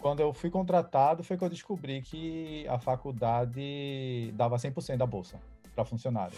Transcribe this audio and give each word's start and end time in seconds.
quando 0.00 0.20
eu 0.20 0.32
fui 0.32 0.50
contratado, 0.50 1.22
foi 1.22 1.36
que 1.36 1.44
eu 1.44 1.48
descobri 1.48 2.00
que 2.00 2.66
a 2.68 2.78
faculdade 2.78 4.32
dava 4.34 4.56
100% 4.56 4.96
da 4.96 5.06
bolsa 5.06 5.38
para 5.74 5.84
funcionário. 5.84 6.36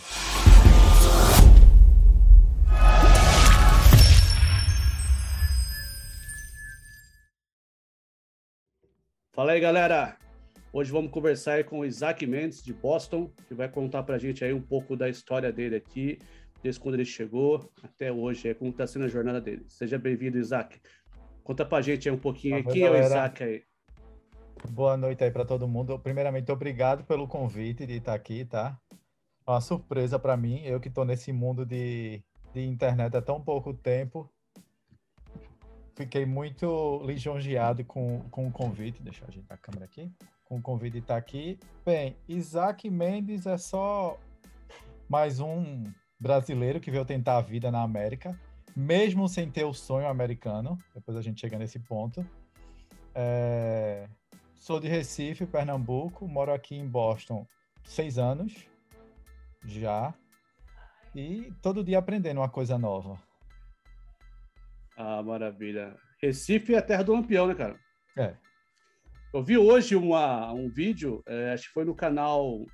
Fala 9.32 9.52
aí, 9.52 9.60
galera. 9.60 10.16
Hoje 10.72 10.90
vamos 10.90 11.10
conversar 11.10 11.64
com 11.64 11.80
o 11.80 11.84
Isaac 11.84 12.26
Mendes, 12.26 12.62
de 12.62 12.72
Boston, 12.72 13.30
que 13.46 13.54
vai 13.54 13.68
contar 13.68 14.02
para 14.02 14.16
a 14.16 14.18
gente 14.18 14.44
aí 14.44 14.52
um 14.52 14.60
pouco 14.60 14.96
da 14.96 15.08
história 15.08 15.52
dele 15.52 15.76
aqui, 15.76 16.18
desde 16.62 16.80
quando 16.80 16.94
ele 16.94 17.04
chegou 17.04 17.70
até 17.82 18.10
hoje, 18.10 18.54
como 18.54 18.70
está 18.70 18.86
sendo 18.86 19.04
a 19.04 19.08
jornada 19.08 19.40
dele. 19.40 19.64
Seja 19.68 19.98
bem-vindo, 19.98 20.38
Isaac. 20.38 20.80
Conta 21.44 21.64
para 21.64 21.78
a 21.78 21.82
gente 21.82 22.08
aí 22.08 22.14
um 22.14 22.18
pouquinho. 22.18 22.62
Quem 22.64 22.82
galera. 22.82 22.98
é 22.98 23.02
o 23.02 23.06
Isaac 23.06 23.44
aí? 23.44 23.62
Boa 24.70 24.96
noite 24.96 25.24
aí 25.24 25.30
para 25.30 25.44
todo 25.44 25.66
mundo. 25.66 25.98
Primeiramente, 25.98 26.50
obrigado 26.52 27.04
pelo 27.04 27.26
convite 27.26 27.86
de 27.86 27.94
estar 27.94 28.14
aqui, 28.14 28.44
tá? 28.44 28.78
Uma 29.46 29.60
surpresa 29.60 30.18
para 30.18 30.36
mim, 30.36 30.62
eu 30.64 30.78
que 30.80 30.88
estou 30.88 31.04
nesse 31.04 31.32
mundo 31.32 31.66
de, 31.66 32.22
de 32.54 32.64
internet 32.64 33.16
há 33.16 33.22
tão 33.22 33.40
pouco 33.40 33.74
tempo. 33.74 34.30
Fiquei 35.96 36.24
muito 36.24 37.02
lisonjeado 37.04 37.84
com, 37.84 38.20
com 38.30 38.46
o 38.46 38.52
convite. 38.52 39.02
Deixa 39.02 39.24
eu 39.24 39.28
ajeitar 39.28 39.58
a 39.58 39.60
câmera 39.60 39.84
aqui 39.84 40.10
com 40.52 40.58
o 40.58 40.62
convite 40.62 40.92
de 40.92 40.98
estar 40.98 41.16
aqui. 41.16 41.58
Bem, 41.82 42.14
Isaac 42.28 42.90
Mendes 42.90 43.46
é 43.46 43.56
só 43.56 44.18
mais 45.08 45.40
um 45.40 45.90
brasileiro 46.20 46.78
que 46.78 46.90
veio 46.90 47.06
tentar 47.06 47.38
a 47.38 47.40
vida 47.40 47.70
na 47.70 47.80
América, 47.80 48.38
mesmo 48.74 49.28
sem 49.28 49.50
ter 49.50 49.64
o 49.64 49.74
sonho 49.74 50.06
americano. 50.06 50.78
Depois 50.94 51.16
a 51.16 51.22
gente 51.22 51.40
chega 51.40 51.58
nesse 51.58 51.78
ponto. 51.78 52.26
É... 53.14 54.08
Sou 54.54 54.78
de 54.78 54.88
Recife, 54.88 55.44
Pernambuco, 55.44 56.28
moro 56.28 56.52
aqui 56.52 56.76
em 56.76 56.86
Boston 56.86 57.46
seis 57.84 58.18
anos 58.18 58.66
já. 59.64 60.14
E 61.14 61.52
todo 61.60 61.84
dia 61.84 61.98
aprendendo 61.98 62.38
uma 62.38 62.48
coisa 62.48 62.78
nova. 62.78 63.20
Ah, 64.96 65.22
maravilha. 65.22 65.96
Recife 66.22 66.74
é 66.74 66.78
a 66.78 66.82
terra 66.82 67.02
do 67.02 67.12
lampião, 67.12 67.46
né, 67.46 67.54
cara? 67.54 67.78
É. 68.16 68.36
Eu 69.34 69.42
vi 69.42 69.58
hoje 69.58 69.96
uma, 69.96 70.52
um 70.52 70.68
vídeo, 70.68 71.22
é, 71.26 71.52
acho 71.52 71.68
que 71.68 71.72
foi 71.72 71.84
no 71.84 71.94
canal. 71.94 72.64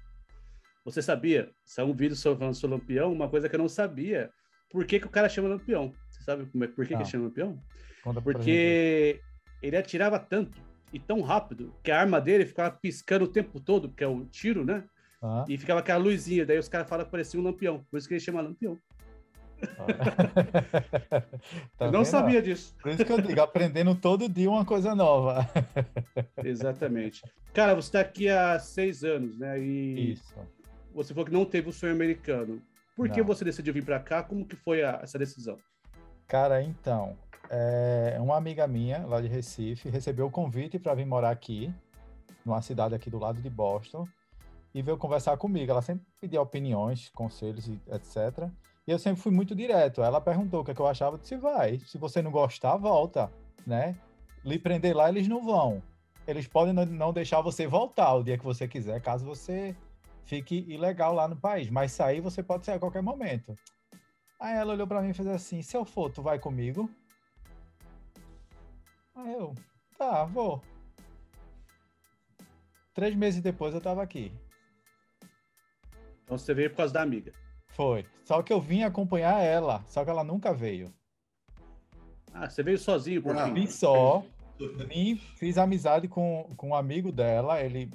Você 0.84 1.00
sabia? 1.00 1.50
Saiu 1.64 1.88
um 1.88 1.94
vídeo 1.94 2.16
sobre, 2.16 2.40
falando 2.40 2.54
sobre 2.54 2.76
Lampião, 2.76 3.12
uma 3.12 3.28
coisa 3.28 3.48
que 3.48 3.54
eu 3.54 3.60
não 3.60 3.68
sabia. 3.68 4.30
Por 4.70 4.84
que, 4.84 5.00
que 5.00 5.06
o 5.06 5.10
cara 5.10 5.28
chama 5.28 5.48
Lampião? 5.48 5.92
Você 6.10 6.22
sabe 6.22 6.46
como 6.46 6.64
é, 6.64 6.68
por 6.68 6.86
que, 6.86 6.94
que 6.94 7.02
ele 7.02 7.08
chama 7.08 7.24
Lampião? 7.24 7.58
Conta 8.02 8.20
Porque 8.20 9.20
ele 9.62 9.76
atirava 9.76 10.18
tanto 10.18 10.60
e 10.92 10.98
tão 10.98 11.20
rápido 11.20 11.74
que 11.82 11.90
a 11.90 12.00
arma 12.00 12.20
dele 12.20 12.46
ficava 12.46 12.70
piscando 12.70 13.24
o 13.24 13.28
tempo 13.28 13.60
todo, 13.60 13.90
que 13.90 14.04
é 14.04 14.06
o 14.06 14.24
tiro, 14.26 14.64
né? 14.64 14.84
Ah. 15.20 15.44
E 15.48 15.58
ficava 15.58 15.80
aquela 15.80 16.02
luzinha. 16.02 16.46
Daí 16.46 16.58
os 16.58 16.68
caras 16.68 16.88
falam 16.88 17.04
que 17.04 17.10
parecia 17.10 17.40
um 17.40 17.42
lampião. 17.42 17.84
Por 17.90 17.98
isso 17.98 18.06
que 18.06 18.14
ele 18.14 18.20
chama 18.20 18.40
Lampião. 18.40 18.78
tá 21.76 21.86
eu 21.86 21.92
não 21.92 22.04
sabia 22.04 22.40
disso. 22.40 22.76
Por 22.80 22.92
isso 22.92 23.04
que 23.04 23.12
eu 23.12 23.20
digo, 23.20 23.40
aprendendo 23.40 23.94
todo 23.94 24.28
dia 24.28 24.48
uma 24.48 24.64
coisa 24.64 24.94
nova. 24.94 25.48
Exatamente. 26.44 27.22
Cara, 27.52 27.74
você 27.74 27.88
está 27.88 28.00
aqui 28.00 28.28
há 28.28 28.58
seis 28.60 29.02
anos, 29.02 29.36
né? 29.36 29.60
E 29.60 30.12
isso. 30.12 30.32
Você 30.94 31.12
falou 31.12 31.26
que 31.26 31.32
não 31.32 31.44
teve 31.44 31.68
o 31.68 31.72
sonho 31.72 31.92
americano. 31.92 32.62
Por 32.98 33.06
não. 33.06 33.14
que 33.14 33.22
você 33.22 33.44
decidiu 33.44 33.72
vir 33.72 33.84
para 33.84 34.00
cá? 34.00 34.24
Como 34.24 34.44
que 34.44 34.56
foi 34.56 34.82
a, 34.82 34.98
essa 35.00 35.16
decisão? 35.16 35.56
Cara, 36.26 36.60
então, 36.60 37.16
é, 37.48 38.16
uma 38.18 38.36
amiga 38.36 38.66
minha 38.66 39.06
lá 39.06 39.20
de 39.20 39.28
Recife 39.28 39.88
recebeu 39.88 40.26
o 40.26 40.30
convite 40.32 40.80
para 40.80 40.96
vir 40.96 41.06
morar 41.06 41.30
aqui, 41.30 41.72
numa 42.44 42.60
cidade 42.60 42.96
aqui 42.96 43.08
do 43.08 43.16
lado 43.16 43.40
de 43.40 43.48
Boston, 43.48 44.04
e 44.74 44.82
veio 44.82 44.98
conversar 44.98 45.36
comigo. 45.36 45.70
Ela 45.70 45.80
sempre 45.80 46.04
pedia 46.20 46.42
opiniões, 46.42 47.08
conselhos, 47.10 47.68
etc. 47.68 48.50
E 48.84 48.90
eu 48.90 48.98
sempre 48.98 49.22
fui 49.22 49.30
muito 49.30 49.54
direto. 49.54 50.02
Ela 50.02 50.20
perguntou 50.20 50.62
o 50.62 50.64
que, 50.64 50.72
é 50.72 50.74
que 50.74 50.80
eu 50.80 50.88
achava, 50.88 51.14
eu 51.14 51.20
disse, 51.20 51.36
vai. 51.36 51.78
Se 51.86 51.98
você 51.98 52.20
não 52.20 52.32
gostar, 52.32 52.76
volta, 52.78 53.30
né? 53.64 53.94
Lhe 54.44 54.58
prender 54.58 54.96
lá, 54.96 55.08
eles 55.08 55.28
não 55.28 55.44
vão. 55.44 55.80
Eles 56.26 56.48
podem 56.48 56.74
não 56.74 57.12
deixar 57.12 57.42
você 57.42 57.64
voltar 57.64 58.12
o 58.14 58.24
dia 58.24 58.36
que 58.36 58.44
você 58.44 58.66
quiser, 58.66 59.00
caso 59.00 59.24
você 59.24 59.76
fique 60.28 60.66
ilegal 60.68 61.14
lá 61.14 61.26
no 61.26 61.36
país. 61.36 61.70
Mas 61.70 61.92
sair 61.92 62.20
você 62.20 62.42
pode 62.42 62.66
sair 62.66 62.76
a 62.76 62.78
qualquer 62.78 63.02
momento. 63.02 63.54
Aí 64.38 64.54
ela 64.54 64.74
olhou 64.74 64.86
para 64.86 65.00
mim 65.00 65.10
e 65.10 65.14
fez 65.14 65.26
assim: 65.26 65.62
se 65.62 65.76
eu 65.76 65.84
for, 65.84 66.12
tu 66.12 66.22
vai 66.22 66.38
comigo? 66.38 66.88
Aí 69.16 69.32
eu, 69.32 69.54
tá, 69.96 70.24
vou. 70.24 70.62
Três 72.94 73.14
meses 73.16 73.40
depois 73.40 73.74
eu 73.74 73.80
tava 73.80 74.02
aqui. 74.02 74.30
Então 76.22 76.36
você 76.36 76.52
veio 76.52 76.70
por 76.70 76.76
causa 76.76 76.92
da 76.92 77.02
amiga. 77.02 77.32
Foi. 77.68 78.04
Só 78.24 78.42
que 78.42 78.52
eu 78.52 78.60
vim 78.60 78.82
acompanhar 78.82 79.40
ela, 79.40 79.82
só 79.86 80.04
que 80.04 80.10
ela 80.10 80.22
nunca 80.22 80.52
veio. 80.52 80.92
Ah, 82.32 82.48
você 82.48 82.62
veio 82.62 82.78
sozinho 82.78 83.22
por 83.22 83.34
mim? 83.34 83.54
Vim 83.54 83.66
só. 83.66 84.22
Vim, 84.86 85.16
fiz 85.16 85.56
amizade 85.56 86.08
com, 86.08 86.50
com 86.56 86.70
um 86.70 86.74
amigo 86.74 87.10
dela, 87.10 87.62
ele 87.62 87.90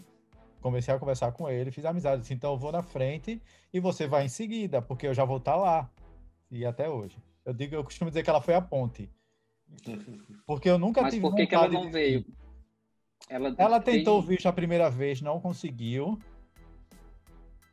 comecei 0.63 0.94
a 0.94 0.97
conversar 0.97 1.34
com 1.34 1.50
ele, 1.50 1.72
fiz 1.72 1.84
amizade, 1.84 2.22
disse, 2.22 2.34
então 2.34 2.53
eu 2.53 2.57
vou 2.57 2.72
na 2.72 2.81
frente 2.81 3.41
e 3.72 3.79
você 3.79 4.07
vai 4.07 4.25
em 4.25 4.29
seguida, 4.29 4.81
porque 4.81 5.06
eu 5.06 5.13
já 5.13 5.25
vou 5.25 5.38
estar 5.38 5.51
tá 5.51 5.57
lá. 5.57 5.90
E 6.50 6.66
até 6.66 6.90
hoje. 6.90 7.18
Eu 7.46 7.53
digo, 7.53 7.75
eu 7.75 7.84
costumo 7.84 8.09
dizer 8.09 8.24
que 8.24 8.29
ela 8.29 8.41
foi 8.41 8.56
a 8.56 8.62
ponte. 8.62 9.09
Porque 10.46 10.69
eu 10.69 10.78
nunca 10.78 11.02
Mas 11.02 11.13
tive 11.13 11.23
por 11.23 11.35
que, 11.35 11.47
que 11.47 11.56
ela 11.56 11.68
não 11.68 11.91
veio? 11.91 12.23
Ela, 13.28 13.56
ela 13.57 13.79
tentou 13.79 14.19
tem... 14.19 14.23
o 14.23 14.28
visto 14.28 14.46
a 14.47 14.53
primeira 14.53 14.90
vez, 14.90 15.19
não 15.19 15.41
conseguiu. 15.41 16.19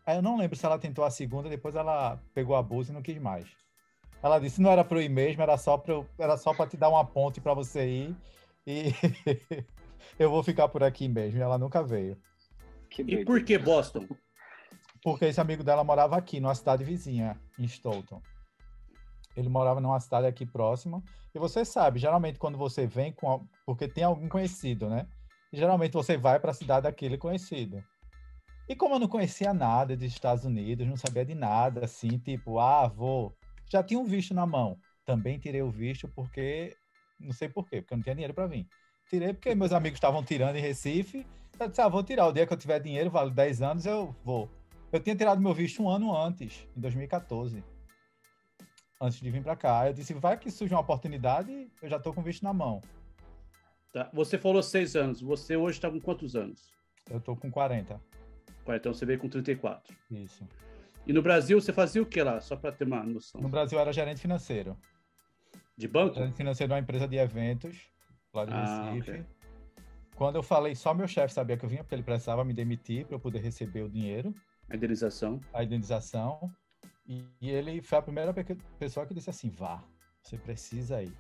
Eu 0.07 0.23
não 0.23 0.39
lembro 0.39 0.57
se 0.57 0.65
ela 0.65 0.79
tentou 0.79 1.05
a 1.05 1.11
segunda, 1.11 1.49
depois 1.49 1.75
ela 1.75 2.19
pegou 2.35 2.57
a 2.57 2.63
bolsa 2.63 2.91
e 2.91 2.95
não 2.95 3.03
quis 3.03 3.19
mais. 3.19 3.47
Ela 4.23 4.39
disse 4.39 4.61
não 4.61 4.71
era 4.71 4.83
para 4.83 4.99
eu 4.99 5.03
ir 5.03 5.09
mesmo, 5.09 5.43
era 5.43 5.57
só 5.57 5.77
para 5.77 6.03
era 6.19 6.37
só 6.37 6.55
para 6.55 6.69
te 6.69 6.77
dar 6.77 6.89
uma 6.89 7.05
ponte 7.05 7.41
para 7.41 7.55
você 7.55 7.87
ir 7.87 8.17
e 8.67 8.93
eu 10.19 10.31
vou 10.31 10.43
ficar 10.43 10.69
por 10.69 10.83
aqui 10.83 11.07
mesmo. 11.07 11.41
Ela 11.41 11.59
nunca 11.59 11.83
veio. 11.83 12.17
E 12.99 13.25
por 13.25 13.43
que 13.45 13.59
Boston? 13.59 14.07
Porque 15.03 15.25
esse 15.25 15.41
amigo 15.41 15.65
dela 15.65 15.83
morava 15.83 16.17
aqui, 16.17 16.41
numa 16.41 16.55
cidade 16.55 16.85
vizinha, 16.85 17.41
em 17.59 17.67
Stoughton. 17.67 18.21
Ele 19.35 19.49
morava 19.49 19.81
numa 19.81 19.99
cidade 19.99 20.27
aqui 20.27 20.45
próxima. 20.45 21.03
E 21.35 21.39
você 21.39 21.65
sabe, 21.65 21.99
geralmente 21.99 22.39
quando 22.39 22.59
você 22.59 22.87
vem 22.87 23.13
com. 23.13 23.47
Porque 23.65 23.89
tem 23.89 24.05
algum 24.05 24.29
conhecido, 24.29 24.91
né? 24.91 25.07
E 25.53 25.57
geralmente 25.57 25.93
você 25.93 26.17
vai 26.17 26.39
para 26.39 26.51
a 26.51 26.55
cidade 26.55 26.83
daquele 26.83 27.17
conhecido. 27.17 27.83
E 28.69 28.77
como 28.77 28.95
eu 28.95 28.99
não 28.99 29.09
conhecia 29.09 29.55
nada 29.55 29.97
dos 29.97 30.07
Estados 30.07 30.45
Unidos, 30.45 30.87
não 30.87 30.97
sabia 30.97 31.25
de 31.25 31.35
nada, 31.35 31.85
assim, 31.85 32.19
tipo, 32.19 32.59
ah, 32.59 32.87
vou. 32.87 33.35
Já 33.71 33.83
tinha 33.83 33.99
um 33.99 34.05
visto 34.05 34.35
na 34.35 34.47
mão. 34.47 34.79
Também 35.05 35.39
tirei 35.39 35.63
o 35.63 35.71
visto 35.71 36.09
porque. 36.09 36.77
Não 37.19 37.33
sei 37.33 37.49
por 37.49 37.69
quê, 37.69 37.81
porque 37.81 37.95
eu 37.95 37.97
não 37.97 38.03
tinha 38.03 38.15
dinheiro 38.15 38.35
para 38.35 38.47
vir. 38.47 38.67
Tirei 39.09 39.33
porque 39.33 39.55
meus 39.55 39.73
amigos 39.73 39.97
estavam 39.97 40.23
tirando 40.23 40.57
em 40.57 40.61
Recife. 40.61 41.27
Eu 41.61 41.69
disse, 41.69 41.81
ah, 41.83 41.89
vou 41.89 42.03
tirar. 42.03 42.27
O 42.27 42.33
dia 42.33 42.47
que 42.47 42.53
eu 42.53 42.57
tiver 42.57 42.81
dinheiro, 42.81 43.11
vale 43.11 43.31
10 43.31 43.61
anos, 43.61 43.85
eu 43.85 44.17
vou. 44.25 44.51
Eu 44.91 44.99
tinha 44.99 45.15
tirado 45.15 45.41
meu 45.41 45.53
visto 45.53 45.83
um 45.83 45.89
ano 45.89 46.17
antes, 46.17 46.67
em 46.75 46.81
2014. 46.81 47.63
Antes 48.99 49.21
de 49.21 49.31
vir 49.31 49.43
para 49.43 49.55
cá. 49.55 49.87
Eu 49.87 49.93
disse, 49.93 50.15
vai 50.15 50.39
que 50.39 50.51
surge 50.51 50.73
uma 50.75 50.81
oportunidade, 50.81 51.71
eu 51.83 51.89
já 51.89 51.99
estou 51.99 52.15
com 52.15 52.23
o 52.23 52.25
visto 52.25 52.43
na 52.43 52.55
mão. 52.55 52.81
Tá. 53.93 54.09
Você 54.13 54.39
falou 54.39 54.63
seis 54.63 54.97
anos. 54.97 55.21
Você 55.21 55.57
hoje 55.57 55.79
está 55.79 55.91
com 55.91 56.01
quantos 56.01 56.35
anos? 56.35 56.73
Eu 57.11 57.19
estou 57.19 57.37
com 57.37 57.51
40. 57.51 58.01
Então 58.69 58.95
você 58.95 59.05
veio 59.05 59.19
com 59.19 59.29
34. 59.29 59.95
Isso. 60.11 60.47
E 61.07 61.13
no 61.13 61.21
Brasil 61.21 61.61
você 61.61 61.73
fazia 61.73 62.01
o 62.01 62.07
que 62.07 62.23
lá? 62.23 62.41
Só 62.41 62.57
para 62.57 62.73
ter 62.73 62.85
uma 62.85 63.03
noção. 63.03 63.41
No 63.41 63.49
Brasil 63.49 63.77
eu 63.77 63.83
era 63.83 63.93
gerente 63.93 64.21
financeiro. 64.21 64.77
De 65.77 65.89
banco? 65.89 66.15
Gerente 66.15 66.37
financeiro 66.37 66.69
de 66.69 66.75
uma 66.75 66.81
empresa 66.81 67.09
de 67.09 67.17
eventos, 67.17 67.91
lá 68.33 68.45
de 68.45 68.53
ah, 68.53 68.93
Recife. 68.93 69.11
Okay. 69.11 69.40
Quando 70.21 70.37
eu 70.37 70.43
falei, 70.43 70.75
só 70.75 70.93
meu 70.93 71.09
chefe 71.09 71.33
sabia 71.33 71.57
que 71.57 71.65
eu 71.65 71.69
vinha, 71.71 71.83
porque 71.83 71.95
ele 71.95 72.03
precisava 72.03 72.45
me 72.45 72.53
demitir 72.53 73.07
para 73.07 73.17
eu 73.17 73.19
poder 73.19 73.39
receber 73.39 73.81
o 73.81 73.89
dinheiro. 73.89 74.35
A 74.69 74.77
indenização. 74.77 75.41
A 75.51 75.65
indenização. 75.65 76.53
E, 77.07 77.25
e 77.41 77.49
ele 77.49 77.81
foi 77.81 77.97
a 77.97 78.03
primeira 78.03 78.35
pessoa 78.79 79.07
que 79.07 79.15
disse 79.15 79.31
assim: 79.31 79.49
vá, 79.49 79.83
você 80.21 80.37
precisa 80.37 81.03
ir. 81.03 81.17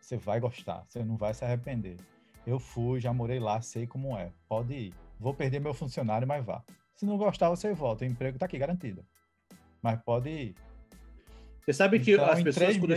Você 0.00 0.16
vai 0.16 0.38
gostar, 0.38 0.84
você 0.86 1.02
não 1.02 1.16
vai 1.16 1.34
se 1.34 1.44
arrepender. 1.44 1.96
Eu 2.46 2.60
fui, 2.60 3.00
já 3.00 3.12
morei 3.12 3.40
lá, 3.40 3.60
sei 3.60 3.84
como 3.84 4.16
é. 4.16 4.30
Pode 4.48 4.74
ir 4.74 4.94
vou 5.18 5.34
perder 5.34 5.58
meu 5.58 5.74
funcionário, 5.74 6.26
mas 6.26 6.44
vá. 6.44 6.62
Se 6.94 7.04
não 7.04 7.18
gostar, 7.18 7.50
você 7.50 7.74
volta. 7.74 8.04
O 8.04 8.06
emprego 8.06 8.36
está 8.36 8.46
aqui 8.46 8.58
garantido. 8.58 9.04
Mas 9.82 10.00
pode 10.04 10.30
ir. 10.30 10.54
Você 11.64 11.72
sabe 11.72 11.98
que 11.98 12.12
então, 12.12 12.26
as, 12.26 12.40
pessoas, 12.42 12.76
quando 12.78 12.94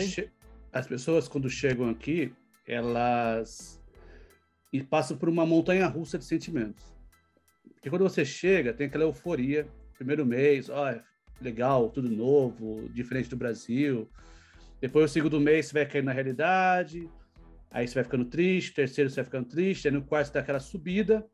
as 0.72 0.88
pessoas, 0.88 1.28
quando 1.28 1.50
chegam 1.50 1.90
aqui, 1.90 2.32
elas 2.68 3.83
e 4.74 4.82
passam 4.82 5.16
por 5.16 5.30
uma 5.30 5.46
montanha 5.46 5.86
russa 5.86 6.18
de 6.18 6.26
sentimentos. 6.26 6.84
Porque 7.76 7.92
quando 7.92 8.02
você 8.02 8.26
chega, 8.26 8.74
tem 8.74 8.88
aquela 8.88 9.04
euforia, 9.04 9.68
primeiro 9.94 10.26
mês, 10.26 10.68
ó, 10.68 10.92
oh, 10.92 11.44
legal, 11.44 11.92
tudo 11.92 12.10
novo, 12.10 12.90
diferente 12.90 13.30
do 13.30 13.38
Brasil. 13.38 14.10
Depois 14.82 15.12
o 15.12 15.14
segundo 15.14 15.40
mês 15.40 15.68
você 15.68 15.74
vai 15.74 15.86
cair 15.86 16.04
na 16.04 16.12
realidade. 16.12 17.08
Aí 17.70 17.88
você 17.88 17.94
vai 17.94 18.04
ficando 18.04 18.26
triste, 18.26 18.74
terceiro 18.74 19.10
você 19.10 19.18
vai 19.18 19.26
ficando 19.26 19.48
triste, 19.48 19.88
aí 19.88 19.94
no 19.94 20.04
quarto 20.04 20.28
você 20.28 20.34
dá 20.34 20.40
aquela 20.40 20.60
subida. 20.60 21.26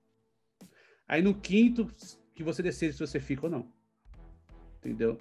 Aí 1.07 1.21
no 1.21 1.33
quinto, 1.33 1.87
que 2.35 2.43
você 2.43 2.61
decide 2.61 2.93
se 2.93 2.99
você 2.99 3.19
fica 3.19 3.45
ou 3.45 3.51
não. 3.51 3.71
Entendeu? 4.77 5.17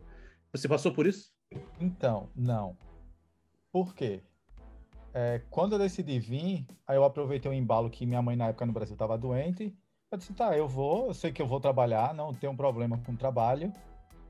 Você 0.53 0.67
passou 0.67 0.93
por 0.93 1.07
isso? 1.07 1.33
Então, 1.81 2.31
não. 2.35 2.77
Por 3.71 3.95
quê? 3.95 4.23
É, 5.15 5.41
quando 5.51 5.73
eu 5.73 5.79
decidi 5.79 6.19
vir, 6.19 6.67
aí 6.87 6.97
eu 6.97 7.05
aproveitei 7.05 7.51
o 7.51 7.55
embalo 7.55 7.91
que 7.91 8.07
minha 8.07 8.23
mãe 8.23 8.37
na 8.37 8.49
época 8.49 8.67
no 8.67 8.73
Brasil 8.73 8.95
estava 8.95 9.17
doente. 9.17 9.75
Eu 10.11 10.19
disse, 10.19 10.33
tá, 10.33 10.57
eu 10.57 10.69
vou, 10.69 11.09
eu 11.09 11.15
sei 11.15 11.33
que 11.33 11.43
eu 11.43 11.47
vou 11.47 11.61
trabalhar, 11.61 12.15
não 12.15 12.33
tenho 12.33 12.57
problema 12.57 12.99
com 12.99 13.15
trabalho, 13.15 13.73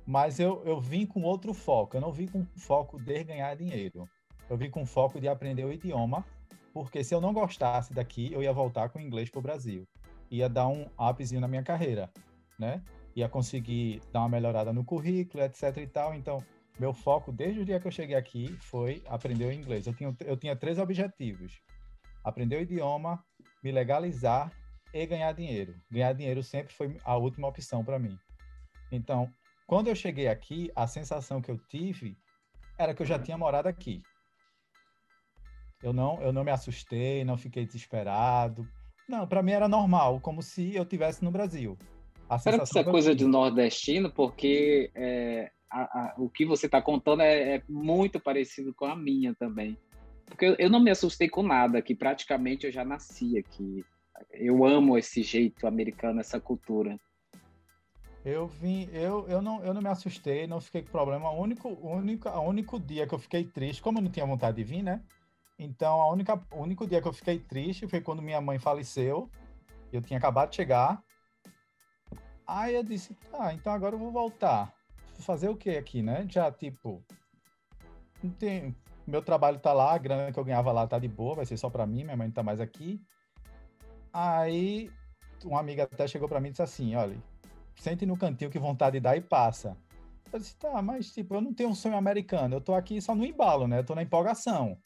mas 0.06 0.40
eu, 0.40 0.62
eu 0.64 0.80
vim 0.80 1.06
com 1.06 1.22
outro 1.22 1.52
foco. 1.52 1.96
Eu 1.96 2.00
não 2.00 2.12
vim 2.12 2.26
com 2.26 2.44
foco 2.56 2.98
de 2.98 3.25
ganhar 3.25 3.54
dinheiro. 3.54 4.08
Eu 4.48 4.56
vim 4.56 4.70
com 4.70 4.86
foco 4.86 5.20
de 5.20 5.28
aprender 5.28 5.64
o 5.64 5.72
idioma, 5.72 6.25
porque 6.72 7.04
se 7.04 7.14
eu 7.14 7.20
não 7.20 7.32
gostasse 7.32 7.92
daqui, 7.92 8.32
eu 8.32 8.42
ia 8.42 8.52
voltar 8.52 8.88
com 8.88 8.98
o 8.98 9.02
inglês 9.02 9.28
para 9.28 9.38
o 9.38 9.42
Brasil. 9.42 9.86
Ia 10.30 10.48
dar 10.48 10.69
um 10.69 10.86
upzinho 10.98 11.40
na 11.40 11.48
minha 11.48 11.62
carreira, 11.62 12.10
né? 12.58 12.82
Ia 13.14 13.28
conseguir 13.28 14.00
dar 14.12 14.20
uma 14.20 14.28
melhorada 14.28 14.72
no 14.72 14.84
currículo, 14.84 15.44
etc 15.44 15.76
e 15.76 15.86
tal. 15.86 16.14
Então, 16.14 16.42
meu 16.78 16.92
foco 16.92 17.32
desde 17.32 17.60
o 17.60 17.64
dia 17.64 17.80
que 17.80 17.86
eu 17.86 17.92
cheguei 17.92 18.16
aqui 18.16 18.56
foi 18.60 19.02
aprender 19.06 19.46
o 19.46 19.52
inglês. 19.52 19.86
Eu 19.86 19.94
tinha, 19.94 20.16
eu 20.25 20.36
tinha 20.36 20.54
três 20.54 20.78
objetivos: 20.78 21.60
aprender 22.25 22.56
o 22.56 22.62
idioma, 22.62 23.22
me 23.62 23.72
legalizar 23.72 24.52
e 24.92 25.04
ganhar 25.06 25.32
dinheiro. 25.32 25.75
Ganhar 25.90 26.12
dinheiro 26.12 26.42
sempre 26.42 26.72
foi 26.72 26.96
a 27.04 27.16
última 27.16 27.48
opção 27.48 27.84
para 27.84 27.98
mim. 27.98 28.16
Então, 28.92 29.30
quando 29.66 29.88
eu 29.88 29.94
cheguei 29.94 30.28
aqui, 30.28 30.70
a 30.75 30.86
sensação 30.86 31.42
que 31.42 31.50
eu 31.50 31.58
tive 31.69 32.16
era 32.78 32.94
que 32.94 33.02
eu 33.02 33.06
já 33.06 33.19
tinha 33.19 33.36
morado 33.36 33.69
aqui. 33.69 34.02
Eu 35.82 35.92
não, 35.92 36.20
eu 36.22 36.32
não 36.32 36.44
me 36.44 36.50
assustei, 36.50 37.25
não 37.25 37.36
fiquei 37.36 37.66
desesperado. 37.66 38.66
Não, 39.08 39.26
para 39.26 39.42
mim 39.42 39.52
era 39.52 39.69
normal, 39.69 40.20
como 40.20 40.42
se 40.42 40.75
eu 40.75 40.84
tivesse 40.84 41.25
no 41.25 41.30
Brasil. 41.30 41.76
A 42.28 42.38
Será 42.38 42.58
que 42.58 42.64
isso 42.64 42.78
é 42.78 42.84
coisa 42.84 43.14
de 43.14 43.25
nordestino? 43.25 44.10
Porque 44.10 44.90
é, 44.94 45.50
a, 45.70 45.80
a, 45.80 46.14
o 46.16 46.28
que 46.28 46.44
você 46.44 46.66
está 46.66 46.80
contando 46.80 47.22
é, 47.22 47.56
é, 47.56 47.62
muito 47.68 48.18
parecido 48.18 48.74
com 48.74 48.86
a 48.86 48.96
minha 48.96 49.34
também. 49.34 49.76
Porque 50.26 50.44
eu, 50.44 50.56
eu, 50.58 50.70
não 50.70 50.80
me 50.80 50.90
assustei 50.90 51.28
com 51.28 51.42
nada, 51.42 51.80
que 51.80 51.94
praticamente 51.94 52.66
eu 52.66 52.72
já 52.72 52.84
nasci 52.84 53.38
aqui. 53.38 53.84
Eu 54.32 54.64
amo 54.64 54.98
esse 54.98 55.22
jeito 55.22 55.66
americano, 55.66 56.20
essa 56.20 56.40
cultura. 56.40 56.98
Eu 58.24 58.46
vim, 58.46 58.88
eu, 58.92 59.26
eu, 59.28 59.40
não, 59.40 59.64
eu 59.64 59.72
não 59.72 59.80
me 59.80 59.88
assustei, 59.88 60.46
não 60.46 60.60
fiquei 60.60 60.82
com 60.82 60.90
problema. 60.90 61.30
O 61.30 61.40
único, 61.40 61.68
único, 61.68 62.28
único 62.28 62.80
dia 62.80 63.06
que 63.06 63.14
eu 63.14 63.18
fiquei 63.18 63.44
triste, 63.44 63.80
como 63.80 63.98
eu 63.98 64.02
não 64.02 64.10
tinha 64.10 64.26
vontade 64.26 64.56
de 64.56 64.64
vir, 64.64 64.82
né? 64.82 65.02
Então, 65.58 66.00
a 66.00 66.10
única, 66.10 66.34
o 66.52 66.62
único 66.62 66.86
dia 66.86 67.00
que 67.00 67.08
eu 67.08 67.12
fiquei 67.12 67.38
triste 67.38 67.88
foi 67.88 68.00
quando 68.00 68.22
minha 68.22 68.40
mãe 68.40 68.58
faleceu. 68.58 69.30
Eu 69.92 70.02
tinha 70.02 70.18
acabado 70.18 70.50
de 70.50 70.56
chegar. 70.56 71.02
Aí 72.46 72.74
eu 72.74 72.82
disse, 72.82 73.14
tá, 73.30 73.52
então 73.54 73.72
agora 73.72 73.94
eu 73.94 73.98
vou 73.98 74.10
voltar 74.10 74.77
fazer 75.22 75.48
o 75.48 75.56
que 75.56 75.70
aqui, 75.70 76.02
né? 76.02 76.26
Já, 76.28 76.50
tipo, 76.50 77.02
não 78.22 78.30
tem, 78.30 78.74
meu 79.06 79.22
trabalho 79.22 79.58
tá 79.58 79.72
lá, 79.72 79.94
a 79.94 79.98
grana 79.98 80.32
que 80.32 80.38
eu 80.38 80.44
ganhava 80.44 80.72
lá 80.72 80.86
tá 80.86 80.98
de 80.98 81.08
boa, 81.08 81.36
vai 81.36 81.46
ser 81.46 81.56
só 81.56 81.68
para 81.70 81.86
mim, 81.86 82.04
minha 82.04 82.16
mãe 82.16 82.28
não 82.28 82.34
tá 82.34 82.42
mais 82.42 82.60
aqui. 82.60 83.00
Aí, 84.12 84.90
uma 85.44 85.60
amiga 85.60 85.84
até 85.84 86.06
chegou 86.06 86.28
para 86.28 86.40
mim 86.40 86.48
e 86.48 86.50
disse 86.52 86.62
assim, 86.62 86.94
olha, 86.94 87.16
sente 87.76 88.06
no 88.06 88.16
cantinho 88.16 88.50
que 88.50 88.58
vontade 88.58 89.00
dá 89.00 89.16
e 89.16 89.20
passa. 89.20 89.76
Eu 90.32 90.38
disse, 90.38 90.56
tá, 90.56 90.80
mas 90.82 91.10
tipo, 91.12 91.34
eu 91.34 91.40
não 91.40 91.54
tenho 91.54 91.70
um 91.70 91.74
sonho 91.74 91.96
americano, 91.96 92.56
eu 92.56 92.60
tô 92.60 92.74
aqui 92.74 93.00
só 93.00 93.14
no 93.14 93.24
embalo, 93.24 93.66
né? 93.66 93.78
Eu 93.78 93.84
tô 93.84 93.94
na 93.94 94.02
empolgação, 94.02 94.78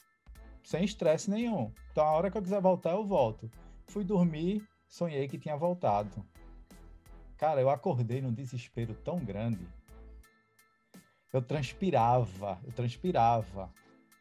sem 0.63 0.83
estresse 0.83 1.29
nenhum. 1.29 1.71
Então, 1.91 2.05
a 2.05 2.11
hora 2.11 2.31
que 2.31 2.37
eu 2.37 2.41
quiser 2.41 2.61
voltar, 2.61 2.91
eu 2.91 3.05
volto. 3.05 3.49
Fui 3.87 4.03
dormir, 4.03 4.65
sonhei 4.87 5.27
que 5.27 5.37
tinha 5.37 5.57
voltado. 5.57 6.25
Cara, 7.37 7.59
eu 7.59 7.69
acordei 7.69 8.21
num 8.21 8.31
desespero 8.31 8.93
tão 8.93 9.19
grande 9.19 9.67
eu 11.33 11.41
transpirava, 11.41 12.61
eu 12.63 12.71
transpirava. 12.71 13.73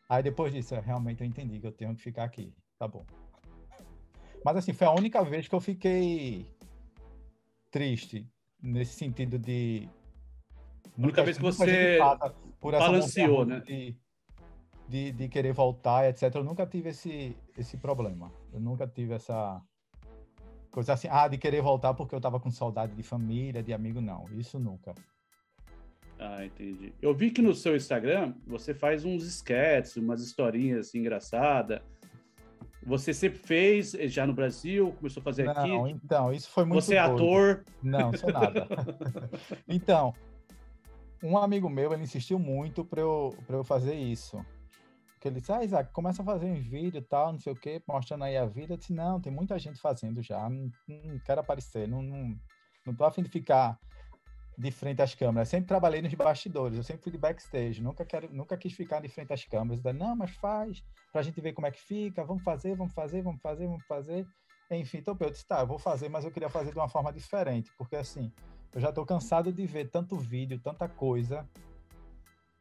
Aí 0.09 0.23
depois 0.23 0.53
disso, 0.53 0.75
realmente 0.81 1.21
eu 1.21 1.27
entendi 1.27 1.61
que 1.61 1.67
eu 1.67 1.73
tenho 1.73 1.95
que 1.95 2.03
ficar 2.03 2.25
aqui. 2.25 2.53
Tá 2.79 2.89
bom. 2.89 3.05
Mas 4.45 4.57
assim, 4.57 4.73
foi 4.73 4.87
a 4.87 4.93
única 4.93 5.23
vez 5.23 5.47
que 5.47 5.55
eu 5.55 5.61
fiquei 5.61 6.47
triste, 7.71 8.27
nesse 8.61 8.95
sentido 8.95 9.39
de. 9.39 9.89
A 10.99 11.03
única 11.03 11.23
vez 11.23 11.37
que 11.37 11.43
você 11.43 11.99
balanceou, 12.61 13.45
né? 13.45 13.61
De, 13.61 13.97
de, 14.89 15.13
de, 15.13 15.29
querer 15.29 15.53
voltar, 15.53 16.09
etc. 16.09 16.35
Eu 16.35 16.45
nunca 16.45 16.67
tive 16.67 16.91
esse, 16.91 17.37
esse 17.57 17.77
problema. 17.77 18.33
Eu 18.53 18.61
nunca 18.61 18.87
tive 18.87 19.15
essa 19.15 19.63
coisa 20.71 20.95
assim, 20.95 21.09
ah, 21.11 21.29
de 21.29 21.37
querer 21.37 21.63
voltar 21.63 21.95
porque 21.95 22.15
eu 22.15 22.21
tava 22.21 22.41
com 22.41 22.51
saudade 22.51 22.95
de 22.95 23.03
família, 23.03 23.63
de 23.63 23.73
amigo, 23.73 24.01
não. 24.01 24.27
Isso 24.33 24.59
nunca. 24.59 24.95
Ah, 26.19 26.45
entendi. 26.45 26.93
Eu 27.01 27.15
vi 27.15 27.31
que 27.31 27.43
no 27.43 27.55
seu 27.55 27.75
Instagram 27.75 28.35
você 28.47 28.73
faz 28.73 29.05
uns 29.05 29.25
sketches, 29.25 29.97
umas 29.97 30.23
historinhas 30.23 30.95
engraçadas. 30.95 31.81
Você 32.85 33.15
sempre 33.15 33.39
fez 33.39 33.95
eh, 33.95 34.09
já 34.09 34.27
no 34.27 34.33
Brasil, 34.33 34.93
começou 34.99 35.21
a 35.21 35.25
fazer 35.25 35.45
não, 35.45 35.53
aqui? 35.53 35.69
Não, 35.69 35.89
então, 35.89 36.33
isso 36.33 36.51
foi 36.51 36.65
muito 36.65 36.83
Você 36.83 36.97
é 36.97 37.07
doido. 37.07 37.15
ator? 37.15 37.65
Não, 37.83 38.13
sou 38.13 38.33
nada. 38.33 38.67
então, 39.69 40.13
um 41.23 41.39
amigo 41.39 41.69
meu, 41.69 41.93
ele 41.93 42.03
insistiu 42.03 42.39
muito 42.39 42.85
para 42.85 43.01
eu, 43.01 43.37
eu 43.49 43.63
fazer 43.63 43.95
isso. 43.95 44.45
Porque 45.13 45.29
ele 45.29 45.39
disse, 45.39 45.53
ah, 45.53 45.63
Isaac, 45.63 45.93
começa 45.93 46.21
a 46.23 46.25
fazer 46.25 46.47
um 46.47 46.61
vídeo 46.61 46.99
e 46.99 47.03
tal, 47.03 47.33
não 47.33 47.39
sei 47.39 47.53
o 47.53 47.57
quê, 47.57 47.81
mostrando 47.87 48.25
aí 48.25 48.37
a 48.37 48.45
vida. 48.45 48.75
Eu 48.75 48.77
disse, 48.77 48.93
não, 48.93 49.21
tem 49.21 49.33
muita 49.33 49.57
gente 49.57 49.81
fazendo 49.81 50.21
já, 50.21 50.51
não, 50.51 50.69
não 50.89 51.19
quero 51.25 51.41
aparecer, 51.41 51.87
não, 51.87 52.03
não, 52.03 52.37
não 52.85 52.93
tô 52.93 53.05
afim 53.05 53.23
de 53.23 53.29
ficar 53.29 53.79
de 54.57 54.71
frente 54.71 55.01
às 55.01 55.15
câmeras. 55.15 55.49
sempre 55.49 55.67
trabalhei 55.67 56.03
nos 56.03 56.13
bastidores, 56.15 56.77
eu 56.77 56.85
sempre 56.85 57.03
fui 57.03 57.13
de 57.13 57.19
backstage, 57.19 57.83
nunca 57.83 58.05
quero, 58.05 58.33
nunca 58.33 58.57
quis 58.57 58.73
ficar 58.73 59.01
de 59.01 59.09
frente 59.09 59.33
às 59.33 59.45
câmeras. 59.45 59.81
Daí, 59.81 59.93
não, 59.93 60.15
mas 60.15 60.31
faz, 60.33 60.83
pra 61.11 61.23
gente 61.23 61.41
ver 61.41 61.53
como 61.53 61.67
é 61.67 61.71
que 61.71 61.81
fica, 61.81 62.25
vamos 62.25 62.43
fazer, 62.43 62.77
vamos 62.77 62.93
fazer, 62.93 63.23
vamos 63.23 63.41
fazer, 63.41 63.67
vamos 63.67 63.85
fazer. 63.87 64.27
Enfim, 64.71 64.99
então 64.99 65.17
eu 65.21 65.31
disse, 65.31 65.47
tá, 65.47 65.61
eu 65.61 65.67
vou 65.67 65.79
fazer, 65.79 66.09
mas 66.09 66.25
eu 66.25 66.31
queria 66.31 66.49
fazer 66.49 66.73
de 66.73 66.79
uma 66.79 66.89
forma 66.89 67.13
diferente, 67.13 67.71
porque 67.77 67.97
assim, 67.97 68.33
eu 68.75 68.81
já 68.81 68.93
tô 68.93 69.05
cansado 69.05 69.53
de 69.53 69.67
ver 69.67 69.91
tanto 69.91 70.17
vídeo, 70.17 70.59
tanta 70.59 70.89
coisa, 70.89 71.47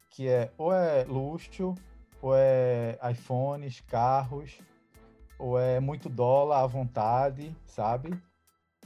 que 0.10 0.28
é 0.28 0.52
ou 0.58 0.74
é 0.74 1.04
luxo, 1.06 1.74
ou 2.22 2.36
é 2.36 3.00
iPhones, 3.12 3.80
carros, 3.82 4.60
ou 5.40 5.58
é 5.58 5.80
muito 5.80 6.10
dólar 6.10 6.64
à 6.64 6.68
vontade, 6.68 7.56
sabe? 7.66 8.12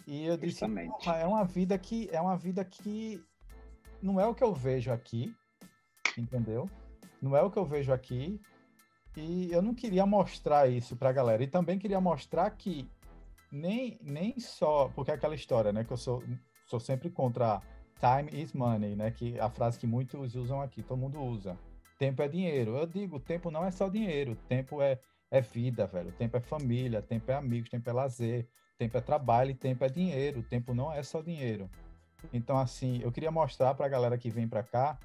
E 0.07 0.25
eu 0.25 0.37
disse, 0.37 0.63
é 0.63 1.25
uma 1.25 1.43
vida 1.43 1.77
que 1.77 2.09
é 2.11 2.21
uma 2.21 2.37
vida 2.37 2.63
que 2.63 3.23
não 4.01 4.19
é 4.19 4.27
o 4.27 4.35
que 4.35 4.43
eu 4.43 4.53
vejo 4.53 4.91
aqui, 4.91 5.35
entendeu? 6.17 6.69
Não 7.21 7.35
é 7.35 7.41
o 7.41 7.49
que 7.49 7.57
eu 7.57 7.65
vejo 7.65 7.91
aqui. 7.91 8.39
E 9.17 9.51
eu 9.51 9.61
não 9.61 9.73
queria 9.73 10.05
mostrar 10.05 10.67
isso 10.67 10.95
pra 10.95 11.11
galera. 11.11 11.43
E 11.43 11.47
também 11.47 11.79
queria 11.79 12.01
mostrar 12.01 12.49
que 12.51 12.89
nem, 13.51 13.97
nem 14.01 14.37
só, 14.39 14.89
porque 14.89 15.11
é 15.11 15.13
aquela 15.13 15.35
história, 15.35 15.71
né, 15.71 15.83
que 15.83 15.91
eu 15.91 15.97
sou, 15.97 16.21
sou 16.67 16.79
sempre 16.79 17.09
contra 17.09 17.61
time 17.99 18.41
is 18.41 18.53
money, 18.53 18.95
né, 18.95 19.11
que 19.11 19.39
a 19.39 19.49
frase 19.49 19.79
que 19.79 19.87
muitos 19.87 20.35
usam 20.35 20.61
aqui, 20.61 20.83
todo 20.83 20.99
mundo 20.99 21.19
usa. 21.21 21.57
Tempo 21.97 22.21
é 22.21 22.27
dinheiro. 22.27 22.75
Eu 22.75 22.85
digo, 22.85 23.19
tempo 23.19 23.49
não 23.49 23.63
é 23.63 23.71
só 23.71 23.87
dinheiro, 23.87 24.35
tempo 24.49 24.81
é, 24.81 24.99
é 25.31 25.39
vida, 25.39 25.87
velho. 25.87 26.11
Tempo 26.11 26.35
é 26.35 26.41
família, 26.41 27.01
tempo 27.01 27.31
é 27.31 27.35
amigos, 27.35 27.69
tempo 27.69 27.89
é 27.89 27.93
lazer, 27.93 28.47
Tempo 28.77 28.97
é 28.97 29.01
trabalho 29.01 29.51
e 29.51 29.55
tempo 29.55 29.83
é 29.83 29.89
dinheiro. 29.89 30.43
Tempo 30.43 30.73
não 30.73 30.91
é 30.91 31.01
só 31.01 31.21
dinheiro. 31.21 31.69
Então, 32.33 32.57
assim, 32.57 32.99
eu 33.01 33.11
queria 33.11 33.31
mostrar 33.31 33.73
para 33.73 33.85
a 33.85 33.89
galera 33.89 34.17
que 34.17 34.29
vem 34.29 34.47
para 34.47 34.63
cá 34.63 34.97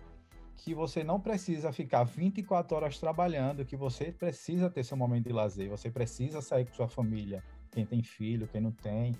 que 0.57 0.75
você 0.75 1.03
não 1.03 1.19
precisa 1.19 1.73
ficar 1.73 2.05
24 2.05 2.77
horas 2.77 2.99
trabalhando, 2.99 3.65
que 3.65 3.77
você 3.77 4.12
precisa 4.12 4.69
ter 4.69 4.85
seu 4.85 4.97
momento 4.97 5.27
de 5.27 5.33
lazer, 5.33 5.71
você 5.71 5.91
precisa 5.91 6.43
sair 6.43 6.67
com 6.67 6.75
sua 6.75 6.89
família, 6.89 7.43
quem 7.71 7.87
tem 7.87 8.03
filho, 8.03 8.47
quem 8.47 8.61
não 8.61 8.71
tem. 8.71 9.15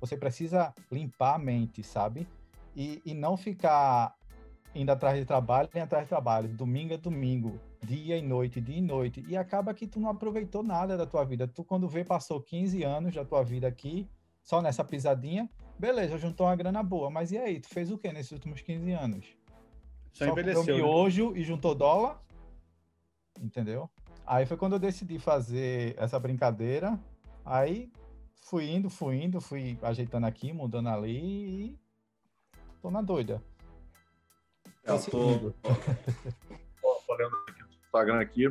Você 0.00 0.16
precisa 0.16 0.74
limpar 0.90 1.36
a 1.36 1.38
mente, 1.38 1.84
sabe? 1.84 2.26
E, 2.74 3.00
e 3.04 3.14
não 3.14 3.36
ficar 3.36 4.16
indo 4.74 4.90
atrás 4.90 5.16
de 5.16 5.24
trabalho, 5.24 5.68
nem 5.72 5.84
atrás 5.84 6.04
de 6.04 6.08
trabalho. 6.08 6.48
Domingo 6.48 6.94
é 6.94 6.98
domingo, 6.98 7.60
dia 7.84 8.16
e 8.16 8.22
noite, 8.22 8.60
dia 8.60 8.78
e 8.78 8.80
noite. 8.80 9.24
E 9.28 9.36
acaba 9.36 9.74
que 9.74 9.86
tu 9.86 10.00
não 10.00 10.08
aproveitou 10.08 10.62
nada 10.62 10.96
da 10.96 11.06
tua 11.06 11.24
vida. 11.24 11.48
Tu, 11.48 11.64
quando 11.64 11.88
vê, 11.88 12.04
passou 12.04 12.40
15 12.40 12.82
anos 12.82 13.14
da 13.14 13.24
tua 13.24 13.42
vida 13.42 13.66
aqui, 13.66 14.08
só 14.42 14.62
nessa 14.62 14.84
pisadinha. 14.84 15.48
Beleza, 15.78 16.16
juntou 16.18 16.46
uma 16.46 16.56
grana 16.56 16.82
boa. 16.82 17.10
Mas 17.10 17.32
e 17.32 17.38
aí? 17.38 17.60
Tu 17.60 17.68
fez 17.68 17.90
o 17.90 17.98
que 17.98 18.12
nesses 18.12 18.32
últimos 18.32 18.60
15 18.60 18.92
anos? 18.92 19.26
Só, 20.12 20.24
só 20.24 20.30
envelheceu. 20.30 20.76
Né? 20.76 21.32
né? 21.32 21.40
e 21.40 21.44
juntou 21.44 21.74
dólar. 21.74 22.22
Entendeu? 23.40 23.90
Aí 24.26 24.46
foi 24.46 24.56
quando 24.56 24.74
eu 24.74 24.78
decidi 24.78 25.18
fazer 25.18 25.96
essa 25.98 26.18
brincadeira. 26.18 26.98
Aí 27.44 27.90
fui 28.42 28.70
indo, 28.70 28.88
fui 28.88 29.22
indo, 29.22 29.40
fui 29.40 29.78
ajeitando 29.82 30.26
aqui, 30.26 30.52
mudando 30.52 30.88
ali 30.88 31.18
e 31.18 31.78
tô 32.80 32.90
na 32.90 33.02
doida. 33.02 33.42
Eu 34.84 35.00
tô, 35.00 35.52
tô 35.62 37.12
olhando 37.12 37.36
aqui 37.48 37.61
Instagram 37.92 38.20
aqui. 38.20 38.50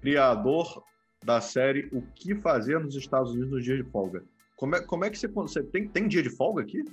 Criador 0.00 0.84
da 1.24 1.40
série 1.40 1.88
O 1.90 2.02
que 2.14 2.34
fazer 2.34 2.78
nos 2.78 2.94
Estados 2.94 3.32
Unidos 3.32 3.50
nos 3.50 3.64
dias 3.64 3.78
de 3.78 3.90
folga. 3.90 4.22
Como 4.56 4.76
é, 4.76 4.82
como 4.82 5.04
é 5.04 5.10
que 5.10 5.18
você, 5.18 5.26
você 5.26 5.62
tem, 5.62 5.88
tem 5.88 6.06
dia 6.06 6.22
de 6.22 6.28
folga 6.28 6.62
aqui? 6.62 6.84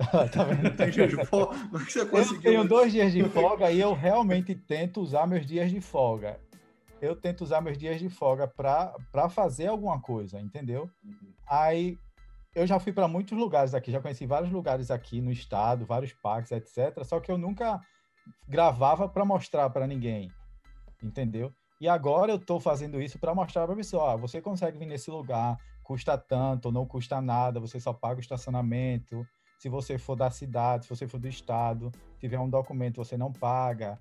tá 0.32 0.44
vendo? 0.44 0.74
Tem 0.74 0.90
dia 0.90 1.06
de 1.06 1.24
folga? 1.26 1.58
Como 1.58 1.78
é 1.78 1.84
que 1.84 1.92
você 1.92 2.06
conseguiu? 2.06 2.36
Eu 2.36 2.42
tenho 2.42 2.68
dois 2.68 2.90
dias 2.90 3.12
de 3.12 3.22
folga 3.24 3.70
e 3.70 3.78
eu 3.78 3.92
realmente 3.92 4.54
tento 4.54 5.02
usar 5.02 5.26
meus 5.26 5.44
dias 5.44 5.70
de 5.70 5.80
folga. 5.80 6.40
Eu 7.02 7.14
tento 7.14 7.42
usar 7.42 7.60
meus 7.60 7.76
dias 7.76 8.00
de 8.00 8.08
folga 8.08 8.48
para 8.48 9.28
fazer 9.28 9.66
alguma 9.66 10.00
coisa, 10.00 10.40
entendeu? 10.40 10.90
Uhum. 11.04 11.34
Aí 11.46 11.98
eu 12.54 12.66
já 12.66 12.80
fui 12.80 12.92
para 12.92 13.06
muitos 13.06 13.36
lugares 13.36 13.74
aqui, 13.74 13.92
já 13.92 14.00
conheci 14.00 14.24
vários 14.24 14.50
lugares 14.50 14.90
aqui 14.90 15.20
no 15.20 15.30
estado, 15.30 15.84
vários 15.84 16.14
parques, 16.14 16.52
etc. 16.52 17.04
Só 17.04 17.20
que 17.20 17.30
eu 17.30 17.36
nunca 17.36 17.78
gravava 18.48 19.06
para 19.06 19.24
mostrar 19.24 19.68
para 19.68 19.86
ninguém, 19.86 20.32
entendeu? 21.06 21.52
E 21.80 21.88
agora 21.88 22.32
eu 22.32 22.36
estou 22.36 22.58
fazendo 22.60 23.00
isso 23.00 23.18
para 23.18 23.34
mostrar 23.34 23.64
para 23.64 23.74
a 23.74 23.76
pessoa, 23.76 24.14
ó, 24.14 24.16
você 24.16 24.40
consegue 24.40 24.78
vir 24.78 24.86
nesse 24.86 25.10
lugar, 25.10 25.56
custa 25.82 26.16
tanto, 26.16 26.72
não 26.72 26.86
custa 26.86 27.20
nada, 27.20 27.60
você 27.60 27.78
só 27.78 27.92
paga 27.92 28.18
o 28.18 28.20
estacionamento. 28.20 29.26
Se 29.58 29.68
você 29.68 29.98
for 29.98 30.16
da 30.16 30.30
cidade, 30.30 30.84
se 30.84 30.90
você 30.90 31.06
for 31.06 31.18
do 31.18 31.28
estado, 31.28 31.90
tiver 32.18 32.38
um 32.38 32.48
documento, 32.48 32.96
você 32.96 33.16
não 33.16 33.32
paga. 33.32 33.98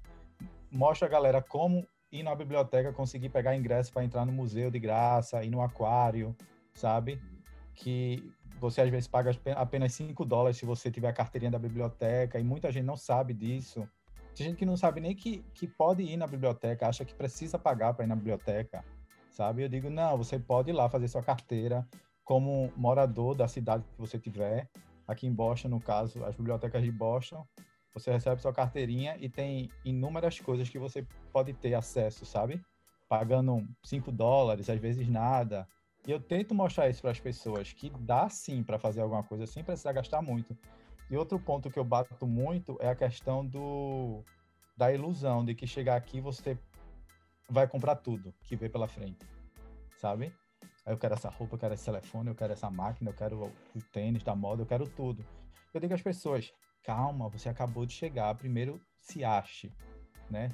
Mostra 0.71 1.07
a 1.07 1.11
galera 1.11 1.41
como 1.41 1.85
ir 2.11 2.23
na 2.23 2.35
biblioteca, 2.35 2.93
conseguir 2.93 3.29
pegar 3.29 3.55
ingresso 3.55 3.91
para 3.91 4.03
entrar 4.03 4.25
no 4.25 4.31
museu 4.31 4.69
de 4.69 4.79
graça, 4.79 5.43
ir 5.43 5.49
no 5.49 5.61
aquário, 5.61 6.35
sabe? 6.73 7.19
Que 7.73 8.31
você 8.59 8.81
às 8.81 8.89
vezes 8.89 9.07
paga 9.07 9.31
apenas 9.55 9.93
5 9.93 10.23
dólares 10.23 10.57
se 10.57 10.65
você 10.65 10.91
tiver 10.91 11.09
a 11.09 11.13
carteirinha 11.13 11.51
da 11.51 11.59
biblioteca, 11.59 12.39
e 12.39 12.43
muita 12.43 12.71
gente 12.71 12.85
não 12.85 12.95
sabe 12.95 13.33
disso. 13.33 13.87
Tem 14.35 14.47
gente 14.47 14.57
que 14.57 14.65
não 14.65 14.75
sabe 14.75 14.99
nem 14.99 15.15
que, 15.15 15.43
que 15.53 15.67
pode 15.67 16.01
ir 16.01 16.17
na 16.17 16.25
biblioteca, 16.25 16.87
acha 16.87 17.05
que 17.05 17.13
precisa 17.13 17.59
pagar 17.59 17.93
para 17.93 18.05
ir 18.05 18.07
na 18.07 18.15
biblioteca, 18.15 18.83
sabe? 19.29 19.63
Eu 19.63 19.69
digo, 19.69 19.89
não, 19.89 20.17
você 20.17 20.39
pode 20.39 20.71
ir 20.71 20.73
lá 20.73 20.89
fazer 20.89 21.07
sua 21.07 21.21
carteira 21.21 21.87
como 22.23 22.71
morador 22.75 23.35
da 23.35 23.47
cidade 23.47 23.83
que 23.83 23.99
você 23.99 24.17
tiver. 24.17 24.69
Aqui 25.07 25.27
em 25.27 25.33
Boston, 25.33 25.69
no 25.69 25.79
caso, 25.79 26.23
as 26.23 26.35
bibliotecas 26.35 26.81
de 26.81 26.91
Boston, 26.91 27.45
você 27.93 28.11
recebe 28.11 28.41
sua 28.41 28.53
carteirinha 28.53 29.17
e 29.19 29.29
tem 29.29 29.69
inúmeras 29.85 30.39
coisas 30.39 30.67
que 30.67 30.79
você 30.79 31.05
pode 31.31 31.53
ter 31.53 31.75
acesso, 31.75 32.25
sabe? 32.25 32.59
Pagando 33.07 33.67
5 33.83 34.11
dólares, 34.11 34.69
às 34.69 34.79
vezes 34.79 35.07
nada. 35.07 35.67
E 36.07 36.11
eu 36.11 36.19
tento 36.19 36.55
mostrar 36.55 36.89
isso 36.89 37.01
para 37.01 37.11
as 37.11 37.19
pessoas, 37.19 37.71
que 37.71 37.91
dá 37.99 38.27
sim 38.29 38.63
para 38.63 38.79
fazer 38.79 39.01
alguma 39.01 39.23
coisa 39.23 39.45
sem 39.45 39.63
precisar 39.63 39.93
gastar 39.93 40.21
muito. 40.21 40.57
E 41.09 41.17
outro 41.17 41.39
ponto 41.39 41.69
que 41.69 41.77
eu 41.77 41.83
bato 41.83 42.25
muito 42.25 42.77
é 42.79 42.89
a 42.89 42.95
questão 42.95 43.45
do 43.45 44.23
da 44.75 44.91
ilusão 44.91 45.45
de 45.45 45.53
que 45.53 45.67
chegar 45.67 45.95
aqui 45.95 46.19
você 46.19 46.57
vai 47.47 47.67
comprar 47.67 47.95
tudo 47.95 48.33
que 48.41 48.55
vê 48.55 48.67
pela 48.67 48.87
frente, 48.87 49.23
sabe? 49.99 50.33
Eu 50.85 50.97
quero 50.97 51.13
essa 51.13 51.29
roupa, 51.29 51.55
eu 51.55 51.59
quero 51.59 51.73
esse 51.73 51.85
telefone, 51.85 52.29
eu 52.29 52.35
quero 52.35 52.53
essa 52.53 52.69
máquina, 52.69 53.11
eu 53.11 53.13
quero 53.13 53.43
o 53.75 53.81
tênis 53.91 54.23
da 54.23 54.35
moda, 54.35 54.63
eu 54.63 54.65
quero 54.65 54.87
tudo. 54.87 55.23
Eu 55.73 55.79
digo 55.79 55.93
às 55.93 56.01
pessoas, 56.01 56.51
calma, 56.83 57.29
você 57.29 57.49
acabou 57.49 57.85
de 57.85 57.93
chegar, 57.93 58.33
primeiro 58.35 58.81
se 58.99 59.23
ache, 59.23 59.71
né? 60.29 60.49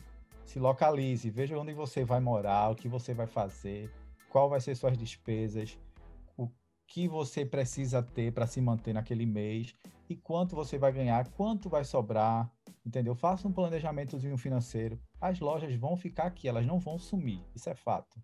Se 0.46 0.60
localize, 0.60 1.29
veja 1.29 1.58
onde 1.58 1.74
você 1.74 2.03
vai 2.03 2.20
morar, 2.20 2.72
o 2.72 2.75
que 2.75 2.88
você 2.88 3.13
vai 3.13 3.27
fazer, 3.27 3.91
qual 4.29 4.50
vai 4.50 4.60
ser 4.60 4.75
suas 4.75 4.98
despesas, 4.98 5.77
que 6.89 7.08
você 7.08 7.46
precisa 7.46 8.01
ter 8.01 8.34
para 8.34 8.48
se 8.48 8.60
manter 8.60 8.93
naquele 8.93 9.25
mês 9.25 9.75
e 10.10 10.15
quanto 10.15 10.55
você 10.55 10.77
vai 10.77 10.91
ganhar, 10.91 11.29
quanto 11.29 11.69
vai 11.69 11.86
sobrar, 11.86 12.51
entendeu? 12.84 13.13
Faça 13.13 13.48
um 13.48 13.53
planejamentozinho 13.53 14.36
financeiro. 14.38 15.00
As 15.22 15.39
lojas 15.39 15.74
vão 15.75 15.96
ficar 15.96 16.24
aqui, 16.24 16.48
elas 16.48 16.65
não 16.65 16.79
vão 16.79 16.98
sumir, 16.98 17.46
isso 17.55 17.69
é 17.69 17.75
fato, 17.75 18.19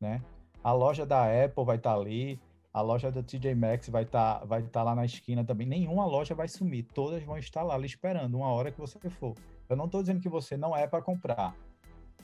né? 0.00 0.22
A 0.62 0.72
loja 0.72 1.04
da 1.04 1.24
Apple 1.24 1.64
vai 1.64 1.76
estar 1.76 1.94
tá 1.94 2.00
ali, 2.00 2.40
a 2.72 2.80
loja 2.80 3.10
da 3.10 3.24
TJ 3.24 3.56
Maxx 3.56 3.88
vai 3.88 4.04
estar 4.04 4.38
tá, 4.38 4.44
vai 4.44 4.62
tá 4.62 4.84
lá 4.84 4.94
na 4.94 5.04
esquina 5.04 5.44
também. 5.44 5.66
Nenhuma 5.66 6.06
loja 6.06 6.34
vai 6.34 6.46
sumir, 6.46 6.84
todas 6.94 7.22
vão 7.24 7.36
estar 7.36 7.64
lá 7.64 7.76
lhe 7.76 7.86
esperando 7.86 8.36
uma 8.36 8.52
hora 8.52 8.70
que 8.70 8.78
você 8.78 8.98
for. 9.10 9.34
Eu 9.68 9.76
não 9.76 9.86
estou 9.86 10.00
dizendo 10.00 10.20
que 10.20 10.28
você 10.28 10.56
não 10.56 10.76
é 10.76 10.86
para 10.86 11.02
comprar. 11.02 11.56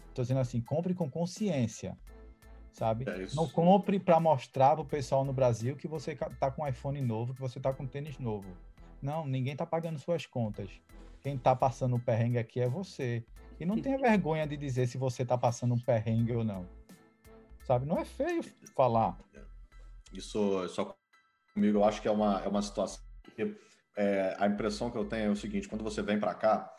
Estou 0.08 0.22
dizendo 0.22 0.40
assim, 0.40 0.60
compre 0.60 0.94
com 0.94 1.10
consciência, 1.10 1.98
sabe? 2.72 3.04
É 3.08 3.26
não 3.34 3.48
compre 3.48 3.98
para 4.00 4.18
mostrar 4.18 4.72
para 4.72 4.82
o 4.82 4.84
pessoal 4.84 5.24
no 5.24 5.32
Brasil 5.32 5.76
que 5.76 5.86
você 5.86 6.12
está 6.12 6.50
com 6.50 6.62
um 6.62 6.66
iPhone 6.66 7.00
novo, 7.00 7.34
que 7.34 7.40
você 7.40 7.58
está 7.58 7.72
com 7.72 7.84
um 7.84 7.86
tênis 7.86 8.18
novo. 8.18 8.48
Não, 9.00 9.26
ninguém 9.26 9.52
está 9.52 9.66
pagando 9.66 9.98
suas 9.98 10.26
contas. 10.26 10.70
Quem 11.20 11.36
está 11.36 11.54
passando 11.54 11.96
o 11.96 12.00
perrengue 12.00 12.38
aqui 12.38 12.60
é 12.60 12.68
você. 12.68 13.24
E 13.60 13.64
não 13.64 13.80
tenha 13.80 13.98
vergonha 13.98 14.46
de 14.46 14.56
dizer 14.56 14.86
se 14.88 14.98
você 14.98 15.22
está 15.22 15.38
passando 15.38 15.74
um 15.74 15.78
perrengue 15.78 16.34
ou 16.34 16.44
não. 16.44 16.66
Sabe? 17.64 17.86
Não 17.86 17.98
é 17.98 18.04
feio 18.04 18.42
falar. 18.74 19.16
Isso 20.12 20.68
só 20.68 20.96
comigo, 21.54 21.78
eu 21.78 21.84
acho 21.84 22.02
que 22.02 22.08
é 22.08 22.10
uma, 22.10 22.42
é 22.42 22.48
uma 22.48 22.62
situação 22.62 23.00
que 23.36 23.56
é, 23.96 24.36
a 24.38 24.46
impressão 24.46 24.90
que 24.90 24.96
eu 24.96 25.04
tenho 25.04 25.26
é 25.26 25.30
o 25.30 25.36
seguinte: 25.36 25.68
quando 25.68 25.84
você 25.84 26.02
vem 26.02 26.18
para 26.18 26.34
cá, 26.34 26.72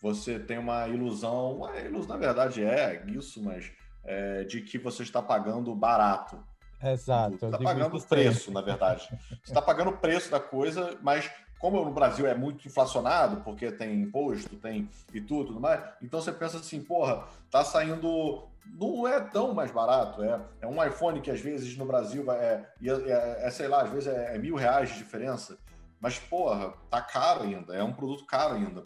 você 0.00 0.38
tem 0.38 0.58
uma 0.58 0.88
ilusão, 0.88 1.56
uma 1.56 1.76
ilusão, 1.78 2.08
na 2.08 2.16
verdade 2.16 2.64
é 2.64 3.04
isso, 3.06 3.42
mas 3.42 3.70
é, 4.04 4.44
de 4.44 4.60
que 4.60 4.78
você 4.78 5.02
está 5.02 5.22
pagando 5.22 5.74
barato. 5.74 6.38
Exato. 6.82 7.38
Você 7.38 7.46
está 7.46 7.58
pagando 7.58 7.96
o 7.96 8.02
preço, 8.02 8.50
na 8.50 8.60
verdade. 8.60 9.08
Você 9.28 9.50
está 9.50 9.60
pagando 9.60 9.90
o 9.90 9.96
preço 9.98 10.30
da 10.30 10.40
coisa, 10.40 10.96
mas 11.02 11.30
como 11.60 11.84
no 11.84 11.92
Brasil 11.92 12.26
é 12.26 12.34
muito 12.34 12.66
inflacionado, 12.66 13.42
porque 13.42 13.70
tem 13.70 14.00
imposto, 14.00 14.56
tem 14.56 14.88
e 15.12 15.20
tudo, 15.20 15.48
tudo 15.48 15.60
mais, 15.60 15.82
então 16.00 16.20
você 16.20 16.32
pensa 16.32 16.56
assim, 16.56 16.82
porra, 16.82 17.24
tá 17.50 17.62
saindo. 17.62 18.48
Não 18.66 19.06
é 19.06 19.20
tão 19.20 19.52
mais 19.52 19.70
barato, 19.70 20.22
é, 20.22 20.40
é 20.60 20.66
um 20.66 20.82
iPhone 20.82 21.20
que 21.20 21.30
às 21.30 21.40
vezes 21.40 21.76
no 21.76 21.84
Brasil 21.84 22.24
vai, 22.24 22.38
é, 22.38 22.72
é, 22.82 23.46
é 23.46 23.50
sei 23.50 23.68
lá, 23.68 23.82
às 23.82 23.90
vezes 23.90 24.06
é, 24.06 24.34
é, 24.34 24.38
mil 24.38 24.54
reais 24.54 24.90
de 24.90 24.98
diferença, 24.98 25.58
mas 26.00 26.18
porra, 26.18 26.72
tá 26.88 27.02
caro 27.02 27.42
ainda, 27.42 27.74
é 27.74 27.82
um 27.82 27.92
produto 27.92 28.24
caro 28.24 28.54
ainda. 28.54 28.82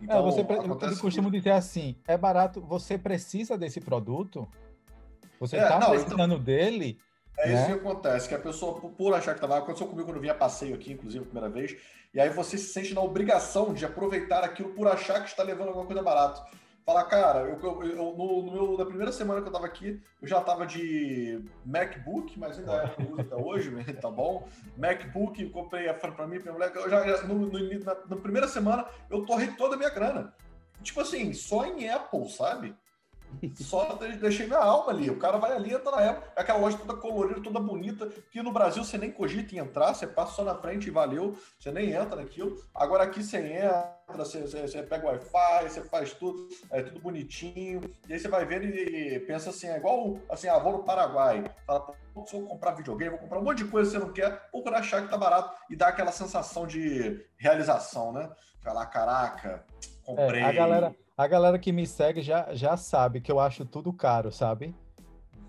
Então, 0.00 0.18
é, 0.18 0.22
você, 0.22 0.40
eu 0.40 0.98
costumo 1.00 1.30
dizer 1.30 1.50
assim, 1.50 1.96
é 2.06 2.16
barato, 2.16 2.60
você 2.60 2.96
precisa 2.96 3.58
desse 3.58 3.80
produto, 3.80 4.48
você 5.40 5.56
está 5.56 5.76
é, 5.76 5.88
precisando 5.90 6.34
então... 6.34 6.44
dele, 6.44 7.00
é 7.38 7.52
isso 7.52 7.62
né? 7.62 7.66
que 7.66 7.72
acontece, 7.72 8.28
que 8.28 8.34
a 8.34 8.38
pessoa, 8.38 8.80
por 8.80 9.14
achar 9.14 9.32
que 9.32 9.38
estava. 9.38 9.58
Aconteceu 9.58 9.86
comigo 9.86 10.06
quando 10.08 10.16
eu 10.16 10.22
vinha 10.22 10.34
passeio 10.34 10.74
aqui, 10.74 10.92
inclusive, 10.92 11.22
a 11.22 11.26
primeira 11.26 11.48
vez, 11.48 11.76
e 12.12 12.20
aí 12.20 12.30
você 12.30 12.58
se 12.58 12.72
sente 12.72 12.92
na 12.92 13.00
obrigação 13.00 13.72
de 13.72 13.84
aproveitar 13.84 14.42
aquilo 14.42 14.70
por 14.70 14.88
achar 14.88 15.22
que 15.22 15.28
está 15.28 15.42
levando 15.42 15.68
alguma 15.68 15.86
coisa 15.86 16.02
barato. 16.02 16.42
Falar, 16.88 17.04
cara, 17.04 17.40
eu, 17.40 17.60
eu, 17.60 17.82
eu 17.82 18.14
no, 18.16 18.42
no, 18.42 18.50
meu, 18.50 18.78
na 18.78 18.86
primeira 18.86 19.12
semana 19.12 19.42
que 19.42 19.46
eu 19.46 19.50
estava 19.50 19.66
aqui, 19.66 20.00
eu 20.22 20.26
já 20.26 20.38
estava 20.38 20.64
de 20.64 21.44
MacBook, 21.62 22.38
mas 22.38 22.58
ainda 22.58 22.72
é, 22.72 23.12
uso 23.12 23.20
até 23.20 23.36
hoje, 23.36 23.70
tá 24.00 24.10
bom? 24.10 24.48
MacBook, 24.74 25.50
comprei 25.50 25.92
para 25.92 26.26
mim, 26.26 26.40
pra 26.40 26.50
minha 26.50 26.52
mulher. 26.54 26.72
Eu 26.74 26.88
já, 26.88 27.24
no, 27.24 27.40
no, 27.40 27.84
na, 27.84 27.94
na 28.08 28.16
primeira 28.16 28.48
semana, 28.48 28.86
eu 29.10 29.26
torrei 29.26 29.48
toda 29.48 29.74
a 29.74 29.76
minha 29.76 29.90
grana. 29.90 30.32
Tipo 30.82 31.02
assim, 31.02 31.34
só 31.34 31.66
em 31.66 31.90
Apple, 31.90 32.26
sabe? 32.30 32.74
Só 33.56 33.94
deixei 34.20 34.46
minha 34.46 34.58
alma 34.58 34.90
ali. 34.90 35.10
O 35.10 35.18
cara 35.18 35.38
vai 35.38 35.52
ali, 35.52 35.72
entra 35.72 35.90
na 35.90 36.02
época, 36.02 36.32
aquela 36.36 36.58
loja 36.58 36.78
toda 36.78 36.94
colorida, 36.94 37.40
toda 37.40 37.60
bonita, 37.60 38.08
que 38.30 38.42
no 38.42 38.52
Brasil 38.52 38.84
você 38.84 38.98
nem 38.98 39.10
cogita 39.10 39.54
em 39.54 39.58
entrar, 39.58 39.94
você 39.94 40.06
passa 40.06 40.32
só 40.32 40.44
na 40.44 40.54
frente 40.54 40.88
e 40.88 40.90
valeu, 40.90 41.36
você 41.58 41.70
nem 41.70 41.92
entra 41.92 42.16
naquilo. 42.16 42.62
Agora 42.74 43.04
aqui 43.04 43.22
você 43.22 43.38
entra, 43.38 44.24
você, 44.24 44.42
você, 44.42 44.62
você 44.62 44.82
pega 44.82 45.06
o 45.06 45.10
Wi-Fi, 45.10 45.68
você 45.68 45.82
faz 45.82 46.12
tudo, 46.12 46.48
é 46.70 46.82
tudo 46.82 47.00
bonitinho, 47.00 47.80
e 48.08 48.12
aí 48.12 48.18
você 48.18 48.28
vai 48.28 48.44
vendo 48.44 48.64
e 48.64 49.20
pensa 49.20 49.50
assim, 49.50 49.68
é 49.68 49.76
igual 49.76 50.18
assim, 50.30 50.48
ah, 50.48 50.58
vou 50.58 50.72
no 50.72 50.84
Paraguai. 50.84 51.44
Fala, 51.66 51.94
eu 52.16 52.46
comprar 52.46 52.72
videogame, 52.72 53.10
vou 53.10 53.20
comprar 53.20 53.38
um 53.38 53.44
monte 53.44 53.58
de 53.58 53.70
coisa 53.70 53.90
que 53.90 53.96
você 53.96 54.04
não 54.04 54.12
quer, 54.12 54.48
por 54.50 54.74
achar 54.74 55.02
que 55.02 55.08
tá 55.08 55.16
barato 55.16 55.56
e 55.70 55.76
dá 55.76 55.88
aquela 55.88 56.12
sensação 56.12 56.66
de 56.66 57.24
realização, 57.36 58.12
né? 58.12 58.30
Falar, 58.60 58.86
caraca, 58.86 59.64
comprei. 60.16 60.40
É, 60.40 60.44
a 60.44 60.52
galera 60.52 60.94
a 61.18 61.26
galera 61.26 61.58
que 61.58 61.72
me 61.72 61.84
segue 61.84 62.22
já, 62.22 62.54
já 62.54 62.76
sabe 62.76 63.20
que 63.20 63.30
eu 63.30 63.40
acho 63.40 63.64
tudo 63.64 63.92
caro, 63.92 64.30
sabe? 64.30 64.72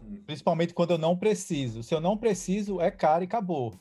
Uhum. 0.03 0.23
Principalmente 0.25 0.73
quando 0.73 0.91
eu 0.91 0.97
não 0.97 1.15
preciso. 1.15 1.83
Se 1.83 1.93
eu 1.93 2.01
não 2.01 2.17
preciso, 2.17 2.81
é 2.81 2.89
caro 2.89 3.23
e 3.23 3.27
acabou. 3.27 3.75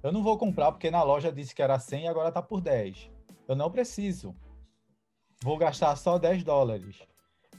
Eu 0.00 0.12
não 0.12 0.22
vou 0.22 0.38
comprar 0.38 0.70
porque 0.70 0.92
na 0.92 1.02
loja 1.02 1.32
disse 1.32 1.56
que 1.56 1.60
era 1.60 1.76
100 1.76 2.04
e 2.04 2.08
agora 2.08 2.30
tá 2.30 2.40
por 2.40 2.60
10. 2.60 3.10
Eu 3.48 3.56
não 3.56 3.68
preciso. 3.68 4.32
Vou 5.42 5.58
gastar 5.58 5.96
só 5.96 6.18
10 6.18 6.44
dólares. 6.44 7.02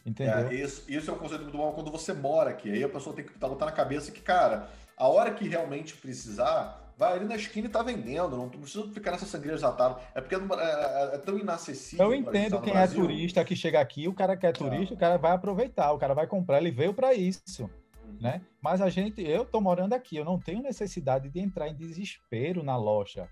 Entendeu? 0.06 0.48
É, 0.48 0.54
isso, 0.54 0.90
isso 0.90 1.12
é 1.12 1.14
um 1.14 1.18
conceito 1.18 1.44
muito 1.44 1.58
bom 1.58 1.74
quando 1.74 1.92
você 1.92 2.14
mora 2.14 2.50
aqui. 2.50 2.72
Aí 2.72 2.82
a 2.82 2.90
pessoa 2.90 3.14
tem 3.14 3.26
que 3.26 3.38
botar 3.38 3.66
na 3.66 3.72
cabeça 3.74 4.10
que, 4.10 4.22
cara, 4.22 4.70
a 4.96 5.10
hora 5.10 5.34
que 5.34 5.50
realmente 5.50 5.96
precisar, 5.98 6.83
vai 6.98 7.14
ali 7.14 7.26
na 7.26 7.36
esquina 7.36 7.68
e 7.68 7.70
tá 7.70 7.82
vendendo, 7.82 8.38
não 8.38 8.50
precisa 8.50 8.88
ficar 8.92 9.12
nessa 9.12 9.26
sangria 9.26 9.54
desatada. 9.54 10.00
É 10.14 10.22
porque 10.22 10.36
é, 10.36 10.40
é, 10.40 11.16
é, 11.16 11.18
tão 11.18 11.38
inacessível. 11.38 12.06
Eu 12.06 12.16
entendo 12.16 12.62
quem 12.62 12.76
é 12.76 12.88
turista 12.88 13.44
que 13.44 13.56
chega 13.56 13.80
aqui, 13.80 14.08
o 14.08 14.14
cara 14.14 14.38
que 14.38 14.46
é 14.46 14.52
turista, 14.52 14.94
é. 14.94 14.96
o 14.96 15.00
cara 15.00 15.18
vai 15.18 15.32
aproveitar, 15.32 15.92
o 15.92 15.98
cara 15.98 16.14
vai 16.14 16.28
comprar, 16.28 16.60
ele 16.60 16.72
veio 16.72 16.94
para 16.94 17.14
isso. 17.14 17.64
Uhum. 18.04 18.18
Né? 18.22 18.42
Mas 18.62 18.82
a 18.82 18.90
gente, 18.90 19.22
eu 19.22 19.46
tô 19.46 19.60
morando 19.60 19.94
aqui, 19.94 20.18
eu 20.18 20.26
não 20.26 20.40
tenho 20.40 20.62
necessidade 20.62 21.30
de 21.30 21.40
entrar 21.40 21.68
em 21.68 21.76
desespero 21.76 22.64
na 22.64 22.78
loja 22.78 23.28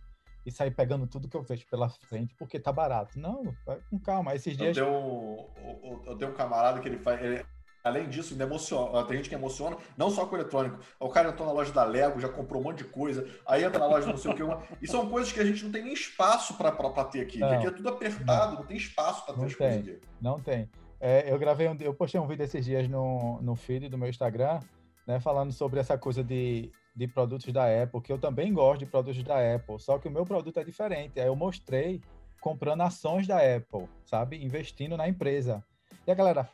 e 0.46 0.52
sair 0.52 0.72
pegando 0.72 1.06
tudo 1.06 1.28
que 1.28 1.38
eu 1.38 1.44
vejo 1.44 1.66
pela 1.68 1.90
frente 1.90 2.34
porque 2.36 2.60
tá 2.60 2.72
barato. 2.72 3.20
Não, 3.20 3.54
vai 3.66 3.80
com 3.90 4.00
calma. 4.00 4.36
Esses 4.36 4.58
dias. 4.58 4.76
Eu 4.76 4.86
tenho, 4.86 6.02
eu 6.06 6.18
tenho 6.18 6.32
um 6.32 6.34
camarada 6.34 6.80
que 6.80 6.88
ele 6.88 6.98
faz. 6.98 7.22
Ele 7.22 7.46
além 7.84 8.08
disso, 8.10 8.34
ainda 8.34 8.44
emociona, 8.44 9.04
tem 9.06 9.18
gente 9.18 9.30
que 9.30 9.36
emociona, 9.36 9.78
não 9.98 10.10
só 10.10 10.26
com 10.26 10.36
o 10.36 10.40
eletrônico. 10.40 10.80
O 11.00 11.10
cara 11.10 11.30
entrou 11.30 11.48
na 11.48 11.54
loja 11.54 11.72
da 11.72 11.84
Lego, 11.84 12.20
já 12.20 12.30
comprou 12.30 12.62
um 12.62 12.66
monte 12.66 12.80
de 12.80 12.86
coisa, 12.86 13.28
aí 13.46 13.64
entra 13.64 13.80
na 13.80 13.88
loja 13.88 14.08
não 14.08 14.18
sei 14.18 14.32
o 14.32 14.36
que. 14.36 14.44
E 14.82 14.88
são 14.88 15.10
coisas 15.10 15.32
que 15.32 15.40
a 15.40 15.46
gente 15.46 15.64
não 15.64 15.72
tem 15.72 15.84
nem 15.84 15.94
espaço 15.94 16.56
para 16.56 16.72
ter 17.06 17.22
aqui. 17.22 17.40
Não, 17.40 17.52
aqui 17.52 17.68
é 17.68 17.72
tudo 17.72 17.90
apertado, 17.90 18.54
não, 18.54 18.60
não 18.62 18.68
tem 18.68 18.78
espaço 18.78 19.26
para 19.26 19.36
ter 19.36 19.46
as 19.46 19.56
coisas 19.56 19.78
aqui. 19.80 20.00
Não 20.22 20.40
tem. 20.40 20.70
É, 21.00 21.32
eu 21.32 21.40
gravei 21.40 21.68
um, 21.68 21.76
eu 21.80 21.94
postei 21.94 22.20
um 22.20 22.28
vídeo 22.28 22.44
esses 22.44 22.64
dias 22.64 22.88
no, 22.88 23.42
no 23.42 23.56
feed 23.56 23.90
do 23.90 23.98
meu 23.98 24.08
Instagram, 24.08 24.60
né, 25.08 25.20
falando 25.20 25.52
sobre 25.52 25.80
essa 25.80 25.98
coisa 25.98 26.24
de, 26.24 26.72
de 26.96 27.08
produtos 27.08 27.52
da 27.52 27.66
Apple, 27.84 28.02
que 28.02 28.12
eu 28.12 28.20
também 28.20 28.54
gosto 28.54 28.82
de 28.82 28.86
produtos 28.86 29.24
da 29.24 29.56
Apple, 29.56 29.80
só 29.80 29.98
que 29.98 30.08
o 30.08 30.12
meu 30.12 30.26
produto 30.26 30.60
é 30.60 30.64
diferente. 30.64 31.20
Aí 31.20 31.26
eu 31.26 31.36
mostrei 31.36 32.00
comprando 32.40 32.82
ações 32.82 33.26
da 33.26 33.38
Apple, 33.38 33.88
sabe? 34.06 34.44
Investindo 34.44 34.96
na 34.96 35.08
empresa. 35.08 35.64
E 36.06 36.12
a 36.12 36.16
galera, 36.16 36.50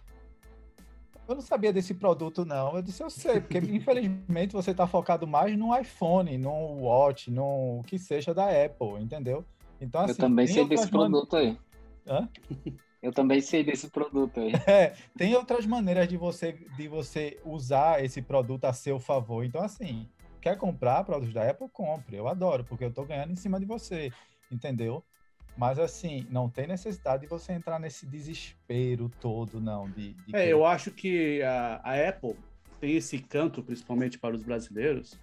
eu 1.27 1.35
não 1.35 1.41
sabia 1.41 1.73
desse 1.73 1.93
produto, 1.93 2.45
não. 2.45 2.75
Eu 2.75 2.81
disse, 2.81 3.03
eu 3.03 3.09
sei, 3.09 3.41
porque 3.41 3.57
infelizmente 3.73 4.53
você 4.53 4.71
está 4.71 4.87
focado 4.87 5.27
mais 5.27 5.57
no 5.57 5.77
iPhone, 5.77 6.37
no 6.37 6.51
Watch, 6.83 7.29
no 7.29 7.83
que 7.85 7.99
seja 7.99 8.33
da 8.33 8.45
Apple, 8.45 9.01
entendeu? 9.01 9.45
Então, 9.79 10.01
assim, 10.01 10.13
eu 10.13 10.17
também 10.17 10.47
sei 10.47 10.65
desse 10.65 10.89
produto 10.89 11.35
aí. 11.35 11.57
Hã? 12.07 12.29
Eu 12.99 13.13
também 13.13 13.39
sei 13.41 13.63
desse 13.63 13.89
produto 13.89 14.39
aí. 14.39 14.51
É, 14.65 14.95
tem 15.15 15.35
outras 15.35 15.67
maneiras 15.67 16.07
de 16.07 16.17
você, 16.17 16.53
de 16.75 16.87
você 16.87 17.39
usar 17.45 18.03
esse 18.03 18.23
produto 18.23 18.65
a 18.65 18.73
seu 18.73 18.99
favor. 18.99 19.45
Então, 19.45 19.61
assim, 19.61 20.09
quer 20.41 20.57
comprar 20.57 21.03
produtos 21.03 21.33
da 21.33 21.47
Apple? 21.47 21.69
Compre. 21.71 22.17
Eu 22.17 22.27
adoro, 22.27 22.63
porque 22.63 22.83
eu 22.83 22.89
estou 22.89 23.05
ganhando 23.05 23.31
em 23.31 23.35
cima 23.35 23.59
de 23.59 23.67
você, 23.67 24.11
entendeu? 24.51 25.03
Mas 25.57 25.79
assim, 25.79 26.25
não 26.29 26.47
tem 26.49 26.67
necessidade 26.67 27.23
de 27.23 27.27
você 27.27 27.51
entrar 27.51 27.79
nesse 27.79 28.05
desespero 28.05 29.09
todo, 29.19 29.59
não. 29.59 29.89
De, 29.89 30.13
de 30.13 30.35
é, 30.35 30.47
eu 30.47 30.63
acho 30.63 30.91
que 30.91 31.41
a, 31.41 31.81
a, 31.83 32.09
Apple 32.09 32.35
tem 32.79 32.95
esse 32.95 33.17
canto, 33.17 33.63
principalmente 33.63 34.19
para 34.19 34.35
os 34.35 34.43
brasileiros, 34.43 35.19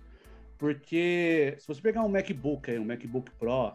porque 0.58 1.54
se 1.58 1.68
você 1.68 1.80
pegar 1.80 2.02
um 2.02 2.08
MacBook, 2.08 2.68
um 2.76 2.84
MacBook 2.84 3.30
Pro, 3.38 3.74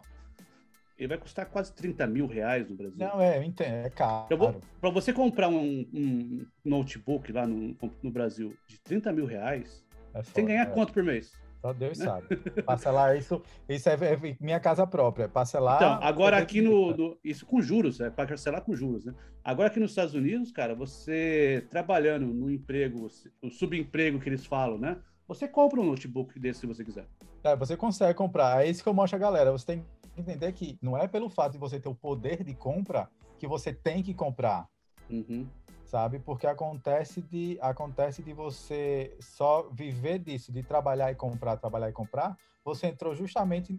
ele 0.98 1.08
vai 1.08 1.16
custar 1.16 1.46
quase 1.46 1.72
30 1.72 2.06
mil 2.06 2.26
reais 2.26 2.68
no 2.68 2.76
Brasil. 2.76 2.98
Não, 2.98 3.18
é, 3.22 3.42
entendo, 3.42 3.86
é 3.86 3.90
caro. 3.90 4.60
Para 4.78 4.90
você 4.90 5.14
comprar 5.14 5.48
um, 5.48 5.86
um, 5.94 6.46
notebook 6.62 7.32
lá 7.32 7.46
no, 7.46 7.74
no 8.02 8.10
Brasil 8.10 8.54
de 8.66 8.78
30 8.80 9.10
mil 9.14 9.24
reais, 9.24 9.82
é 10.12 10.22
você 10.22 10.30
tem 10.32 10.44
que 10.44 10.52
ganhar 10.52 10.68
é. 10.68 10.70
quanto 10.70 10.92
por 10.92 11.02
mês? 11.02 11.32
Só 11.60 11.72
Deus 11.72 11.98
né? 11.98 12.04
sabe. 12.06 12.36
Parcelar 12.62 13.16
isso, 13.16 13.42
isso 13.68 13.88
é, 13.88 13.92
é, 13.94 14.36
minha 14.40 14.58
casa 14.58 14.86
própria. 14.86 15.28
Parcelar. 15.28 15.76
Então, 15.76 15.98
agora 16.02 16.38
aqui 16.38 16.60
no, 16.60 16.96
no, 16.96 17.18
Isso 17.22 17.44
com 17.44 17.60
juros, 17.60 18.00
é 18.00 18.08
para 18.08 18.28
parcelar 18.28 18.62
com 18.62 18.74
juros, 18.74 19.04
né? 19.04 19.14
Agora 19.44 19.68
aqui 19.68 19.78
nos 19.78 19.90
Estados 19.90 20.14
Unidos, 20.14 20.50
cara, 20.50 20.74
você 20.74 21.66
trabalhando 21.70 22.26
no 22.26 22.50
emprego, 22.50 23.08
o 23.42 23.50
subemprego 23.50 24.18
que 24.18 24.28
eles 24.28 24.46
falam, 24.46 24.78
né? 24.78 24.96
Você 25.28 25.46
compra 25.46 25.80
um 25.80 25.84
notebook 25.84 26.38
desse 26.40 26.60
se 26.60 26.66
você 26.66 26.84
quiser. 26.84 27.06
É, 27.44 27.54
você 27.54 27.76
consegue 27.76 28.14
comprar. 28.14 28.64
É 28.64 28.68
isso 28.68 28.82
que 28.82 28.88
eu 28.88 28.94
mostro 28.94 29.16
a 29.16 29.20
galera. 29.20 29.52
Você 29.52 29.66
tem 29.66 29.84
que 30.14 30.20
entender 30.20 30.52
que 30.52 30.78
não 30.82 30.96
é 30.96 31.06
pelo 31.06 31.28
fato 31.28 31.52
de 31.52 31.58
você 31.58 31.78
ter 31.78 31.88
o 31.88 31.94
poder 31.94 32.42
de 32.42 32.54
compra 32.54 33.08
que 33.38 33.46
você 33.46 33.72
tem 33.72 34.02
que 34.02 34.12
comprar. 34.12 34.66
Uhum 35.08 35.46
sabe? 35.90 36.20
Porque 36.20 36.46
acontece 36.46 37.20
de 37.20 37.58
acontece 37.60 38.22
de 38.22 38.32
você 38.32 39.16
só 39.18 39.68
viver 39.72 40.20
disso, 40.20 40.52
de 40.52 40.62
trabalhar 40.62 41.10
e 41.10 41.16
comprar, 41.16 41.56
trabalhar 41.56 41.90
e 41.90 41.92
comprar. 41.92 42.36
Você 42.64 42.86
entrou 42.86 43.12
justamente 43.14 43.76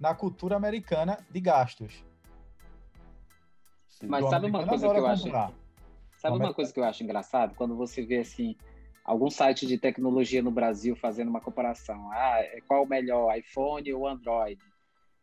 na 0.00 0.14
cultura 0.14 0.56
americana 0.56 1.18
de 1.30 1.40
gastos. 1.40 2.02
Mas 4.04 4.28
sabe 4.30 4.46
uma 4.46 4.66
coisa 4.66 4.88
que 4.88 4.96
eu 4.96 5.06
acho? 5.06 5.30
Sabe 6.16 6.36
uma 6.36 6.54
coisa 6.54 6.72
que 6.72 6.80
eu 6.80 6.84
acho 6.84 7.04
engraçado 7.04 7.54
quando 7.54 7.76
você 7.76 8.04
vê 8.04 8.20
assim 8.20 8.56
algum 9.04 9.28
site 9.28 9.66
de 9.66 9.76
tecnologia 9.76 10.42
no 10.42 10.50
Brasil 10.50 10.96
fazendo 10.96 11.28
uma 11.28 11.40
comparação. 11.40 12.10
Ah, 12.12 12.38
é, 12.40 12.60
qual 12.66 12.84
o 12.84 12.88
melhor, 12.88 13.36
iPhone 13.36 13.92
ou 13.92 14.08
Android? 14.08 14.58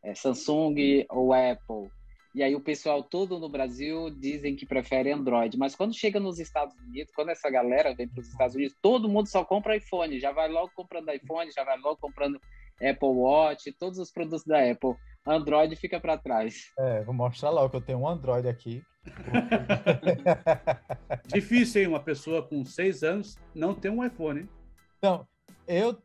É 0.03 0.13
Samsung 0.13 1.05
ou 1.09 1.33
Apple? 1.33 1.89
E 2.33 2.44
aí 2.44 2.55
o 2.55 2.61
pessoal 2.61 3.01
todo 3.01 3.39
no 3.39 3.50
Brasil 3.50 4.09
dizem 4.11 4.55
que 4.55 4.65
prefere 4.65 5.11
Android, 5.11 5.57
mas 5.57 5.75
quando 5.75 5.96
chega 5.96 6.20
nos 6.20 6.39
Estados 6.39 6.75
Unidos, 6.79 7.11
quando 7.15 7.29
essa 7.29 7.50
galera 7.50 7.96
vem 7.96 8.07
para 8.07 8.22
os 8.22 8.27
Estados 8.27 8.55
Unidos, 8.55 8.75
todo 8.81 9.09
mundo 9.09 9.27
só 9.27 9.44
compra 9.44 9.75
iPhone, 9.75 10.20
já 10.20 10.31
vai 10.31 10.48
logo 10.48 10.72
comprando 10.75 11.11
iPhone, 11.11 11.51
já 11.51 11.63
vai 11.63 11.77
logo 11.79 11.98
comprando 11.98 12.39
Apple 12.75 13.09
Watch, 13.09 13.72
todos 13.74 13.98
os 13.98 14.11
produtos 14.11 14.46
da 14.46 14.59
Apple. 14.59 14.96
Android 15.25 15.75
fica 15.75 16.00
para 16.00 16.18
trás. 16.18 16.72
É, 16.77 17.03
vou 17.03 17.13
mostrar 17.13 17.50
logo 17.50 17.70
que 17.70 17.75
eu 17.75 17.81
tenho 17.81 18.00
um 18.00 18.07
Android 18.07 18.48
aqui. 18.48 18.81
Difícil, 21.27 21.81
hein? 21.81 21.87
Uma 21.87 22.00
pessoa 22.00 22.42
com 22.42 22.63
seis 22.63 23.03
anos 23.03 23.37
não 23.53 23.74
ter 23.74 23.89
um 23.89 24.05
iPhone. 24.05 24.48
Então, 24.98 25.27
eu 25.68 26.01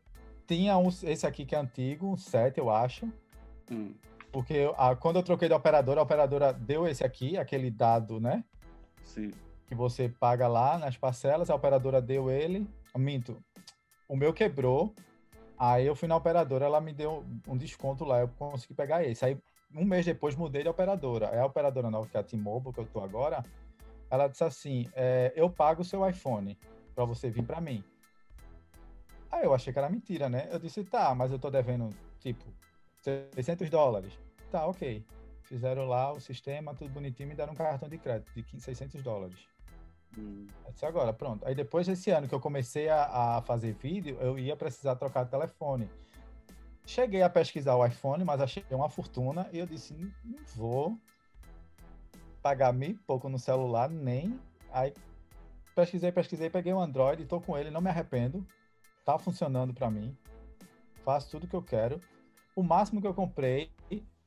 tinha 0.47 0.77
um, 0.77 0.89
esse 0.89 1.25
aqui 1.25 1.45
que 1.45 1.55
é 1.55 1.59
antigo, 1.59 2.11
um 2.11 2.17
7, 2.17 2.57
eu 2.57 2.69
acho. 2.69 3.11
Hum. 3.71 3.93
Porque 4.35 4.69
a, 4.75 4.93
quando 4.97 5.15
eu 5.15 5.23
troquei 5.23 5.47
de 5.47 5.53
operadora, 5.53 6.01
a 6.01 6.03
operadora 6.03 6.51
deu 6.51 6.85
esse 6.85 7.05
aqui, 7.05 7.37
aquele 7.37 7.71
dado, 7.71 8.19
né? 8.19 8.43
Sim. 9.01 9.31
Que 9.65 9.73
você 9.73 10.09
paga 10.09 10.45
lá 10.45 10.77
nas 10.77 10.97
parcelas, 10.97 11.49
a 11.49 11.55
operadora 11.55 12.01
deu 12.01 12.29
ele. 12.29 12.67
Minto. 12.97 13.41
O 14.09 14.17
meu 14.17 14.33
quebrou. 14.33 14.93
Aí 15.57 15.87
eu 15.87 15.95
fui 15.95 16.09
na 16.09 16.17
operadora, 16.17 16.65
ela 16.65 16.81
me 16.81 16.91
deu 16.91 17.23
um 17.47 17.55
desconto 17.55 18.03
lá, 18.03 18.19
eu 18.19 18.27
consegui 18.27 18.73
pegar 18.73 19.05
esse. 19.05 19.23
Aí 19.23 19.37
um 19.73 19.85
mês 19.85 20.05
depois 20.05 20.35
mudei 20.35 20.63
de 20.63 20.67
operadora. 20.67 21.27
É 21.27 21.39
a 21.39 21.45
operadora 21.45 21.89
nova, 21.89 22.05
que 22.05 22.17
é 22.17 22.19
a 22.19 22.23
T-Mobile, 22.23 22.73
que 22.73 22.81
eu 22.81 22.87
tô 22.87 22.99
agora. 22.99 23.41
Ela 24.09 24.27
disse 24.27 24.43
assim: 24.43 24.85
é, 24.93 25.31
eu 25.33 25.49
pago 25.49 25.81
o 25.81 25.85
seu 25.85 26.05
iPhone 26.05 26.59
para 26.93 27.05
você 27.05 27.29
vir 27.29 27.45
para 27.45 27.61
mim. 27.61 27.81
Aí 29.31 29.45
eu 29.45 29.53
achei 29.53 29.71
que 29.71 29.79
era 29.79 29.89
mentira, 29.89 30.27
né? 30.27 30.49
Eu 30.51 30.59
disse: 30.59 30.83
tá, 30.83 31.15
mas 31.15 31.31
eu 31.31 31.39
tô 31.39 31.49
devendo, 31.49 31.87
tipo, 32.19 32.43
600 33.01 33.69
dólares. 33.69 34.24
Tá, 34.51 34.65
ok. 34.67 35.05
Fizeram 35.43 35.85
lá 35.85 36.11
o 36.11 36.19
sistema, 36.19 36.73
tudo 36.73 36.89
bonitinho, 36.89 37.29
me 37.29 37.35
deram 37.35 37.53
um 37.53 37.55
cartão 37.55 37.87
de 37.87 37.97
crédito 37.97 38.31
de 38.33 38.59
600 38.59 39.01
dólares. 39.03 39.37
Hum. 40.17 40.47
disse 40.71 40.85
agora, 40.85 41.13
pronto. 41.13 41.45
Aí 41.45 41.53
depois 41.53 41.85
desse 41.85 42.09
ano 42.09 42.27
que 42.27 42.33
eu 42.33 42.39
comecei 42.39 42.89
a, 42.89 43.37
a, 43.37 43.41
fazer 43.41 43.73
vídeo, 43.73 44.17
eu 44.19 44.39
ia 44.39 44.55
precisar 44.55 44.95
trocar 44.95 45.25
de 45.25 45.31
telefone. 45.31 45.89
Cheguei 46.85 47.21
a 47.21 47.29
pesquisar 47.29 47.75
o 47.75 47.85
iPhone, 47.85 48.23
mas 48.23 48.39
achei 48.39 48.63
uma 48.71 48.89
fortuna 48.89 49.49
e 49.51 49.59
eu 49.59 49.65
disse, 49.65 49.93
não 50.23 50.39
vou 50.55 50.97
pagar 52.41 52.71
mil 52.71 52.97
pouco 53.05 53.27
no 53.27 53.39
celular, 53.39 53.89
nem. 53.89 54.39
Aí 54.71 54.93
pesquisei, 55.75 56.11
pesquisei, 56.11 56.49
peguei 56.49 56.73
um 56.73 56.79
Android, 56.79 57.23
estou 57.23 57.41
com 57.41 57.57
ele, 57.57 57.71
não 57.71 57.81
me 57.81 57.89
arrependo. 57.89 58.45
Tá 59.03 59.17
funcionando 59.19 59.73
para 59.73 59.89
mim. 59.89 60.15
Faço 61.03 61.29
tudo 61.29 61.47
que 61.47 61.55
eu 61.55 61.61
quero. 61.61 61.99
O 62.55 62.63
máximo 62.63 63.01
que 63.01 63.07
eu 63.07 63.13
comprei 63.13 63.71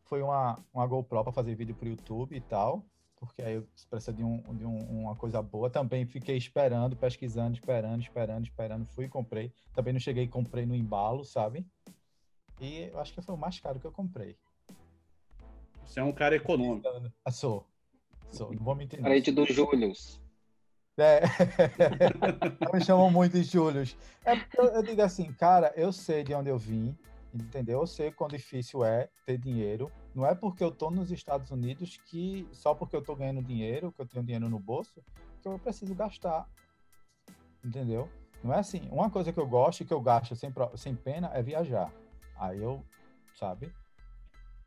foi 0.09 0.23
uma, 0.23 0.59
uma 0.73 0.87
GoPro 0.87 1.23
para 1.23 1.33
fazer 1.33 1.55
vídeo 1.55 1.75
para 1.75 1.87
o 1.87 1.91
YouTube 1.91 2.35
e 2.35 2.41
tal, 2.41 2.83
porque 3.17 3.43
aí 3.43 3.55
eu 3.55 3.69
precisa 3.91 4.13
de, 4.13 4.25
um, 4.25 4.41
de 4.55 4.65
um, 4.65 5.03
uma 5.03 5.15
coisa 5.15 5.43
boa. 5.43 5.69
Também 5.69 6.07
fiquei 6.07 6.37
esperando, 6.37 6.97
pesquisando, 6.97 7.55
esperando, 7.55 8.01
esperando, 8.01 8.45
esperando. 8.45 8.87
Fui 8.87 9.05
e 9.05 9.09
comprei. 9.09 9.53
Também 9.75 9.93
não 9.93 10.01
cheguei 10.01 10.25
e 10.25 10.29
comprei 10.29 10.65
no 10.65 10.75
embalo, 10.75 11.25
sabe? 11.25 11.67
E 12.61 12.91
eu 12.93 12.99
acho 12.99 13.13
que 13.13 13.21
foi 13.21 13.35
o 13.35 13.39
mais 13.39 13.61
caro 13.61 13.79
que 13.79 13.87
eu 13.87 13.93
comprei. 13.93 14.37
Você 15.85 16.01
é 16.01 16.03
um 16.03 16.13
cara 16.13 16.35
econômico. 16.35 16.89
Ah, 17.25 17.31
sou. 17.31 17.67
Sou, 18.31 18.53
não 18.53 18.63
vou 18.63 18.75
mentir. 18.75 19.01
Frente 19.01 19.31
do 19.31 19.45
Július. 19.47 20.21
É. 20.97 21.23
me 22.75 22.85
chamam 22.85 23.11
muito 23.11 23.33
de 23.33 23.45
Július. 23.45 23.97
É 24.25 24.37
porque 24.37 24.61
eu, 24.61 24.65
eu 24.67 24.83
digo 24.83 25.01
assim, 25.03 25.33
cara, 25.33 25.73
eu 25.77 25.93
sei 25.93 26.25
de 26.25 26.35
onde 26.35 26.51
eu 26.51 26.59
vim, 26.59 26.97
Entendeu? 27.33 27.81
Eu 27.81 27.87
sei 27.87 28.11
quão 28.11 28.29
difícil 28.29 28.85
é 28.85 29.09
ter 29.27 29.39
dinheiro. 29.39 29.93
Não 30.15 30.27
é 30.27 30.35
porque 30.35 30.65
eu 30.65 30.71
estou 30.71 30.91
nos 30.91 31.11
Estados 31.11 31.51
Unidos 31.51 31.99
que 32.07 32.49
só 32.53 32.75
porque 32.75 32.97
eu 32.97 33.01
estou 33.01 33.17
ganhando 33.17 33.43
dinheiro, 33.43 33.93
que 33.93 34.01
eu 34.01 34.07
tenho 34.07 34.25
dinheiro 34.25 34.49
no 34.49 34.59
bolso, 34.59 35.05
que 35.43 35.49
eu 35.49 35.59
preciso 35.59 35.95
gastar. 35.95 36.49
Entendeu? 37.65 38.09
Não 38.43 38.55
é 38.55 38.59
assim. 38.59 38.89
Uma 38.91 39.11
coisa 39.11 39.33
que 39.33 39.39
eu 39.39 39.47
gosto 39.47 39.83
e 39.83 39.85
que 39.85 39.93
eu 39.93 40.01
gasto 40.01 40.35
sem, 40.35 40.53
sem 40.77 40.95
pena 40.95 41.31
é 41.35 41.43
viajar. 41.43 41.93
Aí 42.37 42.63
eu, 42.63 42.85
sabe? 43.35 43.73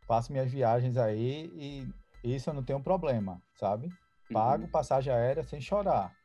Faço 0.02 0.32
minhas 0.32 0.52
viagens 0.52 0.97
aí 0.97 1.50
e 1.56 2.36
isso 2.36 2.50
eu 2.50 2.54
não 2.54 2.63
tenho 2.63 2.82
problema, 2.82 3.41
sabe? 3.56 3.89
Pago 4.32 4.63
uhum. 4.63 4.69
passagem 4.69 5.12
aérea 5.12 5.43
sem 5.43 5.60
chorar. 5.60 6.15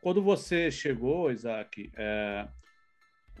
Quando 0.00 0.22
você 0.22 0.70
chegou, 0.70 1.30
Isaac, 1.30 1.92
é... 1.96 2.48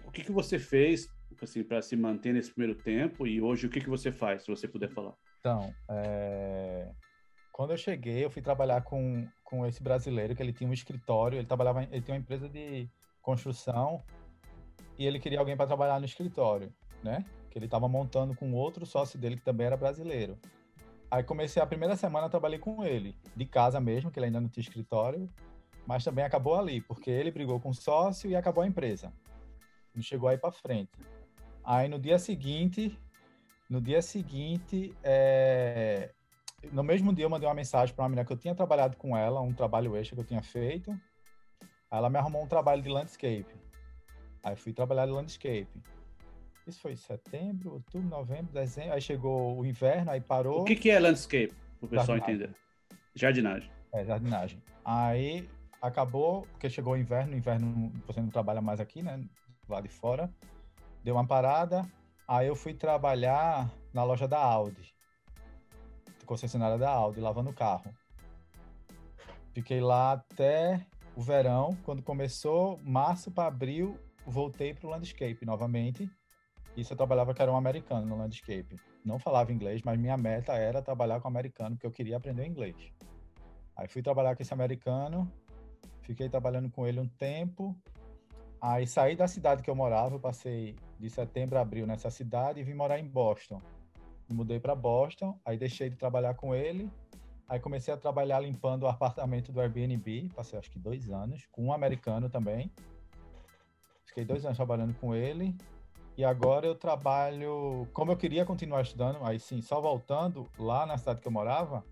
o 0.04 0.10
que, 0.10 0.22
que 0.22 0.32
você 0.32 0.58
fez 0.58 1.08
assim, 1.44 1.62
para 1.62 1.80
se 1.82 1.96
manter 1.96 2.32
nesse 2.32 2.50
primeiro 2.52 2.80
tempo? 2.80 3.26
E 3.26 3.40
hoje, 3.40 3.66
o 3.66 3.70
que, 3.70 3.80
que 3.80 3.88
você 3.88 4.10
faz, 4.10 4.42
se 4.42 4.48
você 4.48 4.66
puder 4.68 4.88
falar? 4.88 5.14
Então, 5.40 5.74
é... 5.90 6.90
quando 7.52 7.72
eu 7.72 7.76
cheguei, 7.76 8.24
eu 8.24 8.30
fui 8.30 8.42
trabalhar 8.42 8.82
com, 8.82 9.26
com 9.42 9.66
esse 9.66 9.82
brasileiro, 9.82 10.34
que 10.34 10.42
ele 10.42 10.52
tinha 10.52 10.68
um 10.68 10.72
escritório, 10.72 11.38
ele 11.38 11.46
trabalhava, 11.46 11.82
ele 11.84 12.00
tinha 12.00 12.14
uma 12.14 12.20
empresa 12.20 12.48
de 12.48 12.88
construção 13.20 14.02
e 14.98 15.06
ele 15.06 15.18
queria 15.18 15.38
alguém 15.38 15.56
para 15.56 15.66
trabalhar 15.66 15.98
no 15.98 16.04
escritório, 16.04 16.72
né? 17.02 17.24
Que 17.50 17.58
ele 17.58 17.66
estava 17.66 17.88
montando 17.88 18.34
com 18.34 18.52
outro 18.52 18.84
sócio 18.84 19.18
dele 19.18 19.36
que 19.36 19.44
também 19.44 19.66
era 19.66 19.76
brasileiro. 19.76 20.38
Aí 21.10 21.22
comecei 21.22 21.62
a 21.62 21.66
primeira 21.66 21.94
semana, 21.94 22.30
trabalhei 22.30 22.58
com 22.58 22.82
ele, 22.84 23.14
de 23.36 23.44
casa 23.44 23.78
mesmo, 23.78 24.10
que 24.10 24.18
ele 24.18 24.26
ainda 24.26 24.40
não 24.40 24.48
tinha 24.48 24.62
escritório. 24.62 25.28
mas 25.86 26.04
também 26.04 26.24
acabou 26.24 26.54
ali, 26.54 26.80
porque 26.80 27.10
ele 27.10 27.30
brigou 27.30 27.60
com 27.60 27.70
o 27.70 27.74
sócio 27.74 28.30
e 28.30 28.36
acabou 28.36 28.62
a 28.64 28.66
empresa. 28.66 29.12
Não 29.94 30.02
chegou 30.02 30.28
aí 30.28 30.38
para 30.38 30.52
frente. 30.52 30.90
Aí 31.64 31.88
no 31.88 31.98
dia 31.98 32.18
seguinte, 32.18 32.98
no 33.68 33.80
dia 33.80 34.02
seguinte, 34.02 34.94
é... 35.02 36.10
no 36.72 36.82
mesmo 36.82 37.14
dia 37.14 37.24
eu 37.24 37.30
mandei 37.30 37.48
uma 37.48 37.54
mensagem 37.54 37.94
para 37.94 38.02
uma 38.02 38.08
menina 38.08 38.24
que 38.24 38.32
eu 38.32 38.36
tinha 38.36 38.54
trabalhado 38.54 38.96
com 38.96 39.16
ela, 39.16 39.40
um 39.40 39.52
trabalho 39.52 39.96
extra 39.96 40.16
que 40.16 40.20
eu 40.22 40.26
tinha 40.26 40.42
feito. 40.42 40.90
Aí 41.90 41.98
ela 41.98 42.10
me 42.10 42.18
arrumou 42.18 42.42
um 42.42 42.48
trabalho 42.48 42.82
de 42.82 42.88
landscape. 42.88 43.46
Aí 44.42 44.56
fui 44.56 44.72
trabalhar 44.72 45.06
de 45.06 45.12
landscape. 45.12 45.68
Isso 46.66 46.80
foi 46.80 46.96
setembro, 46.96 47.74
outubro, 47.74 48.08
novembro, 48.08 48.52
dezembro. 48.52 48.92
Aí 48.92 49.00
chegou 49.00 49.58
o 49.58 49.64
inverno, 49.64 50.10
aí 50.10 50.20
parou. 50.20 50.62
O 50.62 50.64
que, 50.64 50.76
que 50.76 50.90
é 50.90 50.98
landscape? 50.98 51.52
Para 51.78 51.86
o 51.86 51.88
pessoal 51.88 52.18
entender. 52.18 52.54
Jardinagem. 53.14 53.70
É, 53.92 54.04
jardinagem. 54.04 54.62
Aí 54.84 55.48
acabou, 55.80 56.42
porque 56.52 56.70
chegou 56.70 56.94
o 56.94 56.96
inverno, 56.96 57.36
inverno 57.36 57.92
você 58.06 58.20
não 58.20 58.28
trabalha 58.28 58.60
mais 58.60 58.80
aqui, 58.80 59.02
né? 59.02 59.22
Lá 59.68 59.80
de 59.80 59.88
fora. 59.88 60.32
Deu 61.02 61.14
uma 61.14 61.26
parada. 61.26 61.84
Aí 62.26 62.46
eu 62.46 62.54
fui 62.54 62.74
trabalhar 62.74 63.70
na 63.92 64.04
loja 64.04 64.28
da 64.28 64.38
Audi. 64.38 64.94
Concessionária 66.24 66.78
da 66.78 66.90
Audi, 66.90 67.20
lavando 67.20 67.52
carro. 67.52 67.92
Fiquei 69.52 69.80
lá 69.80 70.12
até 70.12 70.86
o 71.16 71.20
verão. 71.20 71.76
Quando 71.84 72.02
começou, 72.02 72.78
março 72.84 73.30
para 73.30 73.48
abril, 73.48 73.98
voltei 74.24 74.72
para 74.72 74.86
o 74.86 74.90
landscape 74.90 75.44
novamente. 75.44 76.10
Isso 76.76 76.92
eu 76.92 76.96
trabalhava 76.96 77.34
que 77.34 77.42
era 77.42 77.52
um 77.52 77.56
americano 77.56 78.06
no 78.06 78.16
landscape. 78.16 78.80
Não 79.04 79.18
falava 79.18 79.52
inglês, 79.52 79.82
mas 79.84 79.98
minha 79.98 80.16
meta 80.16 80.54
era 80.54 80.80
trabalhar 80.80 81.20
com 81.20 81.28
americano, 81.28 81.76
porque 81.76 81.86
eu 81.86 81.90
queria 81.90 82.16
aprender 82.16 82.46
inglês. 82.46 82.76
Aí 83.76 83.88
fui 83.88 84.00
trabalhar 84.00 84.34
com 84.36 84.42
esse 84.42 84.54
americano, 84.54 85.30
fiquei 86.02 86.28
trabalhando 86.28 86.70
com 86.70 86.86
ele 86.86 87.00
um 87.00 87.08
tempo. 87.08 87.76
Aí 88.60 88.86
saí 88.86 89.16
da 89.16 89.26
cidade 89.26 89.62
que 89.62 89.68
eu 89.68 89.74
morava, 89.74 90.18
passei 90.18 90.76
de 91.02 91.10
setembro 91.10 91.58
a 91.58 91.62
abril 91.62 91.84
nessa 91.84 92.10
cidade 92.10 92.60
e 92.60 92.62
vim 92.62 92.74
morar 92.74 92.96
em 92.96 93.04
Boston. 93.04 93.60
Mudei 94.30 94.60
para 94.60 94.72
Boston, 94.72 95.36
aí 95.44 95.58
deixei 95.58 95.90
de 95.90 95.96
trabalhar 95.96 96.34
com 96.34 96.54
ele. 96.54 96.88
Aí 97.48 97.58
comecei 97.58 97.92
a 97.92 97.96
trabalhar 97.96 98.38
limpando 98.38 98.84
o 98.84 98.86
apartamento 98.88 99.50
do 99.50 99.60
Airbnb, 99.60 100.30
passei 100.34 100.56
acho 100.56 100.70
que 100.70 100.78
dois 100.78 101.10
anos, 101.10 101.44
com 101.50 101.64
um 101.64 101.72
americano 101.72 102.30
também. 102.30 102.70
Fiquei 104.06 104.24
dois 104.24 104.44
anos 104.44 104.56
trabalhando 104.56 104.94
com 104.94 105.12
ele. 105.12 105.56
E 106.16 106.24
agora 106.24 106.66
eu 106.66 106.74
trabalho, 106.76 107.88
como 107.92 108.12
eu 108.12 108.16
queria 108.16 108.44
continuar 108.44 108.82
estudando, 108.82 109.18
aí 109.24 109.40
sim, 109.40 109.60
só 109.60 109.80
voltando 109.80 110.48
lá 110.56 110.86
na 110.86 110.96
cidade 110.96 111.20
que 111.20 111.26
eu 111.26 111.32
morava, 111.32 111.84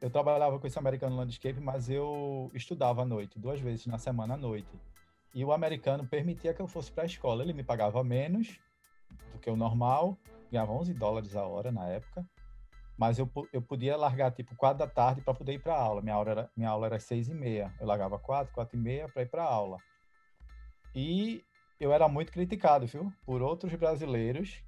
eu 0.00 0.10
trabalhava 0.10 0.60
com 0.60 0.66
esse 0.66 0.78
americano 0.78 1.16
landscape, 1.16 1.58
mas 1.58 1.90
eu 1.90 2.52
estudava 2.54 3.02
à 3.02 3.04
noite, 3.04 3.36
duas 3.36 3.58
vezes 3.58 3.86
na 3.86 3.98
semana 3.98 4.34
à 4.34 4.36
noite. 4.36 4.68
E 5.34 5.44
o 5.44 5.52
americano 5.52 6.06
permitia 6.06 6.54
que 6.54 6.60
eu 6.60 6.66
fosse 6.66 6.90
para 6.90 7.04
a 7.04 7.06
escola. 7.06 7.42
Ele 7.42 7.52
me 7.52 7.62
pagava 7.62 8.02
menos 8.02 8.58
do 9.32 9.38
que 9.38 9.50
o 9.50 9.56
normal, 9.56 10.18
ganhava 10.50 10.72
11 10.72 10.94
dólares 10.94 11.36
a 11.36 11.46
hora 11.46 11.70
na 11.70 11.86
época, 11.86 12.26
mas 12.98 13.18
eu, 13.18 13.30
eu 13.52 13.62
podia 13.62 13.96
largar 13.96 14.32
tipo 14.32 14.56
4 14.56 14.78
da 14.78 14.86
tarde 14.86 15.20
para 15.20 15.34
poder 15.34 15.52
ir 15.52 15.62
para 15.62 15.76
aula. 15.76 16.02
Minha, 16.02 16.18
hora 16.18 16.30
era, 16.32 16.50
minha 16.56 16.68
aula 16.68 16.86
era 16.86 16.98
6 16.98 17.28
e 17.28 17.34
meia. 17.34 17.72
Eu 17.78 17.86
largava 17.86 18.18
4, 18.18 18.52
4 18.52 18.76
e 18.76 18.80
meia 18.80 19.08
para 19.08 19.22
ir 19.22 19.30
para 19.30 19.44
aula. 19.44 19.78
E 20.94 21.44
eu 21.78 21.92
era 21.92 22.08
muito 22.08 22.32
criticado, 22.32 22.86
viu? 22.86 23.12
Por 23.24 23.40
outros 23.40 23.72
brasileiros 23.74 24.64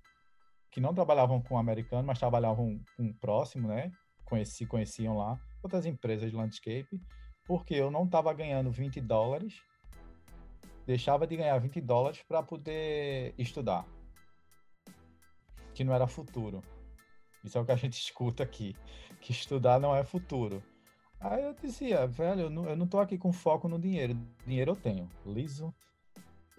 que 0.71 0.81
não 0.81 0.95
trabalhavam 0.95 1.43
com 1.43 1.59
americano, 1.59 2.07
mas 2.07 2.19
trabalhavam 2.19 2.81
com 2.97 3.07
o 3.09 3.15
próximo, 3.15 3.67
né? 3.67 3.91
Conheci, 4.25 4.65
conheciam 4.65 5.17
lá, 5.17 5.37
outras 5.61 5.85
empresas 5.85 6.31
de 6.31 6.37
landscape, 6.37 7.03
porque 7.45 7.75
eu 7.75 7.91
não 7.91 8.05
estava 8.05 8.33
ganhando 8.33 8.71
20 8.71 9.01
dólares, 9.01 9.61
deixava 10.91 11.25
de 11.25 11.37
ganhar 11.37 11.57
20 11.57 11.81
dólares 11.81 12.21
para 12.27 12.43
poder 12.43 13.33
estudar, 13.39 13.87
que 15.73 15.85
não 15.85 15.95
era 15.95 16.09
futuro. 16.09 16.65
Isso 17.45 17.57
é 17.57 17.61
o 17.61 17.65
que 17.65 17.71
a 17.71 17.77
gente 17.77 17.93
escuta 18.03 18.43
aqui, 18.43 18.75
que 19.21 19.31
estudar 19.31 19.79
não 19.79 19.95
é 19.95 20.03
futuro. 20.03 20.61
Aí 21.21 21.45
eu 21.45 21.55
dizia, 21.55 22.09
velho, 22.09 22.43
eu 22.43 22.51
não, 22.51 22.69
eu 22.69 22.75
não 22.75 22.89
tô 22.89 22.99
aqui 22.99 23.17
com 23.17 23.33
foco 23.33 23.69
no 23.69 23.79
dinheiro. 23.79 24.19
Dinheiro 24.45 24.73
eu 24.73 24.77
tenho, 24.77 25.09
liso. 25.25 25.73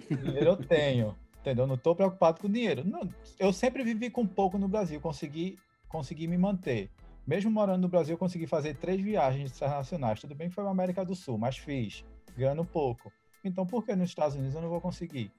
Dinheiro 0.09 0.51
eu 0.51 0.57
tenho, 0.57 1.17
entendeu? 1.41 1.67
Não 1.67 1.77
tô 1.77 1.93
preocupado 1.93 2.39
com 2.39 2.49
dinheiro. 2.49 2.85
Não, 2.85 3.01
eu 3.37 3.51
sempre 3.51 3.83
vivi 3.83 4.09
com 4.09 4.25
pouco 4.25 4.57
no 4.57 4.69
Brasil, 4.69 5.01
consegui, 5.01 5.59
consegui 5.89 6.25
me 6.25 6.37
manter. 6.37 6.89
Mesmo 7.27 7.51
morando 7.51 7.81
no 7.81 7.89
Brasil, 7.89 8.17
consegui 8.17 8.47
fazer 8.47 8.77
três 8.77 9.01
viagens 9.01 9.51
internacionais. 9.51 10.21
Tudo 10.21 10.35
bem 10.35 10.47
que 10.47 10.55
foi 10.55 10.63
para 10.63 10.71
América 10.71 11.03
do 11.03 11.15
Sul, 11.15 11.37
mas 11.37 11.57
fiz, 11.57 12.05
ganhando 12.37 12.63
pouco. 12.63 13.11
Então, 13.43 13.65
por 13.65 13.85
que 13.85 13.95
nos 13.95 14.09
Estados 14.09 14.35
Unidos 14.35 14.55
eu 14.55 14.61
não 14.61 14.69
vou 14.69 14.81
conseguir? 14.81 15.31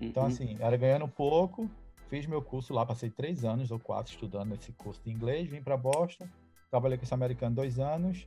Então, 0.00 0.24
Uhum. 0.24 0.28
assim, 0.28 0.56
era 0.60 0.76
ganhando 0.76 1.08
pouco, 1.08 1.70
fiz 2.08 2.26
meu 2.26 2.42
curso 2.42 2.74
lá, 2.74 2.84
passei 2.84 3.10
três 3.10 3.44
anos 3.44 3.70
ou 3.70 3.78
quatro 3.78 4.12
estudando 4.12 4.54
esse 4.54 4.72
curso 4.72 5.00
de 5.04 5.10
inglês, 5.10 5.48
vim 5.48 5.62
para 5.62 5.76
Boston, 5.76 6.28
trabalhei 6.70 6.98
com 6.98 7.04
esse 7.04 7.14
americano 7.14 7.54
dois 7.54 7.78
anos. 7.78 8.26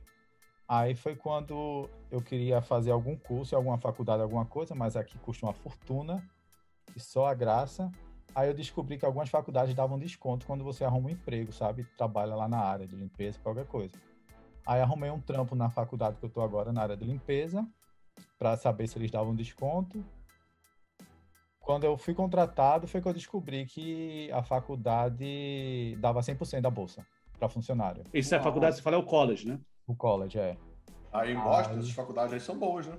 Aí 0.68 0.94
foi 0.94 1.16
quando 1.16 1.88
eu 2.10 2.22
queria 2.22 2.62
fazer 2.62 2.92
algum 2.92 3.16
curso, 3.16 3.56
alguma 3.56 3.76
faculdade, 3.78 4.22
alguma 4.22 4.46
coisa, 4.46 4.74
mas 4.74 4.96
aqui 4.96 5.18
custa 5.18 5.46
uma 5.46 5.52
fortuna, 5.52 6.22
e 6.94 7.00
só 7.00 7.26
a 7.26 7.34
graça. 7.34 7.90
Aí 8.34 8.48
eu 8.48 8.54
descobri 8.54 8.96
que 8.96 9.04
algumas 9.04 9.28
faculdades 9.28 9.74
davam 9.74 9.98
desconto 9.98 10.46
quando 10.46 10.62
você 10.62 10.84
arruma 10.84 11.08
um 11.08 11.10
emprego, 11.10 11.52
sabe? 11.52 11.84
Trabalha 11.96 12.36
lá 12.36 12.48
na 12.48 12.58
área 12.60 12.86
de 12.86 12.94
limpeza, 12.94 13.40
qualquer 13.40 13.66
coisa. 13.66 13.96
Aí 14.64 14.80
arrumei 14.80 15.10
um 15.10 15.20
trampo 15.20 15.56
na 15.56 15.68
faculdade 15.68 16.18
que 16.18 16.24
eu 16.24 16.30
tô 16.30 16.40
agora, 16.40 16.72
na 16.72 16.82
área 16.82 16.96
de 16.96 17.04
limpeza, 17.04 17.66
para 18.38 18.56
saber 18.56 18.86
se 18.88 18.98
eles 18.98 19.10
davam 19.10 19.34
desconto. 19.34 20.04
Quando 21.58 21.84
eu 21.84 21.96
fui 21.96 22.14
contratado, 22.14 22.88
foi 22.88 23.00
que 23.00 23.08
eu 23.08 23.12
descobri 23.12 23.66
que 23.66 24.30
a 24.32 24.42
faculdade 24.42 25.96
dava 26.00 26.20
100% 26.22 26.62
da 26.62 26.70
bolsa 26.70 27.06
para 27.38 27.48
funcionário. 27.48 28.02
Isso 28.12 28.34
é 28.34 28.38
a 28.38 28.42
faculdade, 28.42 28.76
você 28.76 28.82
fala 28.82 28.96
é 28.96 28.98
o 28.98 29.04
college, 29.04 29.46
né? 29.46 29.60
O 29.86 29.94
college, 29.94 30.38
é. 30.38 30.56
Aí 31.12 31.32
em 31.32 31.34
Boston, 31.36 31.72
aí- 31.74 31.78
essas 31.78 31.90
faculdades 31.92 32.32
aí 32.32 32.40
são 32.40 32.58
boas, 32.58 32.86
né? 32.86 32.96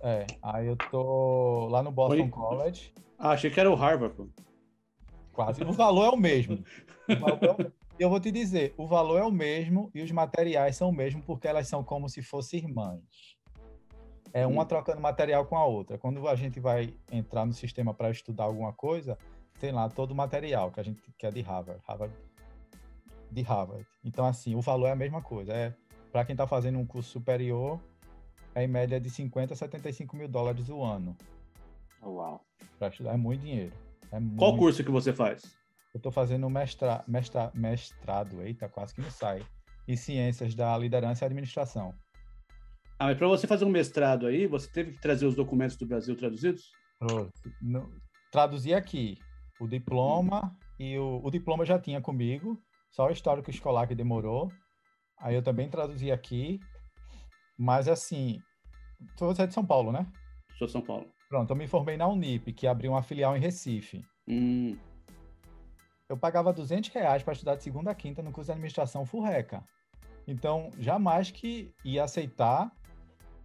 É, 0.00 0.26
aí 0.42 0.66
eu 0.66 0.76
tô 0.76 1.66
lá 1.70 1.82
no 1.82 1.90
Boston 1.90 2.24
Oi? 2.24 2.28
College, 2.28 2.92
Ah, 3.18 3.30
achei 3.30 3.50
que 3.50 3.58
era 3.58 3.70
o 3.70 3.74
Harvard, 3.74 4.14
pô. 4.16 4.28
quase. 5.32 5.62
O 5.64 5.72
valor 5.72 6.04
é 6.04 6.10
o 6.10 6.16
mesmo. 6.16 6.62
O 7.08 7.16
valor 7.16 7.44
é 7.44 7.50
o- 7.52 7.72
Eu 7.98 8.10
vou 8.10 8.18
te 8.18 8.32
dizer, 8.32 8.74
o 8.76 8.86
valor 8.88 9.18
é 9.18 9.24
o 9.24 9.30
mesmo 9.30 9.88
e 9.94 10.02
os 10.02 10.10
materiais 10.10 10.76
são 10.76 10.88
o 10.88 10.92
mesmo 10.92 11.22
porque 11.22 11.46
elas 11.46 11.68
são 11.68 11.84
como 11.84 12.08
se 12.08 12.22
fossem 12.22 12.58
irmãs. 12.60 13.33
É 14.34 14.44
uma 14.44 14.66
trocando 14.66 15.00
material 15.00 15.46
com 15.46 15.56
a 15.56 15.64
outra. 15.64 15.96
Quando 15.96 16.26
a 16.26 16.34
gente 16.34 16.58
vai 16.58 16.92
entrar 17.10 17.46
no 17.46 17.52
sistema 17.52 17.94
para 17.94 18.10
estudar 18.10 18.44
alguma 18.44 18.72
coisa, 18.72 19.16
tem 19.60 19.70
lá 19.70 19.88
todo 19.88 20.10
o 20.10 20.14
material 20.14 20.72
que 20.72 20.80
a 20.80 20.82
gente 20.82 21.00
que 21.16 21.24
é 21.24 21.30
de 21.30 21.40
Harvard, 21.40 21.80
Harvard 21.86 22.12
de 23.30 23.42
Harvard. 23.42 23.86
Então 24.04 24.26
assim, 24.26 24.56
o 24.56 24.60
valor 24.60 24.88
é 24.88 24.90
a 24.90 24.96
mesma 24.96 25.22
coisa. 25.22 25.52
É 25.52 25.72
para 26.10 26.24
quem 26.24 26.34
está 26.34 26.48
fazendo 26.48 26.80
um 26.80 26.84
curso 26.84 27.10
superior, 27.10 27.80
é 28.56 28.64
em 28.64 28.68
média 28.68 29.00
de 29.00 29.08
50 29.08 29.54
a 29.54 29.56
75 29.56 30.16
mil 30.16 30.28
dólares 30.28 30.68
o 30.68 30.82
ano 30.82 31.16
Uau. 32.02 32.44
para 32.76 32.88
estudar. 32.88 33.14
É 33.14 33.16
muito 33.16 33.42
dinheiro. 33.42 33.72
É 34.10 34.18
Qual 34.36 34.50
muito. 34.50 34.58
curso 34.58 34.82
que 34.82 34.90
você 34.90 35.12
faz? 35.12 35.44
Eu 35.92 35.98
estou 35.98 36.10
fazendo 36.10 36.50
mestra, 36.50 37.04
mestra, 37.06 37.52
mestrado, 37.54 38.42
eita, 38.42 38.68
quase 38.68 38.92
que 38.92 39.00
não 39.00 39.10
sai, 39.12 39.46
em 39.86 39.94
ciências 39.94 40.56
da 40.56 40.76
liderança 40.76 41.24
e 41.24 41.26
administração. 41.26 41.94
Ah, 43.04 43.08
mas 43.08 43.18
para 43.18 43.28
você 43.28 43.46
fazer 43.46 43.66
um 43.66 43.70
mestrado 43.70 44.26
aí, 44.26 44.46
você 44.46 44.66
teve 44.66 44.92
que 44.92 44.98
trazer 44.98 45.26
os 45.26 45.34
documentos 45.34 45.76
do 45.76 45.84
Brasil 45.84 46.16
traduzidos? 46.16 46.72
Traduzi 48.32 48.72
aqui 48.72 49.18
o 49.60 49.68
diploma 49.68 50.56
e 50.80 50.98
o, 50.98 51.20
o 51.22 51.30
diploma 51.30 51.66
já 51.66 51.78
tinha 51.78 52.00
comigo, 52.00 52.58
só 52.90 53.08
o 53.08 53.10
histórico 53.10 53.50
escolar 53.50 53.86
que 53.86 53.94
demorou. 53.94 54.50
Aí 55.18 55.34
eu 55.34 55.42
também 55.42 55.68
traduzi 55.68 56.10
aqui, 56.10 56.58
mas 57.58 57.88
assim, 57.88 58.40
você 59.18 59.42
é 59.42 59.46
de 59.48 59.52
São 59.52 59.66
Paulo, 59.66 59.92
né? 59.92 60.06
Sou 60.56 60.66
de 60.66 60.72
São 60.72 60.80
Paulo. 60.80 61.06
Pronto, 61.28 61.50
eu 61.50 61.56
me 61.56 61.66
formei 61.66 61.98
na 61.98 62.08
Unip, 62.08 62.54
que 62.54 62.66
abriu 62.66 62.92
uma 62.92 63.02
filial 63.02 63.36
em 63.36 63.40
Recife. 63.40 64.02
Hum, 64.26 64.78
eu 66.08 66.16
pagava 66.16 66.54
200 66.54 66.88
reais 66.88 67.22
para 67.22 67.34
estudar 67.34 67.56
de 67.56 67.64
segunda 67.64 67.90
a 67.90 67.94
quinta 67.94 68.22
no 68.22 68.32
curso 68.32 68.46
de 68.46 68.52
administração 68.52 69.04
Furreca. 69.04 69.62
Então, 70.26 70.70
jamais 70.78 71.30
que 71.30 71.70
ia 71.84 72.04
aceitar 72.04 72.72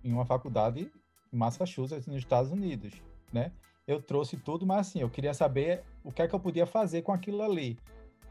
em 0.03 0.12
uma 0.12 0.25
faculdade 0.25 0.91
em 1.31 1.38
Massachusetts, 1.38 2.07
nos 2.07 2.17
Estados 2.17 2.51
Unidos, 2.51 2.93
né? 3.31 3.51
Eu 3.88 4.01
trouxe 4.01 4.38
tudo, 4.38 4.65
mas 4.65 4.88
assim, 4.88 5.01
eu 5.01 5.09
queria 5.09 5.33
saber 5.33 5.83
o 6.03 6.12
que 6.12 6.21
é 6.21 6.27
que 6.27 6.35
eu 6.35 6.39
podia 6.39 6.65
fazer 6.65 7.01
com 7.01 7.12
aquilo 7.12 7.41
ali. 7.41 7.77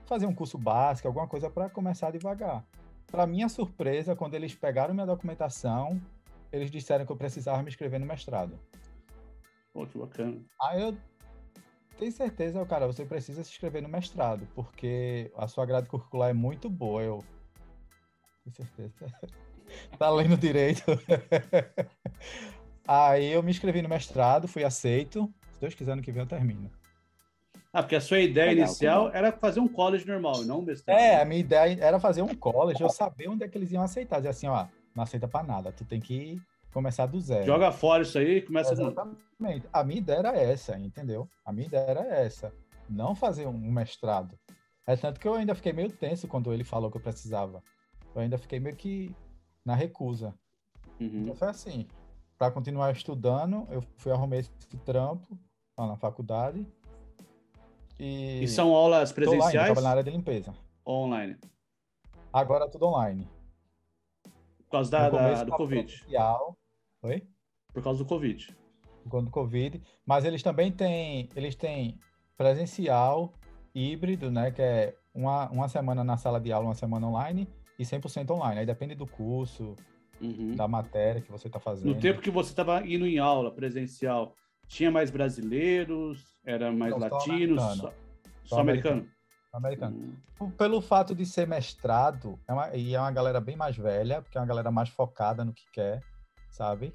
Fazer 0.07 0.27
um 0.27 0.35
curso 0.35 0.57
básico, 0.57 1.09
alguma 1.09 1.27
coisa 1.27 1.51
para 1.51 1.69
começar 1.69 2.11
devagar. 2.11 2.65
Para 3.09 3.27
minha 3.27 3.49
surpresa, 3.49 4.15
quando 4.15 4.35
eles 4.35 4.55
pegaram 4.55 4.95
minha 4.95 5.07
documentação, 5.07 6.01
eles 6.53 6.71
disseram 6.71 7.05
que 7.05 7.13
eu 7.13 7.17
precisava 7.17 7.63
me 7.63 7.69
inscrever 7.69 7.99
no 7.99 8.07
mestrado. 8.07 8.59
pô, 9.73 9.87
que 9.87 9.99
bacana. 9.99 10.41
Aí 10.63 10.81
eu 10.81 10.97
tenho 11.99 12.13
certeza, 12.13 12.65
cara, 12.65 12.87
você 12.87 13.05
precisa 13.05 13.43
se 13.43 13.51
inscrever 13.51 13.83
no 13.83 13.89
mestrado, 13.89 14.47
porque 14.55 15.33
a 15.37 15.49
sua 15.49 15.67
grade 15.67 15.89
curricular 15.89 16.31
é 16.31 16.35
muito 16.35 16.71
boa. 16.71 17.03
Eu 17.03 17.25
tenho 18.45 18.55
certeza. 18.55 18.95
tá 19.99 20.11
lendo 20.11 20.37
direito. 20.37 20.83
Aí 22.87 23.33
eu 23.33 23.43
me 23.43 23.51
inscrevi 23.51 23.83
no 23.83 23.89
mestrado, 23.89 24.49
fui 24.49 24.65
aceito. 24.65 25.33
Se 25.53 25.61
Deus 25.61 25.75
quiser, 25.75 25.93
ano 25.93 26.03
que 26.03 26.13
vem 26.13 26.23
eu 26.23 26.27
termino. 26.27 26.71
Ah, 27.73 27.83
porque 27.83 27.97
a 27.97 28.01
sua 28.01 28.19
ideia 28.19 28.51
Legal, 28.51 28.65
inicial 28.65 29.05
legal. 29.05 29.19
era 29.19 29.33
fazer 29.33 29.61
um 29.61 29.69
college 29.69 30.07
normal, 30.07 30.43
não 30.45 30.61
um 30.61 30.63
mestrado. 30.63 30.97
É, 30.97 31.21
a 31.21 31.25
minha 31.25 31.41
ideia 31.41 31.79
era 31.81 32.01
fazer 32.01 32.23
um 32.23 32.35
college, 32.35 32.81
eu 32.81 32.89
saber 32.89 33.29
onde 33.29 33.45
é 33.45 33.49
que 33.49 33.59
eles 33.59 33.71
iam 33.71 33.83
aceitar. 33.83 34.17
Dizer 34.17 34.31
assim, 34.31 34.47
ó, 34.47 34.67
não 34.95 35.05
aceita 35.05 35.29
pra 35.29 35.43
nada, 35.43 35.71
tu 35.71 35.85
tem 35.85 36.01
que 36.01 36.41
começar 36.73 37.07
do 37.07 37.21
zero. 37.21 37.45
Joga 37.45 37.71
fora 37.71 38.03
isso 38.03 38.19
aí 38.19 38.39
e 38.39 38.43
começa 38.43 38.75
do... 38.75 38.83
Exatamente. 38.83 39.67
A 39.73 39.85
minha 39.85 39.99
ideia 39.99 40.19
era 40.19 40.37
essa, 40.37 40.79
entendeu? 40.79 41.29
A 41.45 41.53
minha 41.53 41.67
ideia 41.67 41.83
era 41.83 42.07
essa. 42.07 42.53
Não 42.89 43.15
fazer 43.15 43.47
um 43.47 43.71
mestrado. 43.71 44.39
É 44.87 44.97
tanto 44.97 45.21
que 45.21 45.29
eu 45.29 45.35
ainda 45.35 45.55
fiquei 45.55 45.73
meio 45.73 45.93
tenso 45.93 46.27
quando 46.27 46.53
ele 46.53 46.65
falou 46.65 46.91
que 46.91 46.97
eu 46.97 47.03
precisava. 47.03 47.63
Eu 48.15 48.23
ainda 48.23 48.39
fiquei 48.39 48.59
meio 48.59 48.75
que 48.75 49.15
na 49.69 49.75
recusa. 49.75 50.35
Uhum. 50.99 51.23
Então 51.23 51.35
foi 51.35 51.49
assim. 51.49 51.87
Para 52.39 52.51
continuar 52.51 52.91
estudando, 52.93 53.67
eu 53.71 53.83
fui 53.97 54.11
arrumar 54.13 54.37
esse 54.37 54.51
trampo 54.85 55.39
lá 55.77 55.87
na 55.89 55.97
faculdade. 55.97 56.67
E, 57.99 58.43
E 58.45 58.49
são 58.49 58.75
aulas 58.75 59.13
tô 59.13 59.21
lá 59.21 59.27
ainda, 59.27 59.37
presenciais 59.37 59.83
na 59.83 59.91
área 59.91 60.03
de 60.05 60.11
limpeza. 60.11 60.55
online? 60.87 61.37
Agora 62.33 62.65
é 62.65 62.69
tudo 62.69 62.87
online. 62.87 63.29
Por 64.59 64.71
causa 64.71 64.91
da, 64.91 65.11
da- 65.11 65.45
do 65.45 65.53
Covid. 65.53 65.83
presencial. 65.85 66.57
Oi? 67.03 67.27
Por 67.73 67.83
causa 67.83 67.99
do 68.03 68.09
Covid. 68.09 68.57
por 69.03 69.11
conta 69.11 69.25
do 69.27 69.31
Covid, 69.31 69.83
mas 70.07 70.25
eles 70.25 70.43
também 70.43 70.71
têm, 70.71 71.29
eles 71.35 71.55
têm 71.55 71.99
presencial, 72.37 73.33
híbrido, 73.75 74.31
né, 74.31 74.51
que 74.51 74.61
é 74.63 74.95
uma, 75.15 75.49
uma 75.51 75.69
semana 75.69 76.05
na 76.05 76.17
sala 76.17 76.41
de 76.41 76.53
aula, 76.53 76.67
uma 76.69 76.75
semana 76.75 77.07
online 77.07 77.49
e 77.79 77.85
100% 77.85 78.31
online. 78.31 78.61
Aí 78.61 78.67
depende 78.67 78.95
do 78.95 79.07
curso, 79.07 79.75
Uhum. 80.21 80.57
da 80.57 80.67
matéria 80.67 81.23
que 81.23 81.31
você 81.31 81.47
está 81.47 81.61
fazendo. 81.61 81.95
No 81.95 82.01
tempo 82.01 82.21
que 82.21 82.31
você 82.31 82.51
estava 82.51 82.85
indo 82.85 83.07
em 83.07 83.19
aula 83.21 83.53
presencial, 83.53 84.35
tinha 84.67 84.91
mais 84.91 85.11
brasileiros? 85.13 86.37
Era 86.45 86.73
mais 86.73 86.93
só 86.93 86.99
latinos? 86.99 87.63
americano. 87.63 87.77
Só, 87.77 87.89
Só 88.45 88.57
só 88.57 88.61
americano? 88.61 89.09
americano. 89.53 90.17
Hum. 90.41 90.51
Pelo 90.51 90.81
fato 90.81 91.15
de 91.15 91.25
ser 91.25 91.47
mestrado, 91.47 92.37
é 92.49 92.53
uma, 92.53 92.75
e 92.75 92.95
é 92.97 93.01
uma 93.01 93.13
galera 93.13 93.41
bem 93.41 93.55
mais 93.57 93.77
velha, 93.77 94.21
porque 94.21 94.37
é 94.37 94.41
uma 94.41 94.47
galera 94.47 94.71
mais 94.73 94.89
focada 94.89 95.45
no 95.45 95.53
que 95.53 95.71
quer, 95.73 96.03
sabe? 96.51 96.93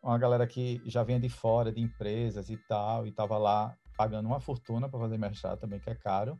Uma 0.00 0.16
galera 0.16 0.46
que 0.46 0.80
já 0.86 1.02
vinha 1.02 1.18
de 1.18 1.28
fora, 1.28 1.72
de 1.72 1.80
empresas 1.80 2.48
e 2.48 2.56
tal, 2.56 3.06
e 3.08 3.10
tava 3.12 3.36
lá 3.38 3.76
pagando 3.96 4.26
uma 4.26 4.38
fortuna 4.40 4.88
para 4.88 5.00
fazer 5.00 5.18
mestrado 5.18 5.58
também, 5.58 5.80
que 5.80 5.90
é 5.90 5.94
caro. 5.96 6.38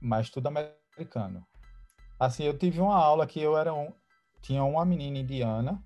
Mas 0.00 0.28
tudo 0.30 0.48
americano. 0.48 1.46
Assim, 2.20 2.44
eu 2.44 2.56
tive 2.56 2.80
uma 2.82 2.94
aula 2.96 3.26
que 3.26 3.40
eu 3.40 3.56
era 3.56 3.72
um. 3.72 3.90
Tinha 4.42 4.62
uma 4.62 4.84
menina 4.84 5.18
indiana 5.18 5.82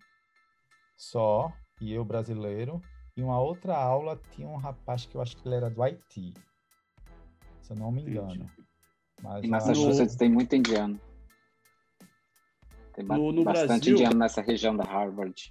só, 0.97 1.53
e 1.81 1.93
eu 1.93 2.05
brasileiro, 2.05 2.81
e 3.17 3.23
uma 3.23 3.39
outra 3.41 3.77
aula 3.77 4.21
tinha 4.33 4.49
um 4.49 4.57
rapaz 4.57 5.07
que 5.07 5.15
eu 5.17 5.21
acho 5.23 5.37
que 5.37 5.47
ele 5.47 5.55
era 5.55 5.71
do 5.71 5.81
Haiti. 5.83 6.35
Se 7.63 7.73
eu 7.73 7.77
não 7.77 7.91
me 7.93 8.03
engano. 8.03 8.51
Mas 9.23 9.45
Em 9.45 9.49
Massachusetts 9.49 10.17
tem 10.17 10.29
muito 10.29 10.55
indiano. 10.55 10.99
Tem 12.95 13.05
No- 13.05 13.33
no 13.33 13.45
bastante 13.45 13.69
Brasil- 13.69 13.95
indiano 13.95 14.19
nessa 14.19 14.41
região 14.41 14.77
da 14.77 14.85
Harvard. 14.85 15.49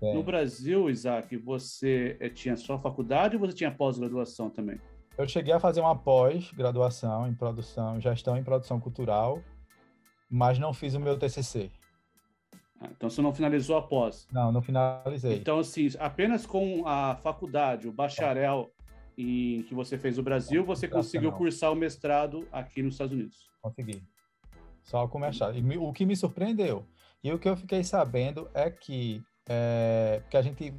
tem. 0.00 0.14
No 0.14 0.22
Brasil, 0.22 0.90
Isaac, 0.90 1.36
você 1.36 2.16
eh, 2.20 2.28
tinha 2.28 2.56
só 2.56 2.78
faculdade 2.78 3.36
ou 3.36 3.40
você 3.40 3.54
tinha 3.54 3.70
pós-graduação 3.70 4.50
também? 4.50 4.78
Eu 5.16 5.28
cheguei 5.28 5.52
a 5.52 5.60
fazer 5.60 5.80
uma 5.80 5.96
pós-graduação 5.96 7.26
em 7.28 7.34
produção, 7.34 8.00
gestão 8.00 8.36
em 8.36 8.42
produção 8.42 8.80
cultural, 8.80 9.42
mas 10.32 10.58
não 10.58 10.72
fiz 10.72 10.94
o 10.94 11.00
meu 11.00 11.18
TCC. 11.18 11.70
Ah, 12.80 12.88
então 12.90 13.10
você 13.10 13.20
não 13.20 13.34
finalizou 13.34 13.76
a 13.76 13.82
pós. 13.82 14.26
Não, 14.32 14.50
não 14.50 14.62
finalizei. 14.62 15.36
Então, 15.36 15.58
assim, 15.58 15.88
apenas 16.00 16.46
com 16.46 16.88
a 16.88 17.14
faculdade, 17.16 17.86
o 17.86 17.92
bacharel 17.92 18.70
em, 19.16 19.62
que 19.64 19.74
você 19.74 19.98
fez 19.98 20.16
no 20.16 20.22
Brasil, 20.22 20.64
você 20.64 20.88
conseguiu 20.88 21.30
não. 21.30 21.36
cursar 21.36 21.70
o 21.70 21.76
mestrado 21.76 22.48
aqui 22.50 22.82
nos 22.82 22.94
Estados 22.94 23.12
Unidos. 23.12 23.36
Consegui. 23.60 24.02
Só 24.82 25.06
com 25.06 25.18
mestrado. 25.18 25.56
E 25.56 25.78
o 25.78 25.92
que 25.92 26.06
me 26.06 26.16
surpreendeu, 26.16 26.84
e 27.22 27.30
o 27.30 27.38
que 27.38 27.48
eu 27.48 27.56
fiquei 27.56 27.84
sabendo 27.84 28.48
é 28.54 28.70
que, 28.70 29.22
é, 29.46 30.20
porque 30.22 30.36
a 30.38 30.42
gente 30.42 30.74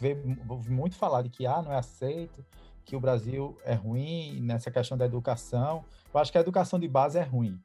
vê 0.00 0.14
mu- 0.14 0.60
muito 0.68 0.96
falar 0.96 1.20
de 1.22 1.28
que 1.28 1.46
ah, 1.46 1.60
não 1.62 1.72
é 1.72 1.76
aceito, 1.76 2.44
que 2.86 2.96
o 2.96 3.00
Brasil 3.00 3.56
é 3.64 3.74
ruim 3.74 4.40
nessa 4.40 4.70
questão 4.70 4.96
da 4.98 5.04
educação. 5.04 5.84
Eu 6.12 6.18
acho 6.18 6.32
que 6.32 6.38
a 6.38 6.40
educação 6.40 6.80
de 6.80 6.88
base 6.88 7.18
é 7.18 7.22
ruim, 7.22 7.60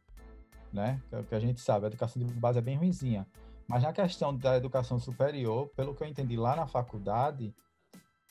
né? 0.71 1.01
Que 1.09 1.15
é 1.15 1.19
o 1.19 1.23
que 1.23 1.35
a 1.35 1.39
gente 1.39 1.59
sabe, 1.61 1.85
a 1.85 1.87
educação 1.87 2.21
de 2.23 2.33
base 2.33 2.59
é 2.59 2.61
bem 2.61 2.77
ruinzinha. 2.77 3.27
Mas 3.67 3.83
na 3.83 3.93
questão 3.93 4.35
da 4.35 4.57
educação 4.57 4.97
superior, 4.99 5.69
pelo 5.75 5.93
que 5.93 6.03
eu 6.03 6.07
entendi 6.07 6.35
lá 6.35 6.55
na 6.55 6.65
faculdade, 6.65 7.53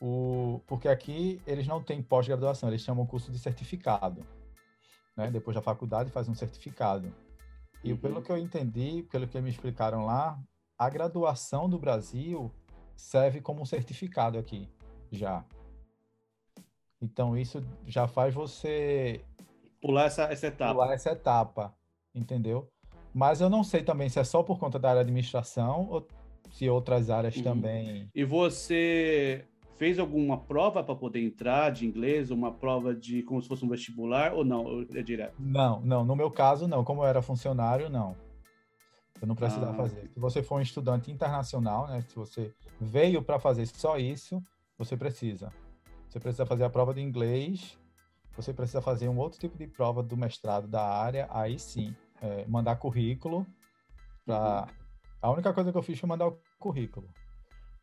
o, 0.00 0.60
porque 0.66 0.88
aqui 0.88 1.40
eles 1.46 1.66
não 1.66 1.82
têm 1.82 2.02
pós-graduação, 2.02 2.68
eles 2.68 2.82
chamam 2.82 3.06
curso 3.06 3.30
de 3.30 3.38
certificado. 3.38 4.26
Né? 5.16 5.30
Depois 5.30 5.54
da 5.54 5.62
faculdade 5.62 6.10
faz 6.10 6.28
um 6.28 6.34
certificado. 6.34 7.12
E 7.84 7.92
Uhum. 7.92 7.98
pelo 7.98 8.22
que 8.22 8.30
eu 8.30 8.36
entendi, 8.38 9.04
pelo 9.10 9.28
que 9.28 9.40
me 9.40 9.50
explicaram 9.50 10.04
lá, 10.04 10.38
a 10.76 10.88
graduação 10.88 11.68
do 11.68 11.78
Brasil 11.78 12.52
serve 12.96 13.40
como 13.40 13.62
um 13.62 13.64
certificado 13.64 14.38
aqui, 14.38 14.68
já. 15.10 15.44
Então 17.00 17.36
isso 17.36 17.64
já 17.86 18.08
faz 18.08 18.34
você 18.34 19.24
Pular 19.80 20.06
essa, 20.06 20.24
essa 20.24 20.48
etapa. 20.48 20.72
pular 20.72 20.92
essa 20.92 21.10
etapa, 21.10 21.77
entendeu? 22.14 22.68
Mas 23.14 23.40
eu 23.40 23.48
não 23.50 23.64
sei 23.64 23.82
também 23.82 24.08
se 24.08 24.18
é 24.18 24.24
só 24.24 24.42
por 24.42 24.58
conta 24.58 24.78
da 24.78 24.90
área 24.90 25.02
de 25.02 25.08
administração 25.08 25.88
ou 25.90 26.06
se 26.50 26.68
outras 26.68 27.10
áreas 27.10 27.36
Uhum. 27.36 27.42
também. 27.42 28.08
E 28.14 28.24
você 28.24 29.44
fez 29.76 29.98
alguma 29.98 30.36
prova 30.38 30.82
para 30.82 30.94
poder 30.94 31.22
entrar 31.24 31.70
de 31.70 31.86
inglês, 31.86 32.30
uma 32.30 32.52
prova 32.52 32.94
de 32.94 33.22
como 33.22 33.40
se 33.40 33.48
fosse 33.48 33.64
um 33.64 33.68
vestibular 33.68 34.32
ou 34.34 34.44
não? 34.44 34.84
É 34.94 35.02
direto. 35.02 35.34
Não, 35.38 35.80
não, 35.80 36.04
no 36.04 36.16
meu 36.16 36.30
caso 36.30 36.66
não. 36.66 36.82
Como 36.84 37.02
eu 37.02 37.06
era 37.06 37.22
funcionário, 37.22 37.88
não. 37.88 38.16
Eu 39.20 39.26
não 39.26 39.34
precisava 39.34 39.72
Ah, 39.72 39.74
fazer. 39.74 40.08
Se 40.12 40.20
você 40.20 40.42
for 40.42 40.56
um 40.58 40.62
estudante 40.62 41.10
internacional, 41.10 41.88
né? 41.88 42.02
Se 42.08 42.14
você 42.16 42.52
veio 42.80 43.22
para 43.22 43.38
fazer 43.38 43.66
só 43.66 43.98
isso, 43.98 44.40
você 44.76 44.96
precisa. 44.96 45.52
Você 46.08 46.18
precisa 46.20 46.46
fazer 46.46 46.64
a 46.64 46.70
prova 46.70 46.94
de 46.94 47.00
inglês, 47.00 47.76
você 48.38 48.54
precisa 48.54 48.80
fazer 48.80 49.08
um 49.08 49.18
outro 49.18 49.40
tipo 49.40 49.58
de 49.58 49.66
prova 49.66 50.00
do 50.00 50.16
mestrado 50.16 50.68
da 50.68 50.80
área, 50.80 51.26
aí 51.28 51.58
sim, 51.58 51.92
é, 52.22 52.46
mandar 52.46 52.76
currículo. 52.76 53.44
Pra... 54.24 54.68
A 55.20 55.30
única 55.32 55.52
coisa 55.52 55.72
que 55.72 55.76
eu 55.76 55.82
fiz 55.82 55.98
foi 55.98 56.08
mandar 56.08 56.28
o 56.28 56.40
currículo. 56.56 57.08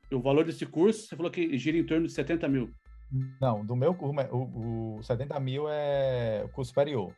E 0.09 0.15
o 0.15 0.21
valor 0.21 0.45
desse 0.45 0.65
curso, 0.65 1.07
você 1.07 1.15
falou 1.15 1.29
que 1.29 1.57
gira 1.57 1.77
em 1.77 1.85
torno 1.85 2.07
de 2.07 2.13
70 2.13 2.47
mil. 2.47 2.73
Não, 3.41 3.65
do 3.65 3.75
meu 3.75 3.93
curso, 3.93 4.15
o, 4.31 4.97
o 4.97 5.03
70 5.03 5.37
mil 5.41 5.65
é 5.67 6.43
o 6.45 6.49
curso 6.49 6.69
superior. 6.69 7.13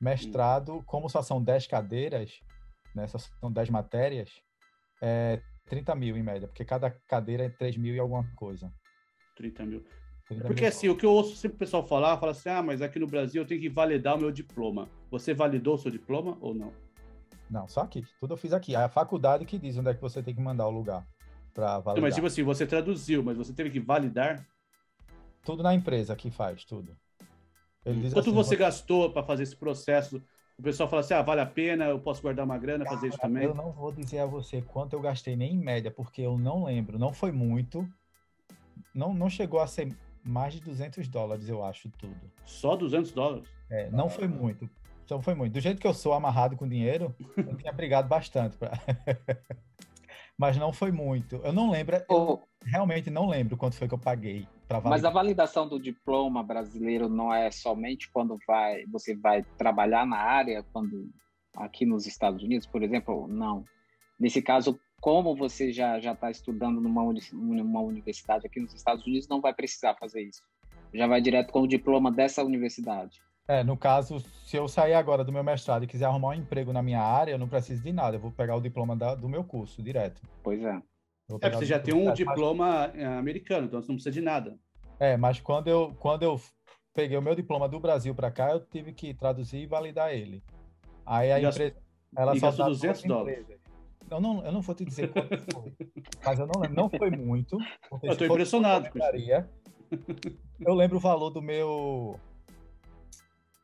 Mestrado, 0.00 0.80
como 0.86 1.08
só 1.08 1.20
são 1.20 1.42
10 1.42 1.66
cadeiras, 1.66 2.38
né, 2.94 3.08
só 3.08 3.18
são 3.18 3.50
10 3.50 3.70
matérias, 3.70 4.30
é 5.02 5.42
30 5.66 5.96
mil 5.96 6.16
em 6.16 6.22
média, 6.22 6.46
porque 6.46 6.64
cada 6.64 6.92
cadeira 7.08 7.46
é 7.46 7.48
3 7.48 7.76
mil 7.76 7.92
e 7.96 7.98
alguma 7.98 8.24
coisa. 8.36 8.72
30 9.36 9.66
mil. 9.66 9.84
30 10.28 10.46
Porque 10.46 10.66
assim, 10.66 10.88
o 10.88 10.96
que 10.96 11.06
eu 11.06 11.10
ouço 11.10 11.34
sempre 11.36 11.56
o 11.56 11.58
pessoal 11.58 11.86
falar, 11.86 12.18
fala 12.18 12.32
assim, 12.32 12.50
ah, 12.50 12.62
mas 12.62 12.82
aqui 12.82 12.98
no 12.98 13.06
Brasil 13.06 13.42
eu 13.42 13.46
tenho 13.46 13.60
que 13.60 13.68
validar 13.68 14.16
o 14.16 14.20
meu 14.20 14.30
diploma. 14.30 14.88
Você 15.10 15.32
validou 15.32 15.74
o 15.74 15.78
seu 15.78 15.90
diploma 15.90 16.36
ou 16.40 16.54
não? 16.54 16.72
Não, 17.50 17.66
só 17.66 17.80
aqui. 17.80 18.04
Tudo 18.20 18.34
eu 18.34 18.36
fiz 18.36 18.52
aqui. 18.52 18.74
É 18.74 18.78
a 18.78 18.88
faculdade 18.88 19.46
que 19.46 19.58
diz 19.58 19.76
onde 19.78 19.88
é 19.88 19.94
que 19.94 20.00
você 20.00 20.22
tem 20.22 20.34
que 20.34 20.40
mandar 20.40 20.66
o 20.66 20.70
lugar 20.70 21.06
para 21.54 21.74
Não, 21.74 21.82
validar. 21.82 22.02
mas 22.02 22.14
tipo 22.14 22.26
assim, 22.26 22.42
você 22.42 22.66
traduziu, 22.66 23.22
mas 23.22 23.38
você 23.38 23.52
teve 23.52 23.70
que 23.70 23.80
validar. 23.80 24.46
Tudo 25.42 25.62
na 25.62 25.74
empresa 25.74 26.14
que 26.14 26.30
faz, 26.30 26.64
tudo. 26.64 26.94
Ele 27.86 28.10
Quanto 28.10 28.28
assim, 28.28 28.32
você 28.32 28.54
gastou 28.54 29.10
para 29.10 29.22
fazer 29.22 29.44
esse 29.44 29.56
processo? 29.56 30.22
O 30.58 30.62
pessoal 30.62 30.88
fala 30.88 31.00
assim, 31.00 31.14
ah, 31.14 31.22
vale 31.22 31.40
a 31.40 31.46
pena, 31.46 31.86
eu 31.86 32.00
posso 32.00 32.20
guardar 32.20 32.44
uma 32.44 32.58
grana, 32.58 32.84
fazer 32.84 33.08
isso 33.08 33.16
Cara, 33.16 33.28
também. 33.28 33.44
Eu 33.44 33.54
não 33.54 33.72
vou 33.72 33.92
dizer 33.92 34.18
a 34.18 34.26
você 34.26 34.60
quanto 34.60 34.92
eu 34.92 35.00
gastei 35.00 35.36
nem 35.36 35.54
em 35.54 35.58
média, 35.58 35.90
porque 35.90 36.20
eu 36.20 36.36
não 36.36 36.64
lembro. 36.64 36.98
Não 36.98 37.12
foi 37.12 37.32
muito. 37.32 37.88
Não, 38.92 39.14
não 39.14 39.30
chegou 39.30 39.60
a 39.60 39.66
ser 39.66 39.96
mais 40.28 40.54
de 40.54 40.60
200 40.60 41.08
dólares, 41.08 41.48
eu 41.48 41.64
acho, 41.64 41.90
tudo. 41.90 42.30
Só 42.44 42.76
200 42.76 43.12
dólares. 43.12 43.48
É, 43.70 43.90
não 43.90 44.08
foi 44.08 44.28
muito. 44.28 44.68
Não 45.10 45.22
foi 45.22 45.34
muito. 45.34 45.54
Do 45.54 45.60
jeito 45.60 45.80
que 45.80 45.86
eu 45.86 45.94
sou 45.94 46.12
amarrado 46.12 46.56
com 46.56 46.68
dinheiro, 46.68 47.14
eu 47.36 47.56
tinha 47.56 47.72
brigado 47.72 48.06
bastante. 48.08 48.56
Pra... 48.56 48.72
Mas 50.36 50.56
não 50.56 50.72
foi 50.72 50.92
muito. 50.92 51.36
Eu 51.36 51.52
não 51.52 51.70
lembro, 51.70 51.96
eu 51.96 52.04
Ô, 52.14 52.40
realmente 52.62 53.10
não 53.10 53.28
lembro 53.28 53.56
quanto 53.56 53.76
foi 53.76 53.88
que 53.88 53.94
eu 53.94 53.98
paguei 53.98 54.46
para 54.68 54.82
mas 54.82 55.02
a 55.02 55.10
validação 55.10 55.66
do 55.66 55.80
diploma 55.80 56.42
brasileiro 56.42 57.08
não 57.08 57.32
é 57.32 57.50
somente 57.50 58.10
quando 58.12 58.38
vai, 58.46 58.84
você 58.86 59.16
vai 59.16 59.42
trabalhar 59.56 60.06
na 60.06 60.18
área, 60.18 60.62
quando 60.72 61.10
aqui 61.56 61.86
nos 61.86 62.06
Estados 62.06 62.42
Unidos, 62.42 62.66
por 62.66 62.82
exemplo, 62.82 63.26
não. 63.26 63.64
Nesse 64.20 64.42
caso, 64.42 64.78
como 65.00 65.34
você 65.36 65.72
já 65.72 65.98
já 66.00 66.12
está 66.12 66.30
estudando 66.30 66.80
numa, 66.80 67.02
uni- 67.02 67.20
numa 67.32 67.80
universidade 67.80 68.46
aqui 68.46 68.60
nos 68.60 68.74
Estados 68.74 69.06
Unidos, 69.06 69.28
não 69.28 69.40
vai 69.40 69.54
precisar 69.54 69.94
fazer 69.94 70.22
isso. 70.22 70.42
Já 70.92 71.06
vai 71.06 71.20
direto 71.20 71.52
com 71.52 71.62
o 71.62 71.68
diploma 71.68 72.10
dessa 72.10 72.42
universidade. 72.42 73.20
É, 73.46 73.64
no 73.64 73.76
caso, 73.76 74.20
se 74.44 74.56
eu 74.56 74.68
sair 74.68 74.94
agora 74.94 75.24
do 75.24 75.32
meu 75.32 75.42
mestrado 75.42 75.82
e 75.82 75.86
quiser 75.86 76.04
arrumar 76.06 76.28
um 76.28 76.34
emprego 76.34 76.72
na 76.72 76.82
minha 76.82 77.00
área, 77.00 77.32
eu 77.32 77.38
não 77.38 77.48
preciso 77.48 77.82
de 77.82 77.92
nada. 77.92 78.16
Eu 78.16 78.20
vou 78.20 78.30
pegar 78.30 78.56
o 78.56 78.60
diploma 78.60 78.94
da- 78.94 79.14
do 79.14 79.28
meu 79.28 79.42
curso 79.42 79.82
direto. 79.82 80.20
Pois 80.42 80.62
é. 80.62 80.82
É, 81.40 81.50
você 81.50 81.64
já 81.66 81.78
tem 81.78 81.94
um 81.94 82.06
mas- 82.06 82.14
diploma 82.16 82.90
eh, 82.94 83.04
americano, 83.04 83.66
então 83.66 83.80
você 83.80 83.88
não 83.88 83.96
precisa 83.96 84.12
de 84.12 84.20
nada. 84.20 84.58
É, 84.98 85.16
mas 85.16 85.40
quando 85.40 85.68
eu, 85.68 85.94
quando 85.98 86.22
eu 86.24 86.40
peguei 86.94 87.16
o 87.16 87.22
meu 87.22 87.34
diploma 87.34 87.68
do 87.68 87.78
Brasil 87.78 88.14
para 88.14 88.30
cá, 88.30 88.50
eu 88.50 88.60
tive 88.60 88.92
que 88.92 89.14
traduzir 89.14 89.58
e 89.58 89.66
validar 89.66 90.12
ele. 90.12 90.42
Aí 91.06 91.30
a 91.30 91.38
E 91.40 91.44
empresa. 91.44 91.76
Ela 92.16 92.34
e 92.34 92.40
só 92.40 92.46
gastou 92.46 92.64
dá 92.64 92.70
200 92.70 93.02
duas 93.02 93.08
dólares. 93.18 93.40
empresas. 93.40 93.57
Eu 94.10 94.20
não, 94.20 94.44
eu 94.44 94.52
não 94.52 94.60
vou 94.60 94.74
te 94.74 94.84
dizer 94.84 95.12
quanto 95.12 95.36
foi, 95.52 95.72
mas 96.24 96.38
eu 96.38 96.46
não 96.46 96.60
lembro. 96.60 96.76
Não 96.76 96.90
foi 96.90 97.10
muito. 97.10 97.58
Eu 98.02 98.16
tô 98.16 98.24
impressionado 98.24 98.86
eu 98.86 98.92
com 98.92 98.98
isso. 98.98 99.48
Eu 100.60 100.74
lembro 100.74 100.96
o 100.96 101.00
valor 101.00 101.30
do 101.30 101.42
meu. 101.42 102.18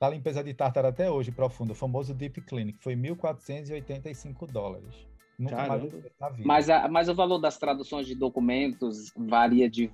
Da 0.01 0.09
limpeza 0.09 0.45
de 0.45 0.53
tártaro 0.53 0.89
até 0.89 1.11
hoje, 1.11 1.31
profundo, 1.31 1.73
o 1.73 1.75
famoso 1.75 2.13
Deep 2.13 2.41
que 2.43 2.73
foi 2.79 2.95
1.485 2.95 4.51
dólares. 4.51 5.07
Nunca 5.39 5.67
mais 5.67 5.83
na 6.21 6.29
vida. 6.29 6.47
Mas, 6.47 6.71
a, 6.71 6.89
mas 6.89 7.09
o 7.09 7.15
valor 7.15 7.39
das 7.39 7.59
traduções 7.59 8.07
de 8.07 8.15
documentos 8.15 9.13
varia 9.17 9.69
de 9.69 9.91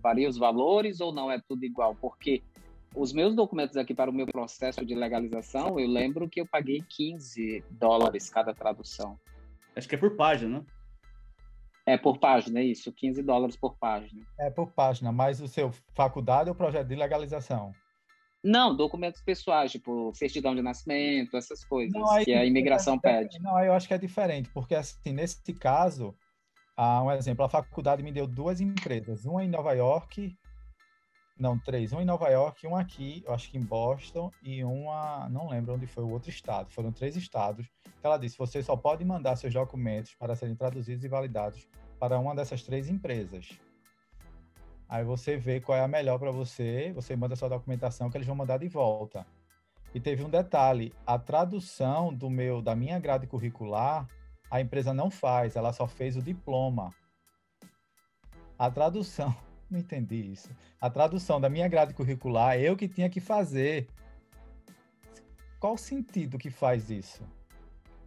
varia 0.00 0.28
os 0.28 0.36
valores 0.36 1.00
ou 1.00 1.12
não 1.12 1.30
é 1.30 1.40
tudo 1.48 1.64
igual? 1.64 1.94
Porque 1.94 2.42
os 2.94 3.12
meus 3.12 3.34
documentos 3.34 3.76
aqui 3.76 3.92
para 3.92 4.10
o 4.10 4.14
meu 4.14 4.26
processo 4.26 4.84
de 4.84 4.94
legalização, 4.94 5.80
eu 5.80 5.88
lembro 5.88 6.28
que 6.28 6.40
eu 6.40 6.46
paguei 6.46 6.82
15 6.88 7.64
dólares 7.70 8.30
cada 8.30 8.54
tradução. 8.54 9.18
Acho 9.76 9.88
que 9.88 9.94
é 9.94 9.98
por 9.98 10.16
página, 10.16 10.60
né? 10.60 10.66
É 11.86 11.98
por 11.98 12.18
página, 12.18 12.60
é 12.60 12.64
isso, 12.64 12.92
15 12.92 13.22
dólares 13.22 13.56
por 13.56 13.76
página. 13.76 14.22
É 14.38 14.48
por 14.50 14.72
página, 14.72 15.12
mas 15.12 15.40
o 15.40 15.48
seu 15.48 15.70
faculdade 15.94 16.48
ou 16.48 16.54
projeto 16.54 16.88
de 16.88 16.94
legalização? 16.94 17.72
Não, 18.42 18.74
documentos 18.74 19.20
pessoais, 19.20 19.72
tipo 19.72 20.12
certidão 20.14 20.54
de 20.54 20.62
nascimento, 20.62 21.36
essas 21.36 21.64
coisas 21.64 21.94
Não, 21.94 22.10
aí- 22.10 22.24
que 22.24 22.32
a 22.32 22.44
imigração 22.44 22.98
pede. 22.98 23.38
Não, 23.40 23.58
eu 23.62 23.72
acho 23.74 23.88
que 23.88 23.94
é 23.94 23.98
diferente, 23.98 24.50
porque 24.50 24.74
assim, 24.74 25.12
nesse 25.12 25.52
caso, 25.54 26.16
ah, 26.76 27.02
um 27.02 27.10
exemplo, 27.10 27.44
a 27.44 27.48
faculdade 27.48 28.02
me 28.02 28.12
deu 28.12 28.26
duas 28.26 28.60
empresas, 28.60 29.24
uma 29.24 29.44
em 29.44 29.48
Nova 29.48 29.72
York, 29.72 30.36
não, 31.38 31.58
três, 31.58 31.92
uma 31.92 32.02
em 32.02 32.04
Nova 32.06 32.28
York, 32.28 32.64
uma 32.66 32.80
aqui, 32.80 33.22
eu 33.26 33.34
acho 33.34 33.50
que 33.50 33.58
em 33.58 33.62
Boston, 33.62 34.30
e 34.42 34.62
uma, 34.62 35.28
não 35.28 35.48
lembro 35.48 35.74
onde 35.74 35.86
foi 35.86 36.04
o 36.04 36.10
outro 36.10 36.30
estado, 36.30 36.70
foram 36.70 36.92
três 36.92 37.16
estados, 37.16 37.68
ela 38.02 38.16
disse, 38.16 38.38
você 38.38 38.62
só 38.62 38.76
pode 38.76 39.04
mandar 39.04 39.34
seus 39.36 39.52
documentos 39.52 40.14
para 40.14 40.36
serem 40.36 40.54
traduzidos 40.54 41.04
e 41.04 41.08
validados 41.08 41.68
para 41.98 42.18
uma 42.18 42.34
dessas 42.34 42.62
três 42.62 42.88
empresas. 42.88 43.58
Aí 44.88 45.02
você 45.02 45.36
vê 45.36 45.60
qual 45.60 45.76
é 45.76 45.82
a 45.82 45.88
melhor 45.88 46.18
para 46.18 46.30
você, 46.30 46.92
você 46.94 47.16
manda 47.16 47.34
sua 47.34 47.48
documentação 47.48 48.10
que 48.10 48.16
eles 48.16 48.26
vão 48.26 48.36
mandar 48.36 48.58
de 48.58 48.68
volta. 48.68 49.26
E 49.92 49.98
teve 49.98 50.22
um 50.22 50.28
detalhe, 50.28 50.92
a 51.06 51.18
tradução 51.18 52.12
do 52.12 52.28
meu 52.28 52.60
da 52.60 52.76
minha 52.76 52.98
grade 52.98 53.26
curricular, 53.26 54.06
a 54.50 54.60
empresa 54.60 54.92
não 54.92 55.10
faz, 55.10 55.56
ela 55.56 55.72
só 55.72 55.86
fez 55.86 56.16
o 56.16 56.22
diploma. 56.22 56.94
A 58.56 58.70
tradução, 58.70 59.34
não 59.74 59.80
entendi 59.80 60.32
isso. 60.32 60.48
A 60.80 60.88
tradução 60.88 61.40
da 61.40 61.50
minha 61.50 61.68
grade 61.68 61.92
curricular, 61.92 62.58
eu 62.58 62.76
que 62.76 62.88
tinha 62.88 63.10
que 63.10 63.20
fazer. 63.20 63.88
Qual 65.58 65.74
o 65.74 65.78
sentido 65.78 66.38
que 66.38 66.50
faz 66.50 66.90
isso? 66.90 67.22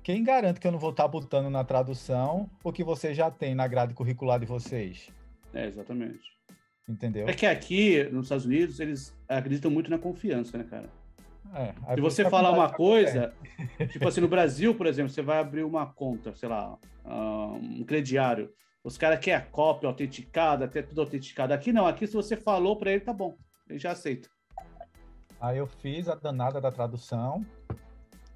Quem 0.02 0.24
garante 0.24 0.60
que 0.60 0.68
eu 0.68 0.72
não 0.72 0.80
vou 0.80 0.92
estar 0.92 1.08
botando 1.08 1.50
na 1.50 1.64
tradução 1.64 2.50
o 2.64 2.72
que 2.72 2.84
vocês 2.84 3.18
já 3.18 3.30
têm 3.30 3.54
na 3.54 3.68
grade 3.68 3.94
curricular 3.94 4.40
de 4.40 4.46
vocês? 4.46 5.10
É, 5.54 5.66
exatamente. 5.66 6.38
Entendeu? 6.88 7.28
É 7.28 7.34
que 7.34 7.46
aqui, 7.46 8.04
nos 8.06 8.28
Estados 8.28 8.46
Unidos, 8.46 8.80
eles 8.80 9.14
acreditam 9.28 9.70
muito 9.70 9.92
na 9.92 9.98
confiança, 9.98 10.58
né, 10.58 10.64
cara? 10.64 10.90
É, 11.54 11.96
Se 11.96 12.02
você 12.02 12.30
falar 12.30 12.52
uma 12.52 12.70
coisa, 12.70 13.34
tipo 13.92 14.08
assim, 14.08 14.22
no 14.22 14.28
Brasil, 14.28 14.74
por 14.76 14.86
exemplo, 14.86 15.10
você 15.10 15.22
vai 15.22 15.40
abrir 15.40 15.64
uma 15.64 15.86
conta, 15.86 16.34
sei 16.36 16.48
lá, 16.48 16.78
ah, 17.04 17.58
um 17.62 17.84
crediário. 17.84 18.50
Os 18.88 18.98
caras 18.98 19.20
querem 19.20 19.38
a 19.38 19.46
cópia 19.46 19.90
autenticada, 19.90 20.64
até 20.64 20.82
tudo 20.82 21.02
autenticado. 21.02 21.54
Aqui 21.54 21.74
não, 21.74 21.86
aqui 21.86 22.08
se 22.08 22.14
você 22.14 22.38
falou 22.38 22.78
para 22.78 22.90
ele, 22.90 23.02
tá 23.02 23.12
bom. 23.12 23.36
Ele 23.70 23.78
já 23.78 23.92
aceita. 23.92 24.30
Aí 25.42 25.58
eu 25.58 25.68
fiz 25.68 26.08
a 26.08 26.16
danada 26.16 26.62
da 26.62 26.72
tradução, 26.72 27.46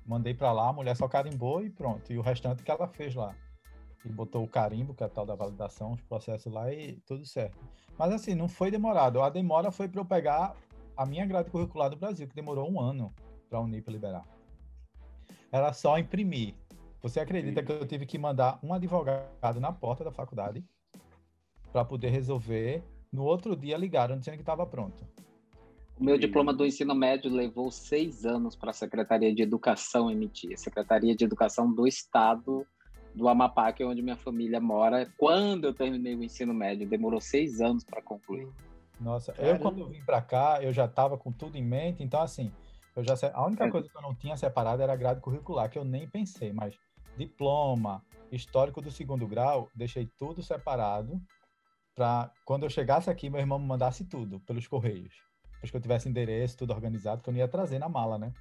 mandei 0.05 0.33
pra 0.33 0.51
lá, 0.51 0.67
a 0.67 0.73
mulher 0.73 0.93
só 0.97 1.07
carimbou 1.07 1.63
e 1.63 1.69
pronto. 1.69 2.11
E 2.11 2.17
o 2.17 2.21
restante 2.21 2.63
que 2.63 2.69
ela 2.69 2.85
fez 2.85 3.15
lá. 3.15 3.33
E 4.03 4.09
botou 4.09 4.43
o 4.43 4.47
carimbo, 4.47 4.93
que 4.93 5.03
é 5.03 5.05
a 5.05 5.09
tal 5.09 5.25
da 5.25 5.35
validação, 5.35 5.93
os 5.93 6.01
processos 6.01 6.51
lá 6.51 6.69
e 6.69 6.99
tudo 7.07 7.25
certo. 7.25 7.57
Mas 7.97 8.11
assim, 8.11 8.35
não 8.35 8.49
foi 8.49 8.69
demorado. 8.69 9.21
A 9.21 9.29
demora 9.29 9.71
foi 9.71 9.87
para 9.87 10.01
eu 10.01 10.05
pegar 10.05 10.53
a 10.97 11.05
minha 11.05 11.25
grade 11.25 11.49
curricular 11.49 11.89
do 11.89 11.95
Brasil, 11.95 12.27
que 12.27 12.35
demorou 12.35 12.69
um 12.69 12.77
ano 12.77 13.15
para 13.49 13.57
a 13.57 13.61
Unip 13.61 13.89
liberar. 13.89 14.25
Era 15.49 15.71
só 15.71 15.97
imprimir. 15.97 16.55
Você 17.01 17.19
acredita 17.19 17.63
que 17.63 17.71
eu 17.71 17.85
tive 17.85 18.05
que 18.05 18.17
mandar 18.17 18.59
um 18.61 18.73
advogado 18.73 19.59
na 19.59 19.71
porta 19.71 20.03
da 20.03 20.11
faculdade 20.11 20.63
para 21.71 21.83
poder 21.83 22.09
resolver? 22.09 22.83
No 23.11 23.23
outro 23.23 23.55
dia 23.55 23.75
ligaram 23.75 24.17
dizendo 24.17 24.35
que 24.35 24.41
estava 24.41 24.65
pronto. 24.65 25.03
O 25.99 26.03
meu 26.03 26.17
diploma 26.17 26.53
do 26.53 26.65
ensino 26.65 26.93
médio 26.95 27.31
levou 27.31 27.71
seis 27.71 28.25
anos 28.25 28.55
para 28.55 28.69
a 28.69 28.73
Secretaria 28.73 29.33
de 29.33 29.41
Educação 29.41 30.09
emitir. 30.11 30.53
A 30.53 30.57
Secretaria 30.57 31.15
de 31.15 31.23
Educação 31.23 31.71
do 31.73 31.87
Estado 31.87 32.65
do 33.13 33.27
Amapá, 33.27 33.73
que 33.73 33.83
é 33.83 33.85
onde 33.85 34.01
minha 34.01 34.15
família 34.15 34.59
mora. 34.59 35.11
Quando 35.17 35.65
eu 35.65 35.73
terminei 35.73 36.15
o 36.15 36.23
ensino 36.23 36.53
médio, 36.53 36.87
demorou 36.87 37.19
seis 37.19 37.59
anos 37.61 37.83
para 37.83 38.01
concluir. 38.01 38.47
Nossa, 38.99 39.31
eu 39.31 39.37
Caramba. 39.37 39.59
quando 39.59 39.79
eu 39.79 39.89
vim 39.89 40.03
para 40.05 40.21
cá, 40.21 40.59
eu 40.61 40.71
já 40.71 40.85
estava 40.85 41.17
com 41.17 41.31
tudo 41.31 41.57
em 41.57 41.63
mente, 41.63 42.03
então 42.03 42.21
assim, 42.21 42.51
eu 42.95 43.03
já 43.03 43.15
a 43.33 43.45
única 43.45 43.65
É. 43.65 43.71
coisa 43.71 43.89
que 43.89 43.97
eu 43.97 44.01
não 44.01 44.13
tinha 44.13 44.37
separado 44.37 44.81
era 44.81 44.93
a 44.93 44.95
grade 44.95 45.19
curricular, 45.19 45.69
que 45.69 45.77
eu 45.77 45.83
nem 45.83 46.07
pensei, 46.07 46.53
mas 46.53 46.77
diploma, 47.17 48.03
histórico 48.31 48.81
do 48.81 48.91
segundo 48.91 49.27
grau, 49.27 49.69
deixei 49.75 50.07
tudo 50.17 50.41
separado 50.41 51.21
para 51.95 52.31
quando 52.45 52.63
eu 52.63 52.69
chegasse 52.69 53.09
aqui, 53.09 53.29
meu 53.29 53.39
irmão 53.39 53.59
me 53.59 53.65
mandasse 53.65 54.05
tudo 54.05 54.39
pelos 54.41 54.67
correios. 54.67 55.13
Depois 55.53 55.71
que 55.71 55.77
eu 55.77 55.81
tivesse 55.81 56.09
endereço, 56.09 56.57
tudo 56.57 56.73
organizado, 56.73 57.21
que 57.21 57.29
eu 57.29 57.33
não 57.33 57.39
ia 57.39 57.47
trazer 57.47 57.77
na 57.77 57.89
mala, 57.89 58.17
né? 58.17 58.33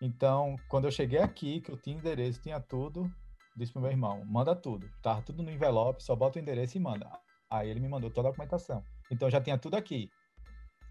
Então, 0.00 0.56
quando 0.68 0.86
eu 0.86 0.90
cheguei 0.90 1.20
aqui, 1.20 1.60
que 1.60 1.70
eu 1.70 1.76
tinha 1.76 1.96
endereço, 1.96 2.40
tinha 2.40 2.58
tudo, 2.58 3.08
disse 3.56 3.72
pro 3.72 3.80
meu 3.80 3.90
irmão, 3.90 4.24
manda 4.24 4.56
tudo. 4.56 4.90
Tava 5.00 5.22
tudo 5.22 5.42
no 5.42 5.50
envelope, 5.50 6.02
só 6.02 6.16
bota 6.16 6.38
o 6.38 6.42
endereço 6.42 6.76
e 6.76 6.80
manda. 6.80 7.08
Aí 7.48 7.68
ele 7.70 7.78
me 7.78 7.88
mandou 7.88 8.10
toda 8.10 8.28
a 8.28 8.30
documentação. 8.32 8.82
Então 9.10 9.30
já 9.30 9.40
tinha 9.40 9.56
tudo 9.56 9.76
aqui. 9.76 10.10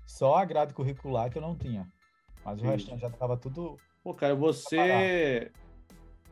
Só 0.07 0.35
a 0.35 0.45
grade 0.45 0.73
curricular 0.73 1.29
que 1.29 1.37
eu 1.37 1.41
não 1.41 1.57
tinha. 1.57 1.91
Mas 2.45 2.61
o 2.61 2.65
restante 2.65 3.01
já 3.01 3.07
estava 3.07 3.35
tudo. 3.35 3.75
Pô, 4.01 4.13
cara, 4.13 4.33
você 4.33 5.51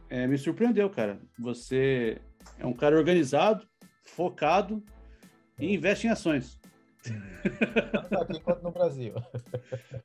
é, 0.10 0.28
me 0.28 0.38
surpreendeu, 0.38 0.90
cara. 0.90 1.20
Você 1.38 2.20
é 2.58 2.66
um 2.66 2.74
cara 2.74 2.98
organizado, 2.98 3.68
focado 4.04 4.84
e 5.58 5.74
investe 5.74 6.08
em 6.08 6.10
ações. 6.10 6.60
Tanto 7.92 8.22
aqui 8.22 8.40
quanto 8.42 8.64
no 8.64 8.72
Brasil. 8.72 9.14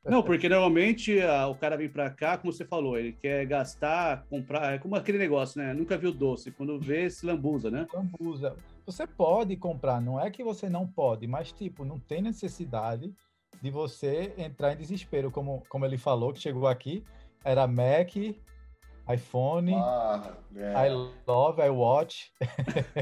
Não, 0.05 0.23
porque 0.23 0.49
normalmente 0.49 1.21
ah, 1.21 1.49
o 1.49 1.55
cara 1.55 1.77
vem 1.77 1.89
pra 1.89 2.11
cá, 2.11 2.39
como 2.39 2.53
você 2.53 2.65
falou, 2.65 2.97
ele 2.97 3.13
quer 3.13 3.45
gastar, 3.47 4.25
comprar, 4.29 4.75
é 4.75 4.79
como 4.79 4.95
aquele 4.95 5.19
negócio, 5.19 5.61
né? 5.61 5.73
Nunca 5.73 5.99
viu 5.99 6.13
doce, 6.13 6.53
quando 6.53 6.79
vê, 6.79 7.11
se 7.11 7.27
lambuza, 7.27 7.71
né? 7.71 7.87
Lambuza. 7.93 8.57
Você 8.87 9.07
pode 9.07 9.57
comprar, 9.57 10.01
não 10.01 10.21
é 10.21 10.31
que 10.31 10.45
você 10.45 10.69
não 10.69 10.87
pode, 10.87 11.27
mas 11.27 11.51
tipo, 11.51 11.85
não 11.85 11.99
tem 11.99 12.23
necessidade 12.23 13.13
de 13.61 13.71
você 13.71 14.33
entrar 14.37 14.73
em 14.73 14.77
desespero, 14.77 15.31
como, 15.31 15.63
como 15.69 15.85
ele 15.85 15.99
falou, 15.99 16.33
que 16.33 16.41
chegou 16.41 16.69
aqui, 16.69 17.03
era 17.45 17.67
Mac, 17.67 18.15
iPhone, 19.13 19.75
Ah, 19.75 20.33
é. 20.57 20.89
I 20.89 21.11
Love, 21.27 21.61
iWatch. 21.63 22.31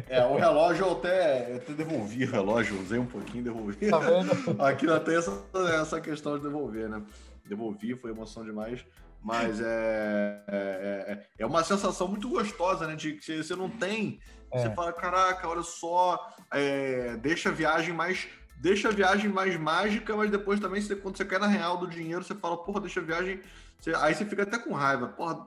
É, 0.08 0.24
o 0.24 0.36
relógio 0.36 0.86
eu 0.86 0.92
até, 0.92 1.52
eu 1.52 1.56
até 1.56 1.72
devolvi 1.72 2.24
o 2.24 2.30
relógio, 2.30 2.80
usei 2.80 2.98
um 2.98 3.06
pouquinho, 3.06 3.44
devolvi. 3.44 3.88
Tá 3.88 3.98
vendo? 3.98 4.60
Aqui 4.62 4.84
não 4.86 4.98
tem 4.98 5.16
essa, 5.16 5.44
essa 5.80 6.00
questão 6.00 6.36
de 6.36 6.42
devolver, 6.42 6.88
né? 6.88 7.02
Devolvi, 7.46 7.94
foi 7.94 8.10
emoção 8.10 8.44
demais. 8.44 8.84
Mas 9.24 9.60
é, 9.60 10.42
é, 10.48 11.12
é, 11.12 11.26
é 11.38 11.46
uma 11.46 11.62
sensação 11.62 12.08
muito 12.08 12.28
gostosa, 12.28 12.88
né? 12.88 12.96
De 12.96 13.12
que 13.12 13.24
você- 13.24 13.40
você 13.42 13.54
não 13.54 13.68
tem. 13.70 14.18
Você 14.52 14.66
É. 14.66 14.74
fala, 14.74 14.92
caraca, 14.92 15.48
olha 15.48 15.62
só, 15.62 16.18
é, 16.52 17.16
deixa 17.18 17.48
a 17.50 17.52
viagem 17.52 17.94
mais. 17.94 18.26
Deixa 18.60 18.88
a 18.88 18.92
viagem 18.92 19.28
mais 19.30 19.56
mágica, 19.58 20.16
mas 20.16 20.30
depois 20.30 20.58
também, 20.60 20.80
você, 20.80 20.94
quando 20.96 21.16
você 21.16 21.24
cai 21.24 21.38
na 21.38 21.46
real 21.48 21.76
do 21.76 21.86
dinheiro, 21.88 22.22
você 22.24 22.34
fala, 22.34 22.56
porra, 22.56 22.80
deixa 22.80 22.98
a 23.00 23.02
viagem. 23.04 23.40
Você- 23.82 23.94
aí 23.96 24.14
você 24.14 24.24
fica 24.24 24.44
até 24.44 24.58
com 24.58 24.72
raiva. 24.72 25.08
Porra, 25.08 25.46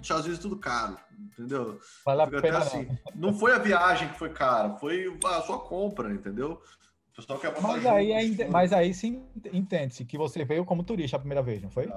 Estados 0.00 0.24
Unidos 0.24 0.38
é 0.38 0.42
tudo 0.48 0.58
caro, 0.58 0.96
entendeu? 1.20 1.80
Vale 2.04 2.22
a 2.22 2.24
Fica 2.26 2.38
até 2.38 2.48
pena 2.48 2.58
não. 2.60 2.66
assim. 2.66 2.88
Não 3.14 3.34
foi 3.34 3.52
a 3.52 3.58
viagem 3.58 4.08
que 4.08 4.18
foi 4.18 4.30
cara, 4.30 4.76
foi 4.76 5.18
a 5.24 5.40
sua 5.42 5.58
compra, 5.58 6.12
entendeu? 6.12 6.60
O 7.12 7.14
pessoal 7.16 7.38
quer 7.38 7.60
Mas 7.60 7.84
aí, 7.86 8.12
ainda- 8.12 8.48
mas 8.48 8.72
aí 8.72 8.94
sim 8.94 9.26
entende-se 9.52 10.04
que 10.04 10.16
você 10.16 10.44
veio 10.44 10.64
como 10.64 10.82
turista 10.82 11.16
a 11.16 11.20
primeira 11.20 11.42
vez, 11.42 11.60
não 11.62 11.70
foi? 11.70 11.92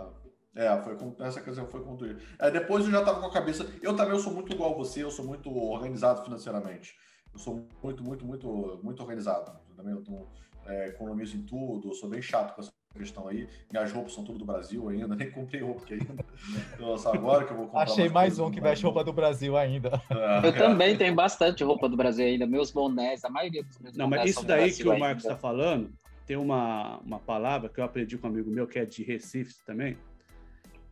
É, 0.56 0.82
foi 0.82 0.96
com, 0.98 1.16
nessa 1.20 1.40
ocasião 1.40 1.68
foi 1.68 1.84
com 1.84 1.96
tudo. 1.96 2.18
É, 2.40 2.50
depois 2.52 2.86
eu 2.86 2.92
já 2.92 3.04
tava 3.04 3.20
com 3.20 3.28
a 3.28 3.32
cabeça. 3.32 3.66
Eu 3.82 3.96
também 3.96 4.14
eu 4.14 4.20
sou 4.20 4.34
muito 4.34 4.52
igual 4.54 4.74
a 4.74 4.78
você, 4.78 5.04
eu 5.04 5.12
sou 5.12 5.26
muito 5.26 5.50
organizado 5.54 6.24
financeiramente. 6.24 6.94
Eu 7.34 7.40
sou 7.40 7.68
muito, 7.84 8.04
muito, 8.04 8.26
muito, 8.26 8.80
muito 8.84 9.02
organizado. 9.02 9.52
Eu 9.70 9.76
também 9.76 9.94
eu 9.94 10.02
tô, 10.04 10.28
é, 10.66 10.88
economizo 10.90 11.36
em 11.38 11.44
tudo, 11.44 11.90
eu 11.90 11.94
sou 11.94 12.10
bem 12.10 12.22
chato 12.22 12.56
com 12.56 12.62
essas 12.62 12.74
questão 12.98 13.28
aí. 13.28 13.48
Minhas 13.72 13.92
roupas 13.92 14.14
são 14.14 14.24
tudo 14.24 14.40
do 14.40 14.46
Brasil 14.46 14.88
ainda, 14.90 15.14
nem 15.16 15.30
comprei 15.30 15.62
roupa 15.62 15.84
aqui 15.84 15.94
ainda. 15.94 16.26
Então, 16.74 16.98
só 16.98 17.14
agora 17.14 17.46
que 17.46 17.52
eu 17.52 17.58
vou 17.58 17.66
comprar. 17.68 17.84
Achei 17.84 18.10
mais 18.10 18.40
um 18.40 18.50
que 18.50 18.62
veste 18.62 18.84
roupa 18.84 19.04
do 19.04 19.14
Brasil 19.14 19.58
ainda. 19.58 20.02
eu 20.44 20.50
é. 20.50 20.52
também 20.52 20.98
tenho 20.98 21.14
bastante 21.14 21.64
roupa 21.64 21.88
do 21.90 21.98
Brasil 21.98 22.26
ainda, 22.26 22.46
meus 22.46 22.72
bonés, 22.72 23.24
a 23.24 23.30
maioria 23.30 23.64
dos 23.64 23.78
meus 23.80 23.98
Não, 23.98 24.08
mas 24.08 24.30
isso 24.30 24.46
daí 24.46 24.72
que 24.72 24.88
o 24.88 24.98
Marcos 24.98 25.26
está 25.26 25.38
falando, 25.38 25.94
tem 26.26 26.38
uma, 26.38 26.98
uma 27.00 27.20
palavra 27.20 27.70
que 27.70 27.80
eu 27.80 27.84
aprendi 27.84 28.18
com 28.18 28.28
um 28.28 28.32
amigo 28.32 28.50
meu 28.50 28.68
que 28.68 28.80
é 28.80 28.86
de 28.86 29.04
Recife 29.04 29.56
também, 29.66 29.98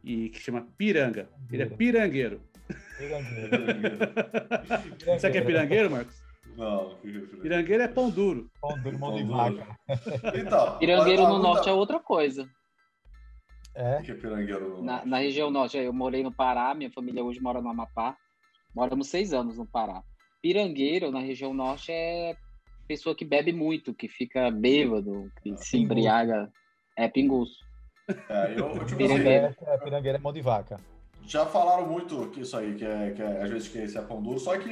e 0.03 0.29
que 0.29 0.39
chama 0.39 0.67
piranga. 0.77 1.29
Ele 1.51 1.63
é 1.63 1.65
pirangueiro. 1.65 2.41
Pirangueiro. 2.97 3.49
Sabe 5.19 5.29
o 5.29 5.31
que 5.31 5.37
é 5.37 5.41
pirangueiro, 5.41 5.89
Marcos? 5.89 6.22
Não, 6.55 6.95
pirangueiro 7.41 7.83
é 7.83 7.87
pão 7.87 8.09
duro. 8.09 8.49
Pão 8.61 8.79
duro, 8.81 8.99
mão 8.99 9.15
de 9.15 9.23
vaca. 9.23 9.67
Então, 10.35 10.77
pirangueiro 10.77 11.27
no 11.27 11.39
norte 11.39 11.69
é 11.69 11.73
outra 11.73 11.99
coisa. 11.99 12.47
É? 13.75 13.99
O 13.99 14.03
que 14.03 14.11
é 14.11 14.15
pirangueiro 14.15 14.77
no 14.77 14.83
na, 14.83 15.05
na 15.05 15.17
região 15.17 15.49
norte, 15.49 15.77
eu 15.77 15.91
morei 15.91 16.21
no 16.21 16.31
Pará, 16.31 16.73
minha 16.75 16.91
família 16.91 17.23
hoje 17.23 17.39
mora 17.39 17.61
no 17.61 17.69
Amapá. 17.69 18.15
Moramos 18.75 19.07
seis 19.07 19.33
anos 19.33 19.57
no 19.57 19.65
Pará. 19.65 20.03
Pirangueiro, 20.41 21.11
na 21.11 21.19
região 21.19 21.53
norte, 21.53 21.91
é 21.91 22.35
pessoa 22.87 23.15
que 23.15 23.25
bebe 23.25 23.51
muito, 23.51 23.93
que 23.93 24.07
fica 24.07 24.51
bêbado, 24.51 25.31
que 25.41 25.51
é, 25.51 25.57
se 25.57 25.77
embriaga. 25.77 26.51
É 26.95 27.07
pinguço. 27.07 27.57
É, 28.29 28.53
eu, 28.53 28.75
eu 28.75 28.85
tipo 28.85 28.97
pirangueiro. 28.97 29.47
Assim, 29.47 29.65
é, 29.65 29.77
pirangueiro 29.77 30.17
é 30.17 30.21
mão 30.21 30.33
de 30.33 30.41
vaca. 30.41 30.79
Já 31.25 31.45
falaram 31.45 31.87
muito 31.87 32.29
que 32.31 32.41
isso 32.41 32.55
aí, 32.57 32.75
que, 32.75 32.85
é, 32.85 33.11
que 33.11 33.21
é, 33.21 33.41
às 33.41 33.49
vezes 33.49 33.69
que 33.69 33.77
esse 33.77 33.97
é 33.97 34.01
pão 34.01 34.21
duro, 34.21 34.39
só 34.39 34.57
que 34.57 34.69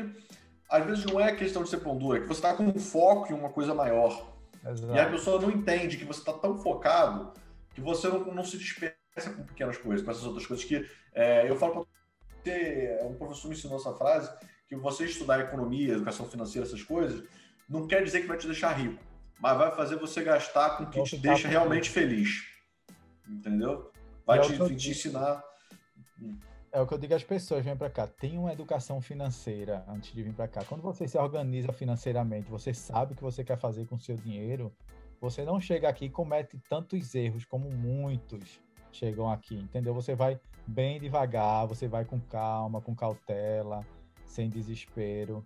às 0.72 0.86
vezes 0.86 1.06
não 1.06 1.20
é 1.20 1.36
questão 1.36 1.64
de 1.64 1.70
ser 1.70 1.80
pão 1.80 1.98
duro, 1.98 2.18
é 2.18 2.22
que 2.22 2.28
você 2.28 2.40
está 2.40 2.54
com 2.54 2.64
um 2.64 2.80
foco 2.80 3.32
em 3.32 3.36
uma 3.36 3.50
coisa 3.50 3.76
maior. 3.76 4.32
Exato. 4.66 4.96
E 4.96 5.00
a 5.00 5.10
pessoa 5.10 5.42
não 5.42 5.52
entende 5.52 5.98
que 5.98 6.06
você 6.06 6.20
está 6.20 6.32
tão 6.32 6.58
focado 6.58 7.34
que 7.74 7.82
você 7.82 8.08
não, 8.08 8.20
não 8.34 8.44
se 8.44 8.58
dispersa 8.58 8.96
com 9.36 9.44
pequenas 9.44 9.78
coisas, 9.78 10.06
com 10.06 10.12
essas 10.12 10.24
outras 10.24 10.46
coisas 10.46 10.66
que 10.66 10.88
é, 11.14 11.50
eu 11.50 11.58
falo 11.58 11.74
para 11.74 11.84
você, 12.44 13.00
um 13.04 13.16
professor 13.16 13.50
me 13.50 13.56
ensinou 13.56 13.78
essa 13.78 13.94
frase, 13.94 14.32
que 14.68 14.76
você 14.76 15.06
estudar 15.06 15.42
economia, 15.42 15.94
educação 15.94 16.26
financeira, 16.26 16.66
essas 16.66 16.84
coisas, 16.84 17.24
não 17.68 17.88
quer 17.88 18.04
dizer 18.04 18.22
que 18.22 18.28
vai 18.28 18.38
te 18.38 18.48
deixar 18.48 18.72
rico, 18.72 19.02
mas 19.40 19.58
vai 19.58 19.76
fazer 19.76 19.98
você 19.98 20.24
gastar 20.24 20.78
com 20.78 20.84
o 20.84 20.90
que 20.90 21.04
te 21.04 21.18
deixa 21.18 21.48
realmente 21.48 21.90
feliz. 21.90 22.46
Entendeu? 23.28 23.92
Vai 24.26 24.40
é 24.40 24.42
te, 24.42 24.76
te 24.76 24.92
ensinar. 24.92 25.44
É 26.74 26.80
o 26.80 26.88
que 26.88 26.94
eu 26.94 26.98
digo 26.98 27.14
às 27.14 27.24
pessoas, 27.24 27.66
vem 27.66 27.76
para 27.76 27.90
cá, 27.90 28.08
tem 28.08 28.38
uma 28.38 28.54
educação 28.54 29.02
financeira 29.02 29.84
antes 29.90 30.14
de 30.14 30.24
vir 30.24 30.34
para 30.34 30.48
cá. 30.48 30.64
Quando 30.64 30.82
você 30.82 31.06
se 31.06 31.18
organiza 31.18 31.74
financeiramente, 31.74 32.50
você 32.50 32.74
sabe 32.74 33.12
o 33.12 33.16
que 33.16 33.22
você 33.22 33.44
quer 33.44 33.58
fazer 33.58 33.86
com 33.88 33.96
o 33.96 34.00
seu 34.00 34.16
dinheiro, 34.16 34.74
você 35.20 35.44
não 35.44 35.60
chega 35.60 35.90
aqui 35.90 36.06
e 36.06 36.10
comete 36.10 36.58
tantos 36.70 37.14
erros 37.14 37.44
como 37.44 37.70
muitos 37.70 38.62
chegam 38.90 39.30
aqui, 39.30 39.56
entendeu? 39.56 39.94
Você 39.94 40.16
vai 40.16 40.40
bem 40.66 40.98
devagar, 40.98 41.68
você 41.68 41.90
vai 41.90 42.06
com 42.06 42.20
calma, 42.22 42.82
com 42.82 42.96
cautela, 42.96 43.86
sem 44.26 44.50
desespero. 44.50 45.46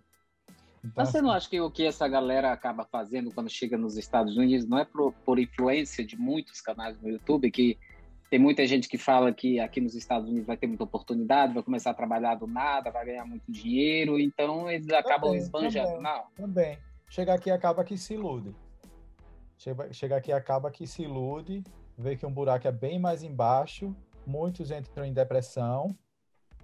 Então, 0.78 0.92
Mas 0.96 1.08
você 1.08 1.20
não 1.20 1.30
assim 1.30 1.38
acha 1.38 1.50
que 1.50 1.60
o 1.60 1.70
que 1.70 1.84
essa 1.84 2.06
galera 2.06 2.52
acaba 2.52 2.84
fazendo 2.84 3.32
quando 3.32 3.50
chega 3.50 3.76
nos 3.76 3.96
Estados 3.96 4.36
Unidos 4.36 4.68
não 4.68 4.78
é 4.78 4.84
por, 4.84 5.12
por 5.24 5.40
influência 5.40 6.06
de 6.06 6.16
muitos 6.16 6.60
canais 6.60 7.00
no 7.00 7.08
YouTube 7.08 7.50
que 7.50 7.76
tem 8.30 8.38
muita 8.38 8.66
gente 8.66 8.88
que 8.88 8.98
fala 8.98 9.32
que 9.32 9.60
aqui 9.60 9.80
nos 9.80 9.94
Estados 9.94 10.28
Unidos 10.28 10.46
vai 10.46 10.56
ter 10.56 10.66
muita 10.66 10.84
oportunidade, 10.84 11.54
vai 11.54 11.62
começar 11.62 11.90
a 11.90 11.94
trabalhar 11.94 12.34
do 12.34 12.46
nada, 12.46 12.90
vai 12.90 13.06
ganhar 13.06 13.24
muito 13.24 13.50
dinheiro, 13.50 14.18
então 14.18 14.70
eles 14.70 14.88
acabam 14.90 15.30
também, 15.30 15.38
esbanjando. 15.38 15.88
Também, 15.88 16.02
não. 16.02 16.24
Também. 16.34 16.78
Chega 17.08 17.34
aqui 17.34 17.50
acaba 17.50 17.84
que 17.84 17.96
se 17.96 18.14
ilude. 18.14 18.54
Chega, 19.56 19.92
chega 19.92 20.16
aqui 20.16 20.32
acaba 20.32 20.70
que 20.70 20.86
se 20.86 21.02
ilude, 21.02 21.62
vê 21.96 22.16
que 22.16 22.26
um 22.26 22.32
buraco 22.32 22.66
é 22.66 22.72
bem 22.72 22.98
mais 22.98 23.22
embaixo, 23.22 23.94
muitos 24.26 24.70
entram 24.70 25.04
em 25.04 25.12
depressão, 25.12 25.96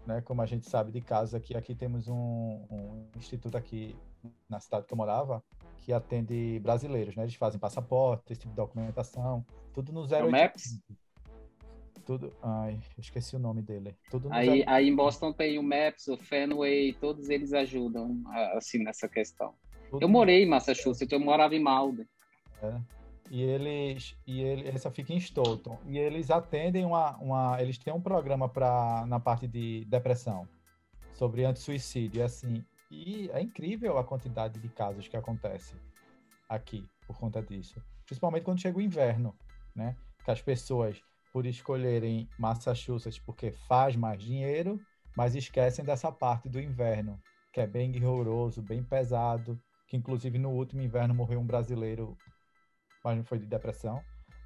né? 0.07 0.21
Como 0.21 0.43
a 0.43 0.47
gente 0.47 0.69
sabe 0.69 0.91
de 0.91 1.01
casos 1.01 1.35
aqui, 1.35 1.57
aqui 1.57 1.75
temos 1.75 2.09
um, 2.09 2.65
um 2.71 3.07
instituto 3.17 3.57
aqui 3.57 3.97
na 4.49 4.61
cidade 4.61 4.87
que 4.87 4.93
eu 4.93 4.97
morava, 4.97 5.43
que 5.79 5.93
atende 5.93 6.59
brasileiros, 6.61 7.17
né? 7.17 7.23
Eles 7.23 7.35
fazem 7.35 7.59
passaporte, 7.59 8.33
esse 8.33 8.41
tipo 8.41 8.51
de 8.51 8.57
documentação, 8.57 9.45
tudo 9.73 9.93
no 9.93 10.03
0800. 10.03 10.13
É 10.13 10.31
Maps? 10.31 10.81
Tudo, 12.05 12.33
ai, 12.43 12.81
esqueci 12.99 13.37
o 13.37 13.39
nome 13.39 13.63
dele. 13.63 13.97
Tudo 14.11 14.29
aí, 14.33 14.65
aí 14.67 14.89
em 14.89 14.95
Boston 14.95 15.33
tem 15.33 15.59
o 15.59 15.63
Maps, 15.63 16.09
o 16.09 16.17
Fenway, 16.17 16.93
todos 16.95 17.29
eles 17.29 17.53
ajudam, 17.53 18.23
assim, 18.55 18.83
nessa 18.83 19.09
questão. 19.09 19.55
Tudo 19.91 20.03
eu 20.03 20.09
morei 20.09 20.43
em 20.43 20.49
Massachusetts, 20.49 21.13
eu 21.13 21.21
morava 21.21 21.55
em 21.55 21.61
Malden. 21.61 22.07
É. 22.63 22.81
E 23.31 23.43
eles, 23.43 24.15
e 24.27 24.43
ele, 24.43 24.69
essa 24.69 24.91
fica 24.91 25.13
em 25.13 25.19
Stoughton. 25.19 25.79
E 25.87 25.97
eles 25.99 26.31
atendem 26.31 26.85
uma, 26.85 27.17
uma 27.17 27.63
eles 27.63 27.79
têm 27.79 27.93
um 27.93 28.01
programa 28.01 28.49
para 28.49 29.07
na 29.07 29.19
parte 29.19 29.49
de 29.49 29.87
depressão 29.87 30.47
sobre 31.15 31.45
anti-suicídio. 31.45 32.23
Assim, 32.25 32.63
e 32.91 33.31
é 33.33 33.41
incrível 33.41 33.97
a 33.97 34.05
quantidade 34.05 34.61
de 34.61 34.69
casos 34.69 35.09
que 35.09 35.17
acontece 35.17 35.75
aqui 36.47 36.87
por 37.07 37.17
conta 37.19 37.41
disso. 37.41 37.83
Principalmente 38.05 38.45
quando 38.45 38.61
chega 38.61 38.77
o 38.77 38.83
inverno, 38.83 39.35
né? 39.75 39.97
Que 40.25 40.31
as 40.31 40.43
pessoas, 40.43 41.03
por 41.33 41.47
escolherem 41.47 42.29
Massachusetts 42.39 43.19
porque 43.19 43.53
faz 43.67 43.97
mais 43.97 44.23
dinheiro, 44.23 44.79
mas 45.17 45.35
esquecem 45.35 45.85
dessa 45.85 46.13
parte 46.13 46.49
do 46.49 46.61
inverno, 46.61 47.19
que 47.53 47.61
é 47.61 47.67
bem 47.67 47.91
rigoroso, 47.91 48.63
bem 48.63 48.83
pesado, 48.83 49.59
que 49.89 49.97
inclusive 49.97 50.39
no 50.39 50.51
último 50.51 50.83
inverno 50.83 51.15
morreu 51.15 51.41
um 51.41 51.47
brasileiro, 51.47 52.17
mas 53.05 53.17
não 53.17 53.25
foi 53.25 53.39
de 53.39 53.47
depressão, 53.47 54.03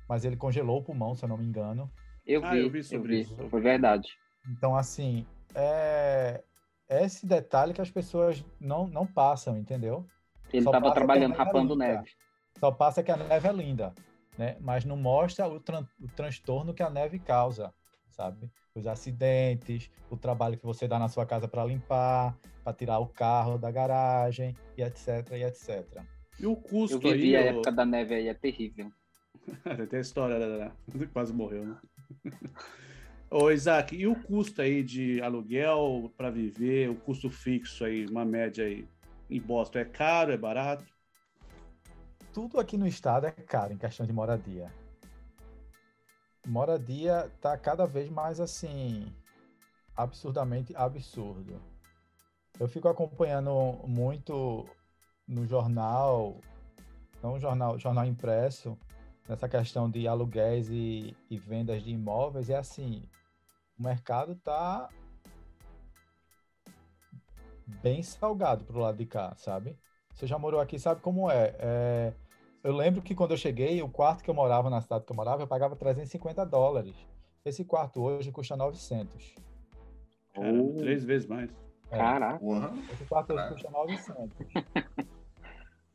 mas 0.08 0.24
ele 0.24 0.36
congelou 0.36 0.78
o 0.78 0.82
pulmão, 0.82 1.14
se 1.14 1.24
eu 1.24 1.28
não 1.28 1.36
me 1.36 1.44
engano. 1.44 1.90
Eu 2.24 2.40
vi, 2.40 2.46
ah, 2.46 2.56
eu 2.56 2.70
vi 2.70 2.82
sobre 2.82 3.14
eu 3.14 3.16
vi, 3.16 3.20
isso. 3.20 3.48
Foi 3.48 3.60
verdade. 3.60 4.08
Então, 4.48 4.76
assim, 4.76 5.26
é, 5.54 6.42
esse 6.88 7.26
detalhe 7.26 7.72
que 7.72 7.80
as 7.80 7.90
pessoas 7.90 8.44
não, 8.60 8.86
não 8.86 9.06
passam, 9.06 9.56
entendeu? 9.56 10.06
Ele 10.52 10.64
estava 10.64 10.92
trabalhando 10.92 11.34
é 11.34 11.36
rapando 11.36 11.76
neve. 11.76 12.10
Só 12.58 12.70
passa 12.70 13.02
que 13.02 13.10
a 13.10 13.16
neve 13.16 13.48
é 13.48 13.52
linda, 13.52 13.94
né? 14.38 14.56
Mas 14.60 14.84
não 14.84 14.96
mostra 14.96 15.46
o, 15.48 15.60
tran 15.60 15.86
o 16.00 16.08
transtorno 16.08 16.74
que 16.74 16.82
a 16.82 16.90
neve 16.90 17.18
causa, 17.18 17.72
sabe? 18.10 18.50
Os 18.74 18.86
acidentes, 18.86 19.90
o 20.10 20.16
trabalho 20.16 20.58
que 20.58 20.64
você 20.64 20.86
dá 20.86 20.98
na 20.98 21.08
sua 21.08 21.26
casa 21.26 21.48
para 21.48 21.64
limpar, 21.64 22.36
para 22.62 22.72
tirar 22.72 22.98
o 22.98 23.06
carro 23.06 23.58
da 23.58 23.70
garagem, 23.70 24.54
e 24.76 24.82
etc, 24.82 25.32
e 25.32 25.44
etc. 25.44 26.02
E 26.38 26.46
o 26.46 26.56
custo 26.56 26.96
Eu 26.96 27.00
vivi 27.00 27.36
aí, 27.36 27.48
a 27.48 27.50
época 27.50 27.72
da 27.72 27.84
neve 27.84 28.14
aí, 28.14 28.28
é 28.28 28.34
terrível. 28.34 28.90
Tem 29.90 29.98
a 29.98 30.02
história 30.02 30.38
da... 30.38 30.72
quase 31.12 31.32
morreu, 31.32 31.66
né? 31.66 31.76
Ô, 33.28 33.50
Isaac, 33.50 33.96
e 33.96 34.06
o 34.06 34.14
custo 34.14 34.62
aí 34.62 34.84
de 34.84 35.20
aluguel 35.20 36.12
para 36.16 36.30
viver, 36.30 36.88
o 36.88 36.94
custo 36.94 37.28
fixo 37.28 37.84
aí, 37.84 38.06
uma 38.06 38.24
média 38.24 38.64
aí 38.64 38.86
em 39.28 39.40
Boston, 39.40 39.80
é 39.80 39.84
caro, 39.84 40.32
é 40.32 40.36
barato? 40.36 40.84
Tudo 42.36 42.60
aqui 42.60 42.76
no 42.76 42.86
estado 42.86 43.26
é 43.26 43.30
caro 43.30 43.72
em 43.72 43.78
questão 43.78 44.04
de 44.04 44.12
moradia. 44.12 44.70
Moradia 46.46 47.32
tá 47.40 47.56
cada 47.56 47.86
vez 47.86 48.10
mais 48.10 48.40
assim, 48.40 49.10
absurdamente 49.96 50.76
absurdo. 50.76 51.58
Eu 52.60 52.68
fico 52.68 52.88
acompanhando 52.88 53.50
muito 53.88 54.68
no 55.26 55.46
jornal, 55.46 56.38
não 57.22 57.40
jornal, 57.40 57.78
jornal 57.78 58.04
impresso, 58.04 58.76
nessa 59.26 59.48
questão 59.48 59.90
de 59.90 60.06
aluguéis 60.06 60.68
e, 60.68 61.16
e 61.30 61.38
vendas 61.38 61.82
de 61.82 61.90
imóveis, 61.92 62.50
é 62.50 62.56
assim, 62.56 63.08
o 63.78 63.82
mercado 63.82 64.32
está 64.32 64.90
bem 67.82 68.02
salgado 68.02 68.62
pro 68.62 68.80
lado 68.80 68.98
de 68.98 69.06
cá, 69.06 69.34
sabe? 69.38 69.74
Você 70.12 70.26
já 70.26 70.38
morou 70.38 70.60
aqui, 70.60 70.78
sabe 70.78 71.00
como 71.00 71.30
é. 71.30 71.56
é. 71.58 72.25
Eu 72.66 72.74
lembro 72.74 73.00
que 73.00 73.14
quando 73.14 73.30
eu 73.30 73.36
cheguei, 73.36 73.80
o 73.80 73.88
quarto 73.88 74.24
que 74.24 74.28
eu 74.28 74.34
morava 74.34 74.68
na 74.68 74.80
cidade 74.80 75.04
que 75.04 75.12
eu 75.12 75.14
morava, 75.14 75.40
eu 75.40 75.46
pagava 75.46 75.76
350 75.76 76.44
dólares. 76.44 76.96
Esse 77.44 77.64
quarto 77.64 78.02
hoje 78.02 78.32
custa 78.32 78.56
900. 78.56 79.36
Caramba, 80.34 80.72
três 80.72 81.04
vezes 81.04 81.28
mais. 81.28 81.48
É. 81.92 81.96
Caraca. 81.96 82.44
Esse 82.92 83.04
quarto 83.04 83.34
hoje 83.34 83.48
custa 83.50 83.70
900. 83.70 84.36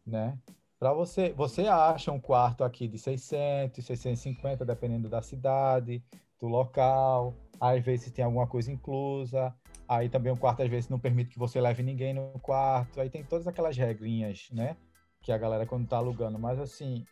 né? 0.08 0.40
Para 0.80 0.94
você, 0.94 1.34
você 1.34 1.68
acha 1.68 2.10
um 2.10 2.22
quarto 2.22 2.64
aqui 2.64 2.88
de 2.88 2.98
600, 2.98 3.86
650, 3.86 4.64
dependendo 4.64 5.10
da 5.10 5.22
cidade, 5.22 6.02
do 6.40 6.48
local 6.48 7.36
às 7.60 7.84
vezes 7.84 8.12
tem 8.12 8.24
alguma 8.24 8.48
coisa 8.48 8.72
inclusa, 8.72 9.54
aí 9.88 10.10
também 10.10 10.32
o 10.32 10.38
quarto 10.38 10.64
às 10.64 10.70
vezes 10.70 10.90
não 10.90 10.98
permite 10.98 11.32
que 11.32 11.38
você 11.38 11.62
leve 11.62 11.84
ninguém 11.84 12.14
no 12.14 12.40
quarto, 12.40 13.00
aí 13.00 13.10
tem 13.10 13.24
todas 13.24 13.46
aquelas 13.46 13.78
regrinhas, 13.78 14.50
né, 14.52 14.76
que 15.22 15.32
a 15.32 15.38
galera 15.38 15.66
quando 15.66 15.88
tá 15.88 15.98
alugando, 15.98 16.40
mas 16.40 16.60
assim, 16.60 17.06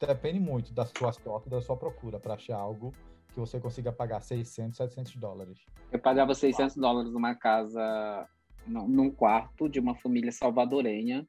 depende 0.00 0.40
muito 0.40 0.72
da 0.72 0.86
sua 0.86 1.12
sorte, 1.12 1.50
da 1.50 1.60
sua 1.60 1.76
procura 1.76 2.18
para 2.18 2.34
achar 2.34 2.56
algo 2.56 2.92
que 3.32 3.38
você 3.38 3.60
consiga 3.60 3.92
pagar 3.92 4.20
600, 4.20 4.76
700 4.76 5.16
dólares. 5.16 5.58
Eu 5.92 5.98
pagava 5.98 6.34
600 6.34 6.76
dólares 6.76 7.12
numa 7.12 7.34
casa, 7.34 8.26
num 8.66 9.10
quarto 9.10 9.68
de 9.68 9.78
uma 9.78 9.94
família 9.94 10.32
salvadorenha 10.32 11.26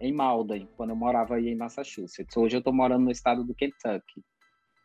em 0.00 0.12
Malden, 0.12 0.68
quando 0.76 0.90
eu 0.90 0.96
morava 0.96 1.36
aí 1.36 1.48
em 1.48 1.56
Massachusetts. 1.56 2.36
Hoje 2.36 2.56
eu 2.56 2.62
tô 2.62 2.72
morando 2.72 3.04
no 3.04 3.10
estado 3.10 3.44
do 3.44 3.54
Kentucky. 3.54 4.22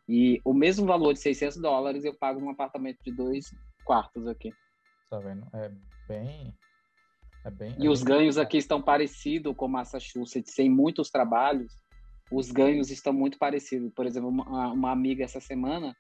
E 0.10 0.42
o 0.44 0.54
mesmo 0.54 0.86
valor 0.86 1.14
de 1.14 1.20
600 1.20 1.58
dólares 1.58 2.04
eu 2.04 2.14
pago 2.14 2.42
um 2.42 2.50
apartamento 2.50 2.98
de 3.06 3.12
dois 3.12 3.54
quartos 3.86 4.28
aqui. 4.28 4.52
Tá 5.10 5.20
vendo? 5.20 5.48
É 5.54 5.72
bem. 6.08 6.54
É 7.44 7.50
bem 7.50 7.76
e 7.80 7.88
é 7.88 7.89
os 7.89 8.04
ganhos 8.04 8.38
aqui 8.38 8.58
estão 8.58 8.82
parecidos 8.82 9.56
com 9.56 9.68
Massachusetts. 9.68 10.54
Sem 10.54 10.70
muitos 10.70 11.10
trabalhos, 11.10 11.74
os 12.32 12.52
ganhos 12.52 12.89
estão 12.89 13.12
muito 13.12 13.38
parecidos. 13.38 13.92
Por 13.94 14.06
exemplo, 14.06 14.30
uma, 14.30 14.72
uma 14.72 14.92
amiga 14.92 15.24
essa 15.24 15.39
semana 15.39 15.96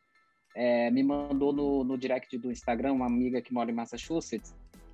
é, 0.55 0.89
me 0.91 1.03
mandou 1.03 1.53
no, 1.53 1.83
no 1.83 1.97
direct 1.97 2.37
do 2.37 2.51
Instagram, 2.51 2.93
uma 2.93 3.05
amiga 3.05 3.41
que 3.41 3.53
mora 3.53 3.71
em 3.71 3.73
Massachusetts, 3.73 4.53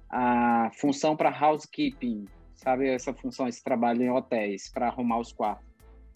a 0.10 0.72
função 0.80 1.16
para 1.16 1.30
housekeeping, 1.30 2.26
sabe 2.56 2.88
essa 2.88 3.14
função, 3.14 3.48
esse 3.48 3.64
trabalho 3.64 4.04
em 4.04 4.10
hotéis, 4.10 4.70
para 4.70 4.88
arrumar 4.88 5.20
os 5.20 5.34
quartos. 5.34 5.68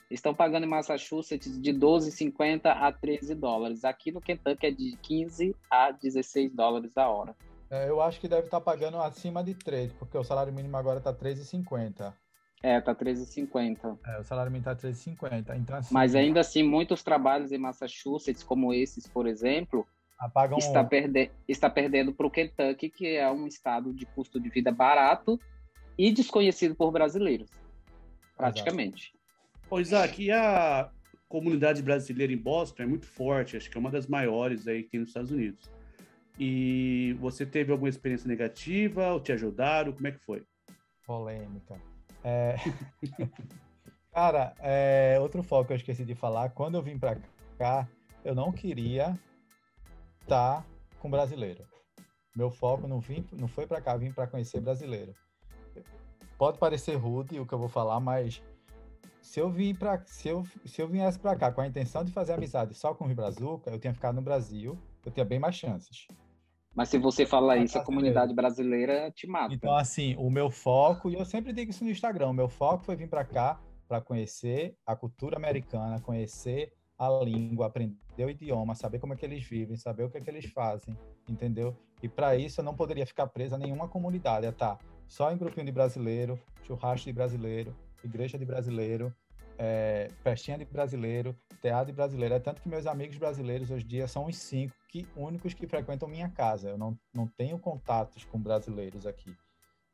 Estão 0.10 0.34
pagando 0.34 0.66
em 0.66 0.70
Massachusetts 0.70 1.60
de 1.60 1.74
12,50 1.74 2.66
a 2.66 2.92
13 2.92 3.34
dólares. 3.34 3.86
Aqui 3.86 4.12
no 4.12 4.20
Kentucky 4.20 4.66
é 4.66 4.72
de 4.72 4.98
15 5.02 5.56
a 5.70 5.92
16 5.92 6.54
dólares 6.54 6.98
a 6.98 7.08
hora. 7.08 7.34
É, 7.72 7.88
eu 7.88 8.02
acho 8.02 8.20
que 8.20 8.28
deve 8.28 8.48
estar 8.48 8.60
pagando 8.60 8.98
acima 8.98 9.42
de 9.42 9.54
3, 9.54 9.94
porque 9.94 10.18
o 10.18 10.24
salário 10.26 10.52
mínimo 10.52 10.76
agora 10.76 10.98
está 10.98 11.14
13,50. 11.14 12.14
É, 12.62 12.82
tá 12.82 12.94
13,50. 12.94 13.98
É, 14.06 14.20
o 14.20 14.24
salário 14.26 14.52
mínimo 14.52 14.66
tá 14.66 14.76
13,50. 14.76 15.58
Então, 15.58 15.78
assim, 15.78 15.94
Mas 15.94 16.14
ainda 16.14 16.42
assim, 16.42 16.64
muitos 16.64 17.02
trabalhos 17.02 17.54
em 17.54 17.58
Massachusetts, 17.58 18.44
como 18.44 18.74
esses, 18.74 19.08
por 19.08 19.26
exemplo, 19.26 19.88
apagam 20.20 20.58
está, 20.58 20.84
perde 20.84 21.32
está 21.48 21.70
perdendo 21.70 22.14
para 22.14 22.28
o 22.28 22.30
Kentucky, 22.30 22.90
que 22.90 23.16
é 23.16 23.32
um 23.32 23.48
estado 23.48 23.94
de 23.94 24.06
custo 24.06 24.38
de 24.38 24.50
vida 24.50 24.72
barato 24.72 25.40
e 25.98 26.12
desconhecido 26.12 26.76
por 26.76 26.92
brasileiros, 26.92 27.50
praticamente. 28.36 29.14
Ô, 29.70 29.80
Isaac, 29.80 30.22
e 30.22 30.30
a 30.30 30.92
comunidade 31.30 31.82
brasileira 31.82 32.34
em 32.34 32.38
Boston 32.38 32.84
é 32.84 32.86
muito 32.86 33.08
forte, 33.08 33.56
acho 33.56 33.70
que 33.70 33.78
é 33.78 33.80
uma 33.80 33.90
das 33.90 34.08
maiores 34.08 34.68
aí 34.68 34.84
que 34.84 34.90
tem 34.90 35.00
nos 35.00 35.10
Estados 35.10 35.32
Unidos. 35.32 35.72
E 36.40 37.16
você 37.20 37.46
teve 37.46 37.72
alguma 37.72 37.90
experiência 37.90 38.28
negativa, 38.28 39.12
ou 39.12 39.20
te 39.20 39.32
ajudaram, 39.32 39.92
como 39.94 40.08
é 40.08 40.12
que 40.12 40.20
foi? 40.20 40.44
Polêmica. 41.06 41.76
É... 42.24 42.56
Cara, 44.12 44.54
é... 44.60 45.18
outro 45.20 45.44
foco 45.44 45.68
que 45.68 45.74
eu 45.74 45.78
esqueci 45.78 46.06
de 46.06 46.16
falar, 46.16 46.50
quando 46.50 46.76
eu 46.76 46.82
vim 46.82 46.98
para 46.98 47.18
cá, 47.58 47.88
eu 48.24 48.36
não 48.36 48.52
queria 48.52 49.18
estar 50.22 50.62
tá 50.62 50.66
com 51.00 51.10
brasileiro. 51.10 51.64
Meu 52.36 52.50
foco 52.50 52.88
não, 52.88 53.00
vim, 53.00 53.26
não 53.34 53.48
foi 53.48 53.68
para 53.68 53.82
cá, 53.82 53.98
vim 53.98 54.12
para 54.12 54.28
conhecer 54.28 54.62
brasileiro. 54.62 55.14
Pode 56.38 56.58
parecer 56.58 56.96
rude 56.96 57.40
o 57.40 57.46
que 57.46 57.54
eu 57.54 57.60
vou 57.60 57.68
falar, 57.68 58.00
mas 58.00 58.42
se 59.22 59.40
eu 59.40 59.50
vim 59.50 59.76
para 59.76 60.02
se 60.06 60.30
eu, 60.30 60.46
se 60.66 60.82
eu 60.82 60.88
viesse 60.88 61.20
para 61.20 61.36
cá 61.36 61.52
com 61.52 61.62
a 61.62 61.68
intenção 61.68 62.04
de 62.04 62.12
fazer 62.12 62.34
amizade 62.34 62.74
só 62.74 62.94
com 62.94 63.06
o 63.06 63.16
Brazuca, 63.16 63.70
eu 63.70 63.80
tinha 63.80 63.94
ficado 63.94 64.16
no 64.16 64.22
Brasil, 64.22 64.78
eu 65.06 65.12
tinha 65.12 65.26
bem 65.26 65.40
mais 65.40 65.56
chances. 65.56 66.08
Mas 66.74 66.90
se 66.90 66.98
você 66.98 67.26
falar 67.26 67.58
isso, 67.58 67.78
a 67.78 67.84
comunidade 67.84 68.34
brasileira 68.34 69.12
te 69.12 69.28
mata. 69.28 69.54
Então, 69.54 69.76
assim, 69.76 70.16
o 70.18 70.30
meu 70.30 70.50
foco, 70.50 71.10
e 71.10 71.16
eu 71.16 71.26
sempre 71.26 71.52
digo 71.52 71.72
isso 71.72 71.84
no 71.84 71.90
Instagram, 71.90 72.30
o 72.30 72.34
meu 72.34 72.48
foco 72.48 72.86
foi 72.86 72.96
vir 72.96 73.10
para 73.10 73.26
cá 73.26 73.60
para 73.88 74.00
conhecer 74.00 74.78
a 74.86 74.96
cultura 74.96 75.36
americana, 75.36 76.00
conhecer 76.00 76.72
a 76.98 77.10
língua, 77.10 77.66
aprender 77.66 77.98
o 78.20 78.30
idioma, 78.30 78.74
saber 78.74 79.00
como 79.00 79.14
é 79.14 79.18
que 79.18 79.26
eles 79.26 79.44
vivem, 79.44 79.76
saber 79.76 80.04
o 80.04 80.10
que 80.10 80.18
é 80.18 80.22
que 80.22 80.30
eles 80.30 80.46
fazem, 80.46 80.98
entendeu? 81.28 81.76
E 82.02 82.08
para 82.08 82.38
isso 82.38 82.62
eu 82.62 82.64
não 82.64 82.74
poderia 82.74 83.06
ficar 83.06 83.28
presa 83.28 83.56
a 83.56 83.60
nenhuma 83.60 83.90
comunidade, 83.90 84.46
é 84.46 84.52
tá 84.52 84.78
só 85.08 85.30
em 85.32 85.38
grupinho 85.38 85.66
de 85.66 85.72
brasileiro, 85.74 86.40
churrasco 86.64 87.06
de 87.06 87.12
brasileiro, 87.12 87.76
igreja 88.02 88.38
de 88.38 88.46
brasileiro, 88.46 89.14
é, 89.64 90.10
festinha 90.24 90.58
de 90.58 90.66
brasileiro, 90.66 91.38
teatro 91.62 91.86
de 91.86 91.92
brasileiro. 91.92 92.34
É 92.34 92.40
tanto 92.40 92.64
que 92.64 92.68
meus 92.68 92.88
amigos 92.88 93.16
brasileiros 93.18 93.70
hoje 93.70 93.86
em 93.86 93.88
dia 93.88 94.08
são 94.08 94.26
os 94.26 94.36
cinco 94.36 94.74
que, 94.90 95.08
únicos 95.16 95.54
que 95.54 95.68
frequentam 95.68 96.10
minha 96.10 96.30
casa. 96.30 96.70
Eu 96.70 96.80
não, 96.80 96.98
não 97.14 97.28
tenho 97.28 97.60
contatos 97.60 98.26
com 98.26 98.42
brasileiros 98.42 99.06
aqui. 99.06 99.38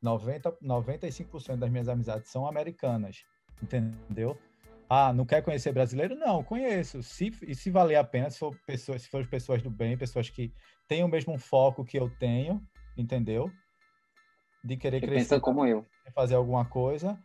90, 0.00 0.52
95% 0.62 1.56
das 1.56 1.70
minhas 1.70 1.88
amizades 1.88 2.30
são 2.30 2.46
americanas, 2.46 3.18
entendeu? 3.62 4.38
Ah, 4.88 5.12
não 5.12 5.26
quer 5.26 5.42
conhecer 5.42 5.70
brasileiro? 5.70 6.14
Não, 6.14 6.42
conheço. 6.42 7.02
Se, 7.02 7.30
e 7.42 7.54
se 7.54 7.70
valer 7.70 7.96
a 7.96 8.04
pena, 8.04 8.30
se 8.30 8.38
for 8.38 8.58
pessoas, 8.66 9.02
se 9.02 9.10
for 9.10 9.26
pessoas 9.26 9.62
do 9.62 9.68
bem, 9.68 9.98
pessoas 9.98 10.30
que 10.30 10.50
têm 10.86 11.04
o 11.04 11.08
mesmo 11.08 11.36
foco 11.36 11.84
que 11.84 11.98
eu 11.98 12.08
tenho, 12.18 12.62
entendeu? 12.96 13.52
De 14.64 14.78
querer 14.78 15.00
crescer. 15.00 15.14
Pensa 15.16 15.40
como 15.40 15.66
eu. 15.66 15.84
Fazer 16.14 16.36
alguma 16.36 16.64
coisa. 16.64 17.22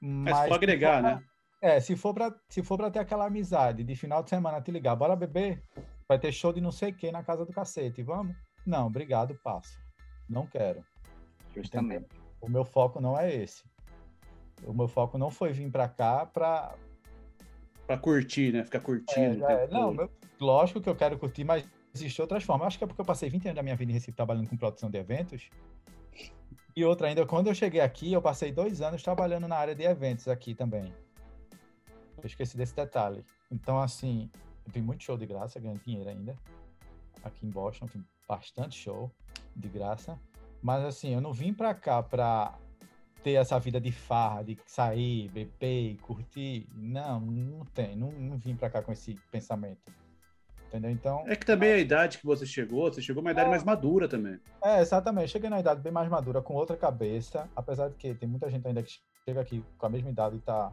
Mas, 0.00 0.32
mas 0.34 0.52
agregar, 0.52 1.00
pra, 1.00 1.16
né? 1.16 1.24
É, 1.64 1.80
se 1.80 1.96
for 1.96 2.12
para 2.12 2.30
se 2.46 2.62
for 2.62 2.76
para 2.76 2.90
ter 2.90 2.98
aquela 2.98 3.24
amizade 3.24 3.82
de 3.82 3.96
final 3.96 4.22
de 4.22 4.28
semana 4.28 4.60
te 4.60 4.70
ligar, 4.70 4.94
bora 4.94 5.16
beber, 5.16 5.62
vai 6.06 6.18
ter 6.18 6.30
show 6.30 6.52
de 6.52 6.60
não 6.60 6.70
sei 6.70 6.92
quem 6.92 7.10
na 7.10 7.22
casa 7.22 7.46
do 7.46 7.54
cacete, 7.54 8.02
vamos? 8.02 8.36
Não, 8.66 8.86
obrigado, 8.86 9.34
passo. 9.42 9.80
Não 10.28 10.46
quero. 10.46 10.84
Justamente. 11.56 12.04
O 12.38 12.50
meu 12.50 12.66
foco 12.66 13.00
não 13.00 13.18
é 13.18 13.34
esse. 13.34 13.64
O 14.62 14.74
meu 14.74 14.86
foco 14.86 15.16
não 15.16 15.30
foi 15.30 15.54
vir 15.54 15.70
para 15.70 15.88
cá 15.88 16.26
para 16.26 16.74
para 17.86 17.96
curtir, 17.96 18.52
né? 18.52 18.62
Ficar 18.62 18.80
curtindo. 18.80 19.46
É, 19.46 19.64
é, 19.64 19.68
não, 19.68 19.90
meu, 19.90 20.10
lógico 20.38 20.82
que 20.82 20.88
eu 20.90 20.94
quero 20.94 21.18
curtir, 21.18 21.44
mas 21.44 21.66
existem 21.94 22.22
outras 22.22 22.44
formas. 22.44 22.66
Acho 22.66 22.78
que 22.78 22.84
é 22.84 22.86
porque 22.86 23.00
eu 23.00 23.06
passei 23.06 23.30
20 23.30 23.46
anos 23.46 23.56
da 23.56 23.62
minha 23.62 23.74
vida 23.74 23.90
em 23.90 23.94
Recife 23.94 24.12
trabalhando 24.12 24.50
com 24.50 24.56
produção 24.58 24.90
de 24.90 24.98
eventos. 24.98 25.48
E 26.76 26.84
outra 26.84 27.08
ainda, 27.08 27.24
quando 27.24 27.46
eu 27.46 27.54
cheguei 27.54 27.80
aqui, 27.80 28.12
eu 28.12 28.20
passei 28.20 28.52
dois 28.52 28.82
anos 28.82 29.02
trabalhando 29.02 29.48
na 29.48 29.56
área 29.56 29.74
de 29.74 29.84
eventos 29.84 30.28
aqui 30.28 30.54
também. 30.54 30.92
Eu 32.24 32.26
esqueci 32.26 32.56
desse 32.56 32.74
detalhe. 32.74 33.22
Então, 33.50 33.78
assim, 33.78 34.30
tem 34.72 34.82
muito 34.82 35.04
show 35.04 35.14
de 35.14 35.26
graça, 35.26 35.60
ganhando 35.60 35.82
dinheiro 35.84 36.08
ainda. 36.08 36.34
Aqui 37.22 37.46
em 37.46 37.50
Boston 37.50 37.86
tem 37.86 38.02
bastante 38.26 38.78
show 38.78 39.10
de 39.54 39.68
graça. 39.68 40.18
Mas, 40.62 40.82
assim, 40.86 41.12
eu 41.12 41.20
não 41.20 41.34
vim 41.34 41.52
pra 41.52 41.74
cá 41.74 42.02
pra 42.02 42.58
ter 43.22 43.32
essa 43.32 43.58
vida 43.58 43.78
de 43.78 43.92
farra, 43.92 44.42
de 44.42 44.58
sair, 44.64 45.28
beber, 45.28 45.98
curtir. 45.98 46.66
Não, 46.74 47.20
não 47.20 47.66
tem. 47.66 47.94
Não, 47.94 48.10
não 48.10 48.38
vim 48.38 48.56
pra 48.56 48.70
cá 48.70 48.80
com 48.80 48.90
esse 48.90 49.20
pensamento. 49.30 49.92
Entendeu? 50.68 50.90
Então. 50.90 51.24
É 51.26 51.36
que 51.36 51.44
também 51.44 51.72
a 51.74 51.78
idade 51.78 52.16
que 52.16 52.24
você 52.24 52.46
chegou, 52.46 52.90
você 52.90 53.02
chegou 53.02 53.20
uma 53.20 53.32
idade 53.32 53.48
é, 53.48 53.50
mais 53.50 53.62
madura 53.62 54.08
também. 54.08 54.40
É, 54.62 54.80
exatamente. 54.80 55.28
Cheguei 55.28 55.50
na 55.50 55.60
idade 55.60 55.82
bem 55.82 55.92
mais 55.92 56.08
madura, 56.08 56.40
com 56.40 56.54
outra 56.54 56.74
cabeça. 56.74 57.46
Apesar 57.54 57.90
de 57.90 57.96
que 57.96 58.14
tem 58.14 58.26
muita 58.26 58.48
gente 58.48 58.66
ainda 58.66 58.82
que 58.82 58.94
chega 59.26 59.42
aqui 59.42 59.62
com 59.76 59.84
a 59.84 59.90
mesma 59.90 60.08
idade 60.08 60.36
e 60.36 60.40
tá 60.40 60.72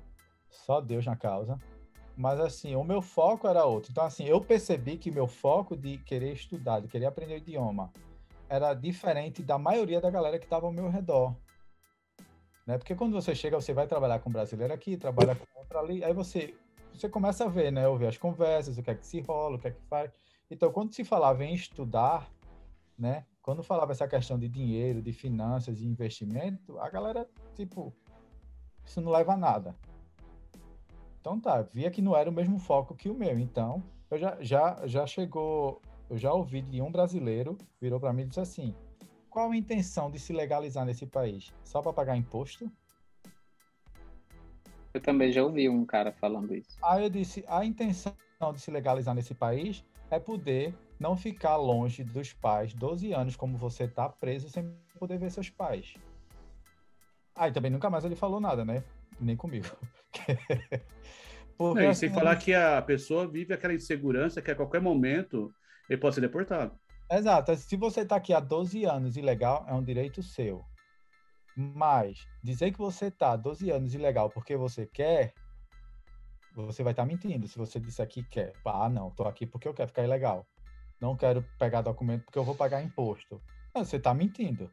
só 0.52 0.80
Deus 0.80 1.06
na 1.06 1.16
causa. 1.16 1.58
Mas 2.16 2.40
assim, 2.40 2.76
o 2.76 2.84
meu 2.84 3.02
foco 3.02 3.48
era 3.48 3.66
outro. 3.66 3.92
Então, 3.92 4.04
assim, 4.04 4.26
eu 4.26 4.40
percebi 4.42 4.98
que 4.98 5.10
meu 5.10 5.28
foco 5.28 5.76
de 5.76 5.98
querer 5.98 6.34
estudar, 6.34 6.82
de 6.82 6.88
querer 6.88 7.06
aprender 7.06 7.36
o 7.36 7.38
idioma, 7.38 7.92
era 8.48 8.74
diferente 8.74 9.42
da 9.42 9.58
maioria 9.58 10.02
da 10.02 10.12
galera 10.12 10.38
que 10.38 10.46
estava 10.46 10.66
ao 10.66 10.74
meu 10.74 10.90
redor. 10.90 11.36
Né? 12.68 12.78
Porque 12.78 12.94
quando 12.96 13.14
você 13.14 13.34
chega, 13.34 13.60
você 13.60 13.74
vai 13.74 13.88
trabalhar 13.88 14.20
com 14.20 14.30
brasileiro 14.30 14.74
aqui, 14.74 14.98
trabalha 14.98 15.36
com 15.36 15.46
outro 15.60 15.80
ali, 15.80 16.04
aí 16.04 16.14
você, 16.14 16.54
você 16.94 17.10
começa 17.10 17.46
a 17.46 17.48
ver, 17.48 17.72
né? 17.72 17.88
Ouvir 17.88 18.08
as 18.08 18.18
conversas, 18.18 18.78
o 18.78 18.84
que 18.84 18.92
é 18.92 18.96
que 18.96 19.08
se 19.08 19.22
rola, 19.22 19.56
o 19.56 19.60
que 19.60 19.70
é 19.70 19.72
que 19.72 19.82
faz. 19.88 20.12
Então, 20.50 20.72
quando 20.72 20.94
se 20.94 21.04
falava 21.04 21.44
em 21.44 21.54
estudar, 21.54 22.30
né? 23.00 23.26
Quando 23.42 23.64
falava 23.64 23.94
essa 23.94 24.08
questão 24.08 24.38
de 24.38 24.48
dinheiro, 24.48 25.02
de 25.02 25.12
finanças, 25.12 25.78
de 25.78 25.88
investimento, 25.88 26.78
a 26.78 26.90
galera, 26.90 27.28
tipo, 27.56 27.92
isso 28.86 29.02
não 29.02 29.12
leva 29.12 29.34
a 29.34 29.38
nada. 29.38 29.76
Então 31.22 31.40
tá, 31.40 31.62
via 31.62 31.92
que 31.92 32.02
não 32.02 32.18
era 32.18 32.30
o 32.30 32.34
mesmo 32.34 32.58
foco 32.58 32.96
que 32.96 33.08
o 33.08 33.14
meu. 33.14 33.38
Então, 33.40 33.82
eu 34.10 34.18
já, 34.18 34.38
já, 34.42 34.88
já 34.88 35.06
chegou, 35.06 35.80
eu 36.10 36.18
já 36.18 36.34
ouvi 36.34 36.64
de 36.64 36.82
um 36.82 36.92
brasileiro, 36.92 37.56
virou 37.80 38.00
para 38.00 38.12
mim 38.12 38.24
e 38.24 38.26
disse 38.26 38.40
assim: 38.40 38.76
qual 39.30 39.52
a 39.52 39.56
intenção 39.56 40.10
de 40.10 40.20
se 40.20 40.34
legalizar 40.34 40.84
nesse 40.84 41.06
país? 41.06 41.54
Só 41.64 41.80
para 41.80 41.94
pagar 41.94 42.18
imposto? 42.18 42.70
Eu 44.94 45.00
também 45.00 45.32
já 45.32 45.44
ouvi 45.44 45.70
um 45.70 45.86
cara 45.86 46.12
falando 46.12 46.56
isso. 46.56 46.78
Aí 46.84 47.04
eu 47.04 47.10
disse: 47.10 47.46
a 47.48 47.64
intenção 47.64 48.14
de 48.52 48.60
se 48.60 48.72
legalizar 48.72 49.14
nesse 49.14 49.36
país 49.36 49.86
é 50.10 50.20
poder 50.20 50.76
não 51.00 51.16
ficar 51.16 51.56
longe 51.56 52.04
dos 52.04 52.34
pais 52.34 52.74
12 52.74 53.14
anos, 53.14 53.36
como 53.36 53.58
você 53.58 53.88
tá 53.88 54.10
preso 54.10 54.50
sem 54.50 54.76
poder 55.00 55.20
ver 55.20 55.32
seus 55.32 55.52
pais. 55.52 55.94
Aí 57.36 57.52
também 57.52 57.72
nunca 57.72 57.90
mais 57.92 58.04
ele 58.04 58.16
falou 58.16 58.40
nada, 58.40 58.66
né? 58.66 58.84
Nem 59.22 59.38
comigo. 59.38 59.68
Porque, 61.58 61.82
não, 61.84 61.92
e 61.92 61.96
sem 61.96 62.10
assim, 62.10 62.20
falar 62.20 62.36
que 62.38 62.54
a 62.54 62.82
pessoa 62.82 63.28
vive 63.28 63.54
aquela 63.54 63.74
insegurança 63.74 64.42
que 64.42 64.50
a 64.50 64.56
qualquer 64.56 64.82
momento 64.82 65.54
ele 65.88 66.00
pode 66.00 66.16
ser 66.16 66.22
deportado. 66.22 66.76
Exato. 67.10 67.56
Se 67.56 67.76
você 67.76 68.02
está 68.02 68.16
aqui 68.16 68.34
há 68.34 68.40
12 68.40 68.84
anos 68.86 69.16
ilegal, 69.16 69.64
é 69.68 69.74
um 69.74 69.84
direito 69.84 70.24
seu. 70.24 70.66
Mas 71.56 72.26
dizer 72.42 72.72
que 72.72 72.80
você 72.80 73.08
está 73.08 73.36
12 73.36 73.70
anos 73.70 73.94
ilegal 73.94 74.30
porque 74.30 74.56
você 74.56 74.88
quer, 74.88 75.34
você 76.56 76.82
vai 76.82 76.94
estar 76.94 77.04
tá 77.04 77.08
mentindo. 77.08 77.48
Se 77.48 77.58
você 77.58 77.80
disser 77.80 78.08
que 78.08 78.24
quer, 78.24 78.54
ah, 78.66 78.90
não, 78.90 79.10
estou 79.10 79.28
aqui 79.28 79.46
porque 79.46 79.68
eu 79.68 79.74
quero 79.74 79.90
ficar 79.90 80.04
ilegal. 80.04 80.48
Não 81.00 81.16
quero 81.16 81.44
pegar 81.60 81.82
documento 81.82 82.24
porque 82.24 82.40
eu 82.40 82.44
vou 82.44 82.56
pagar 82.56 82.82
imposto. 82.82 83.42
Não, 83.76 83.84
você 83.84 83.98
está 83.98 84.14
mentindo. 84.14 84.72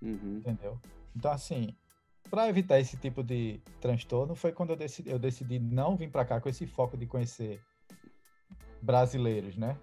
Uhum. 0.00 0.38
Entendeu? 0.38 0.78
Então, 1.16 1.32
assim, 1.32 1.76
para 2.34 2.48
evitar 2.48 2.80
esse 2.80 2.96
tipo 2.96 3.22
de 3.22 3.60
transtorno 3.80 4.34
foi 4.34 4.50
quando 4.50 4.70
eu 4.70 4.76
decidi, 4.76 5.08
eu 5.08 5.20
decidi 5.20 5.60
não 5.60 5.96
vir 5.96 6.10
para 6.10 6.24
cá 6.24 6.40
com 6.40 6.48
esse 6.48 6.66
foco 6.66 6.96
de 6.96 7.06
conhecer 7.06 7.60
brasileiros, 8.82 9.56
né? 9.56 9.76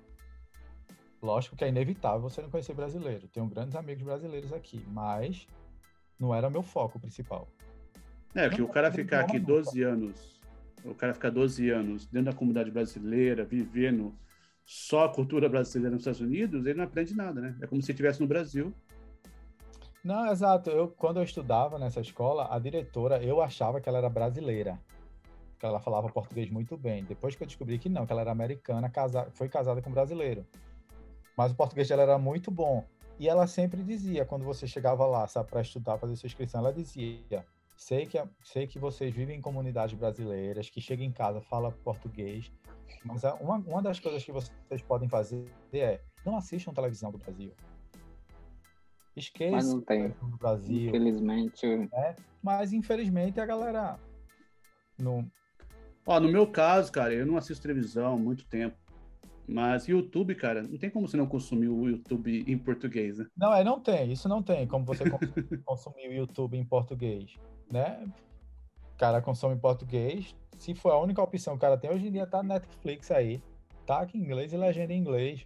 Lógico 1.22 1.56
que 1.56 1.64
é 1.64 1.70
inevitável 1.70 2.20
você 2.20 2.41
não 2.41 2.49
conhecer 2.49 2.74
brasileiro. 2.74 3.26
Tenho 3.30 3.47
grandes 3.47 3.74
amigos 3.74 4.04
brasileiros 4.04 4.52
aqui, 4.52 4.86
mas 4.89 5.47
não 6.20 6.36
era 6.36 6.49
meu 6.49 6.62
foco 6.62 6.99
principal. 6.99 7.47
É, 8.36 8.49
que 8.49 8.62
o 8.62 8.68
cara 8.68 8.91
ficar 8.91 9.22
aqui 9.22 9.39
12 9.39 9.82
anos, 9.84 10.41
o 10.84 10.93
cara 10.93 11.14
ficar 11.14 11.30
12 11.30 11.70
anos 11.70 12.06
dentro 12.08 12.34
da 12.34 12.38
comunidade 12.38 12.70
brasileira, 12.70 13.45
vivendo 13.45 14.14
só 14.66 15.06
a 15.06 15.10
cultura 15.10 15.47
brasileira 15.47 15.91
nos 15.91 16.02
Estados 16.02 16.20
Unidos, 16.20 16.66
ele 16.66 16.80
não 16.80 16.84
aprende 16.84 17.16
nada, 17.16 17.39
né? 17.39 17.56
É 17.62 17.68
como 17.68 17.82
se 17.82 17.93
estivesse 17.93 18.20
no 18.20 18.28
Brasil. 18.28 18.74
Não, 20.04 20.32
exato. 20.32 20.70
Eu, 20.70 20.88
quando 20.88 21.18
eu 21.18 21.24
estudava 21.24 21.78
nessa 21.78 22.02
escola, 22.02 22.47
a 22.49 22.58
diretora, 22.58 23.24
eu 23.24 23.41
achava 23.41 23.80
que 23.80 23.88
ela 23.88 23.99
era 23.99 24.10
brasileira. 24.10 24.80
Que 25.60 25.66
ela 25.66 25.80
falava 25.80 26.10
português 26.10 26.49
muito 26.49 26.76
bem. 26.76 27.04
Depois 27.04 27.36
que 27.36 27.43
eu 27.43 27.47
descobri 27.47 27.78
que 27.78 27.88
não, 27.88 28.06
que 28.06 28.12
ela 28.12 28.22
era 28.22 28.32
americana, 28.32 28.89
casa, 28.89 29.30
foi 29.32 29.47
casada 29.47 29.82
com 29.82 29.91
um 29.91 29.93
brasileiro. 29.93 30.45
Mas 31.38 31.52
o 31.52 31.56
português 31.56 31.88
dela 31.88 32.02
era 32.02 32.18
muito 32.18 32.49
bom. 32.49 32.84
E 33.20 33.30
ela 33.30 33.45
sempre 33.45 33.84
dizia, 33.84 34.26
quando 34.26 34.43
você 34.43 34.68
chegava 34.68 35.06
lá, 35.06 35.28
para 35.47 35.62
estudar, 35.62 35.99
fazer 35.99 36.16
sua 36.16 36.28
inscrição, 36.28 36.62
ela 36.62 36.74
dizia: 36.74 37.45
sei 37.76 38.08
que, 38.08 38.20
sei 38.43 38.66
que 38.66 38.80
vocês 38.80 39.14
vivem 39.14 39.38
em 39.38 39.41
comunidades 39.41 39.95
brasileiras, 39.95 40.70
que 40.70 40.82
chegam 40.82 41.06
em 41.06 41.12
casa, 41.12 41.39
fala 41.41 41.72
português, 41.72 42.52
mas 43.04 43.24
uma, 43.39 43.58
uma 43.58 43.82
das 43.82 43.99
coisas 43.99 44.24
que 44.24 44.32
vocês 44.32 44.82
podem 44.88 45.08
fazer 45.08 45.52
é 45.74 46.02
não 46.26 46.36
assistam 46.36 46.74
televisão 46.74 47.12
do 47.12 47.18
Brasil. 47.20 47.54
Esqueçam 49.16 49.51
Mas 49.51 49.74
não 49.74 49.82
tem. 49.82 50.09
do 50.09 50.38
Brasil. 50.38 50.89
Infelizmente. 50.89 51.66
Né? 51.66 52.16
Mas 52.41 52.72
infelizmente 52.74 53.39
a 53.39 53.45
galera 53.45 53.99
não. 54.97 55.30
Ó, 56.05 56.20
no 56.20 56.30
meu 56.30 56.47
caso, 56.47 56.91
cara, 56.91 57.14
eu 57.14 57.26
não 57.26 57.38
assisto 57.38 57.62
televisão 57.62 58.14
há 58.14 58.18
muito 58.18 58.45
tempo. 58.45 58.78
Mas 59.47 59.88
YouTube, 59.88 60.34
cara, 60.36 60.64
não 60.64 60.78
tem 60.78 60.89
como 60.89 61.07
você 61.07 61.18
não 61.18 61.28
consumir 61.28 61.68
o 61.68 61.89
YouTube 61.89 62.43
em 62.47 62.57
português, 62.57 63.18
né? 63.18 63.26
Não, 63.36 63.53
é, 63.53 63.64
não 63.64 63.80
tem. 63.80 64.12
Isso 64.12 64.30
não 64.30 64.41
tem 64.41 64.66
como 64.66 64.86
você 64.86 65.03
consumir 65.66 66.07
o 66.07 66.14
YouTube 66.14 66.57
em 66.57 66.64
português, 66.64 67.36
né? 67.70 68.07
O 68.93 68.97
cara 68.97 69.22
consome 69.22 69.55
em 69.55 69.59
português. 69.59 70.36
Se 70.57 70.74
for 70.74 70.91
a 70.91 70.99
única 70.99 71.22
opção 71.22 71.53
que 71.53 71.57
o 71.57 71.62
cara 71.62 71.78
tem 71.78 71.91
hoje 71.91 72.07
em 72.07 72.12
dia, 72.12 72.26
tá 72.26 72.41
Netflix 72.41 73.12
aí. 73.12 73.41
Tá 73.86 73.99
aqui 74.01 74.18
em 74.18 74.22
inglês 74.22 74.53
e 74.53 74.57
legenda 74.57 74.93
em 74.93 74.99
inglês. 74.99 75.45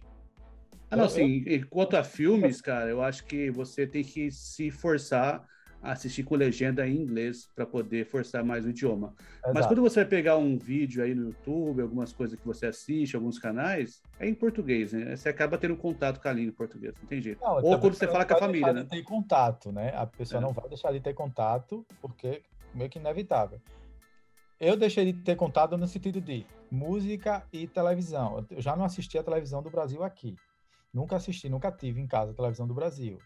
Ah, 0.90 0.96
não, 0.96 1.04
assim, 1.04 1.44
quanto 1.68 1.96
a 1.96 2.04
filmes, 2.04 2.60
cara, 2.60 2.88
eu 2.88 3.02
acho 3.02 3.24
que 3.24 3.50
você 3.50 3.86
tem 3.86 4.04
que 4.04 4.30
se 4.30 4.70
forçar 4.70 5.44
a 5.82 5.92
assistir 5.92 6.22
com 6.22 6.34
legenda 6.34 6.86
em 6.86 6.96
inglês 6.96 7.48
para 7.54 7.66
poder 7.66 8.06
forçar 8.06 8.44
mais 8.44 8.64
o 8.64 8.70
idioma. 8.70 9.14
Exato. 9.18 9.54
Mas 9.54 9.66
quando 9.66 9.82
você 9.82 10.00
vai 10.00 10.08
pegar 10.08 10.36
um 10.36 10.58
vídeo 10.58 11.02
aí 11.02 11.14
no 11.14 11.26
YouTube, 11.26 11.82
algumas 11.82 12.12
coisas 12.12 12.38
que 12.38 12.46
você 12.46 12.66
assiste, 12.66 13.14
alguns 13.14 13.38
canais, 13.38 14.02
é 14.18 14.28
em 14.28 14.34
português, 14.34 14.92
né? 14.92 15.16
Você 15.16 15.28
acaba 15.28 15.58
tendo 15.58 15.76
contato 15.76 16.20
com 16.20 16.28
a 16.28 16.32
língua 16.32 16.54
portuguesa, 16.54 16.96
não 17.00 17.08
tem 17.08 17.20
jeito. 17.20 17.40
Não, 17.42 17.62
Ou 17.62 17.78
quando 17.78 17.94
você 17.94 18.06
fala 18.06 18.24
com 18.24 18.34
a 18.34 18.38
família, 18.38 18.72
né? 18.72 18.86
Ter 18.88 19.02
contato, 19.02 19.70
né? 19.70 19.92
A 19.94 20.06
pessoa 20.06 20.40
é. 20.40 20.42
não 20.42 20.52
vai 20.52 20.68
deixar 20.68 20.92
de 20.92 21.00
ter 21.00 21.14
contato, 21.14 21.86
porque 22.00 22.42
meio 22.74 22.90
que 22.90 22.98
inevitável. 22.98 23.60
Eu 24.58 24.76
deixei 24.76 25.12
de 25.12 25.12
ter 25.12 25.36
contato 25.36 25.76
no 25.76 25.86
sentido 25.86 26.20
de 26.20 26.46
música 26.70 27.44
e 27.52 27.66
televisão. 27.66 28.44
Eu 28.50 28.60
já 28.60 28.74
não 28.74 28.86
assisti 28.86 29.18
a 29.18 29.22
televisão 29.22 29.62
do 29.62 29.70
Brasil 29.70 30.02
aqui. 30.02 30.34
Nunca 30.92 31.16
assisti, 31.16 31.48
nunca 31.48 31.70
tive 31.70 32.00
em 32.00 32.06
casa 32.06 32.32
a 32.32 32.34
televisão 32.34 32.66
do 32.66 32.74
Brasil. 32.74 33.18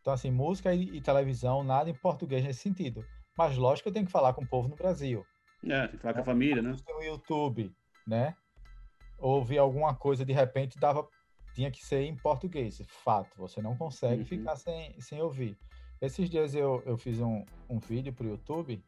Então, 0.00 0.12
assim, 0.12 0.30
música 0.30 0.74
e, 0.74 0.96
e, 0.96 1.00
televisão, 1.00 1.64
nada 1.64 1.88
em 1.88 1.94
português 1.94 2.44
nesse 2.44 2.60
sentido. 2.60 3.04
Mas, 3.38 3.56
lógico, 3.56 3.88
eu 3.88 3.92
tenho 3.92 4.04
que 4.04 4.12
falar 4.12 4.34
com 4.34 4.42
o 4.42 4.46
povo 4.46 4.68
no 4.68 4.76
Brasil. 4.76 5.24
É, 5.64 5.88
tem 5.88 5.96
que 5.96 6.02
falar 6.02 6.12
né? 6.12 6.14
com 6.14 6.20
a 6.20 6.32
família, 6.32 6.62
né? 6.62 6.76
No 6.88 7.02
YouTube, 7.02 7.74
né? 8.06 8.36
Ouvir 9.18 9.58
alguma 9.58 9.94
coisa, 9.94 10.24
de 10.24 10.32
repente, 10.32 10.78
dava, 10.78 11.08
tinha 11.54 11.70
que 11.70 11.82
ser 11.82 12.02
em 12.02 12.14
português. 12.16 12.82
Fato, 12.86 13.34
você 13.38 13.62
não 13.62 13.74
consegue 13.76 14.20
uhum. 14.20 14.26
ficar 14.26 14.56
sem, 14.56 15.00
sem 15.00 15.22
ouvir. 15.22 15.56
Esses 16.02 16.28
dias 16.28 16.54
eu, 16.54 16.82
eu 16.84 16.98
fiz 16.98 17.20
um, 17.20 17.42
um 17.66 17.78
vídeo 17.78 18.12
para 18.12 18.26
o 18.26 18.28
YouTube 18.28 18.84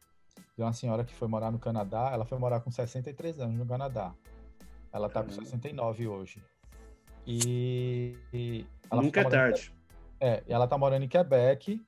de 0.55 0.61
uma 0.61 0.73
senhora 0.73 1.03
que 1.03 1.15
foi 1.15 1.27
morar 1.27 1.51
no 1.51 1.57
Canadá. 1.57 2.11
Ela 2.13 2.25
foi 2.25 2.37
morar 2.37 2.59
com 2.59 2.69
63 2.69 3.39
anos 3.39 3.57
no 3.57 3.65
Canadá. 3.65 4.13
Ela 4.91 5.07
está 5.07 5.23
com 5.23 5.31
69 5.31 6.07
hoje. 6.07 6.43
E, 7.27 8.17
e 8.33 8.65
Nunca 8.89 9.19
é 9.19 9.25
tarde. 9.25 9.73
É, 10.17 10.43
ela 10.47 10.65
tá 10.65 10.77
morando 10.77 11.03
em 11.03 11.09
Quebec. 11.09 11.85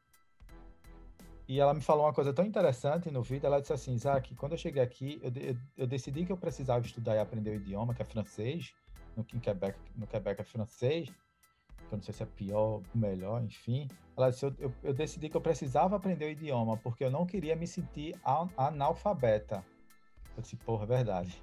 E 1.47 1.59
ela 1.59 1.73
me 1.73 1.81
falou 1.81 2.05
uma 2.05 2.13
coisa 2.13 2.33
tão 2.33 2.45
interessante 2.45 3.09
no 3.09 3.23
vídeo. 3.23 3.47
Ela 3.47 3.61
disse 3.61 3.73
assim: 3.73 3.93
Isaac, 3.93 4.35
quando 4.35 4.51
eu 4.51 4.57
cheguei 4.57 4.83
aqui, 4.83 5.19
eu, 5.23 5.31
eu, 5.41 5.57
eu 5.77 5.87
decidi 5.87 6.25
que 6.25 6.31
eu 6.31 6.37
precisava 6.37 6.85
estudar 6.85 7.15
e 7.15 7.19
aprender 7.19 7.51
o 7.51 7.55
idioma, 7.55 7.95
que 7.95 8.01
é 8.01 8.05
francês. 8.05 8.73
No, 9.15 9.25
em 9.33 9.39
Quebec, 9.39 9.79
no 9.95 10.05
Quebec 10.05 10.41
é 10.41 10.43
francês. 10.43 11.09
Eu 11.89 11.97
não 11.97 12.03
sei 12.03 12.13
se 12.13 12.21
é 12.21 12.25
pior 12.25 12.59
ou 12.59 12.83
melhor, 12.93 13.41
enfim. 13.41 13.87
Ela 14.15 14.29
disse: 14.29 14.45
eu, 14.45 14.53
eu, 14.59 14.73
eu, 14.83 14.93
decidi 14.93 15.29
que 15.29 15.37
eu 15.37 15.41
precisava 15.41 15.95
aprender 15.95 16.25
o 16.25 16.29
idioma, 16.29 16.77
porque 16.77 17.03
eu 17.03 17.09
não 17.09 17.25
queria 17.25 17.55
me 17.55 17.65
sentir 17.65 18.13
analfabeta. 18.57 19.63
Eu 20.35 20.41
disse: 20.43 20.57
porra, 20.57 20.83
é 20.83 20.87
verdade. 20.87 21.41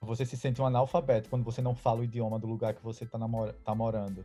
Você 0.00 0.26
se 0.26 0.36
sente 0.36 0.60
um 0.60 0.66
analfabeto 0.66 1.28
quando 1.28 1.44
você 1.44 1.62
não 1.62 1.74
fala 1.74 2.00
o 2.00 2.04
idioma 2.04 2.38
do 2.38 2.46
lugar 2.46 2.74
que 2.74 2.82
você 2.82 3.04
está 3.04 3.18
tá 3.64 3.74
morando, 3.74 4.24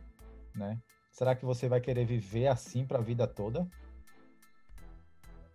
né? 0.54 0.78
Será 1.10 1.34
que 1.34 1.44
você 1.44 1.68
vai 1.68 1.80
querer 1.80 2.04
viver 2.04 2.46
assim 2.46 2.84
para 2.86 2.98
a 2.98 3.02
vida 3.02 3.26
toda? 3.26 3.66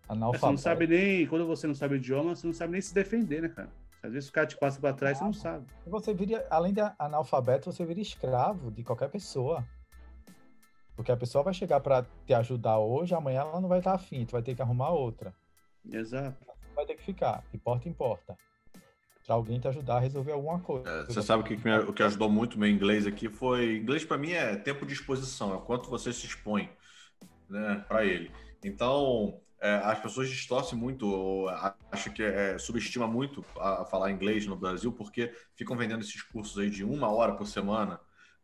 Analfabeto. 0.08 0.40
Você 0.40 0.52
não 0.52 0.58
sabe 0.58 0.88
nem, 0.88 1.28
quando 1.28 1.46
você 1.46 1.68
não 1.68 1.76
sabe 1.76 1.96
o 1.96 1.98
idioma, 1.98 2.36
você 2.36 2.48
não 2.48 2.54
sabe 2.54 2.74
nem 2.74 2.82
se 2.82 2.94
defender, 2.94 3.42
né, 3.42 3.50
cara? 3.50 3.70
Às 4.02 4.14
vezes 4.14 4.30
o 4.30 4.32
cara 4.32 4.48
te 4.48 4.58
passa 4.58 4.80
para 4.80 4.94
trás, 4.94 5.18
ah, 5.18 5.20
você 5.20 5.26
não 5.26 5.34
sabe. 5.34 5.66
Você 5.86 6.14
vira, 6.14 6.46
além 6.50 6.74
de 6.74 6.82
analfabeto, 6.98 7.72
você 7.72 7.86
vira 7.86 8.00
escravo 8.00 8.72
de 8.72 8.84
qualquer 8.84 9.10
pessoa. 9.10 9.66
Porque 10.96 11.12
a 11.12 11.18
pessoa 11.18 11.44
vai 11.44 11.54
chegar 11.54 11.80
para 11.80 12.06
te 12.26 12.34
ajudar 12.34 12.80
hoje, 12.80 13.14
amanhã 13.14 13.42
ela 13.42 13.62
não 13.62 13.70
vai 13.70 13.80
estar 13.80 13.94
afim, 13.94 14.26
tu 14.26 14.32
vai 14.32 14.42
ter 14.42 14.56
que 14.56 14.62
arrumar 14.62 14.90
outra. 14.90 15.34
Exato. 15.92 16.46
Vai 16.76 16.86
ter 16.86 16.96
que 16.96 17.04
ficar, 17.04 17.44
importa, 17.54 17.88
importa 17.88 18.38
para 19.28 19.36
alguém 19.36 19.60
te 19.60 19.68
ajudar 19.68 19.98
a 19.98 20.00
resolver 20.00 20.32
alguma 20.32 20.58
coisa. 20.60 20.90
É, 20.90 21.04
você 21.04 21.22
sabe 21.22 21.44
o 21.44 21.46
que, 21.46 21.70
o 21.86 21.94
que 21.94 22.02
ajudou 22.02 22.30
muito 22.30 22.58
meu 22.58 22.70
inglês 22.70 23.06
aqui 23.06 23.28
foi. 23.28 23.76
Inglês 23.76 24.06
para 24.06 24.18
mim 24.18 24.32
é 24.32 24.56
tempo 24.56 24.86
de 24.86 24.94
exposição, 24.94 25.54
é 25.54 25.60
quanto 25.60 25.90
você 25.90 26.14
se 26.14 26.26
expõe 26.26 26.70
né, 27.50 27.84
para 27.90 28.06
ele. 28.06 28.32
Então, 28.64 29.38
é, 29.60 29.76
as 29.84 30.00
pessoas 30.00 30.30
distorcem 30.30 30.80
muito, 30.80 31.46
acham 31.92 32.14
que 32.14 32.24
é, 32.24 32.58
subestima 32.58 33.06
muito 33.06 33.44
a, 33.58 33.82
a, 33.82 33.86
falar 33.86 34.12
inglês 34.12 34.48
no 34.48 34.56
Brasil, 34.56 34.94
porque 34.94 35.34
ficam 35.56 35.76
vendendo 35.76 36.02
esses 36.02 36.22
cursos 36.22 36.58
aí 36.58 36.70
de 36.70 36.86
uma 36.86 37.12
hora 37.12 37.34
por 37.34 37.46
semana, 37.46 38.00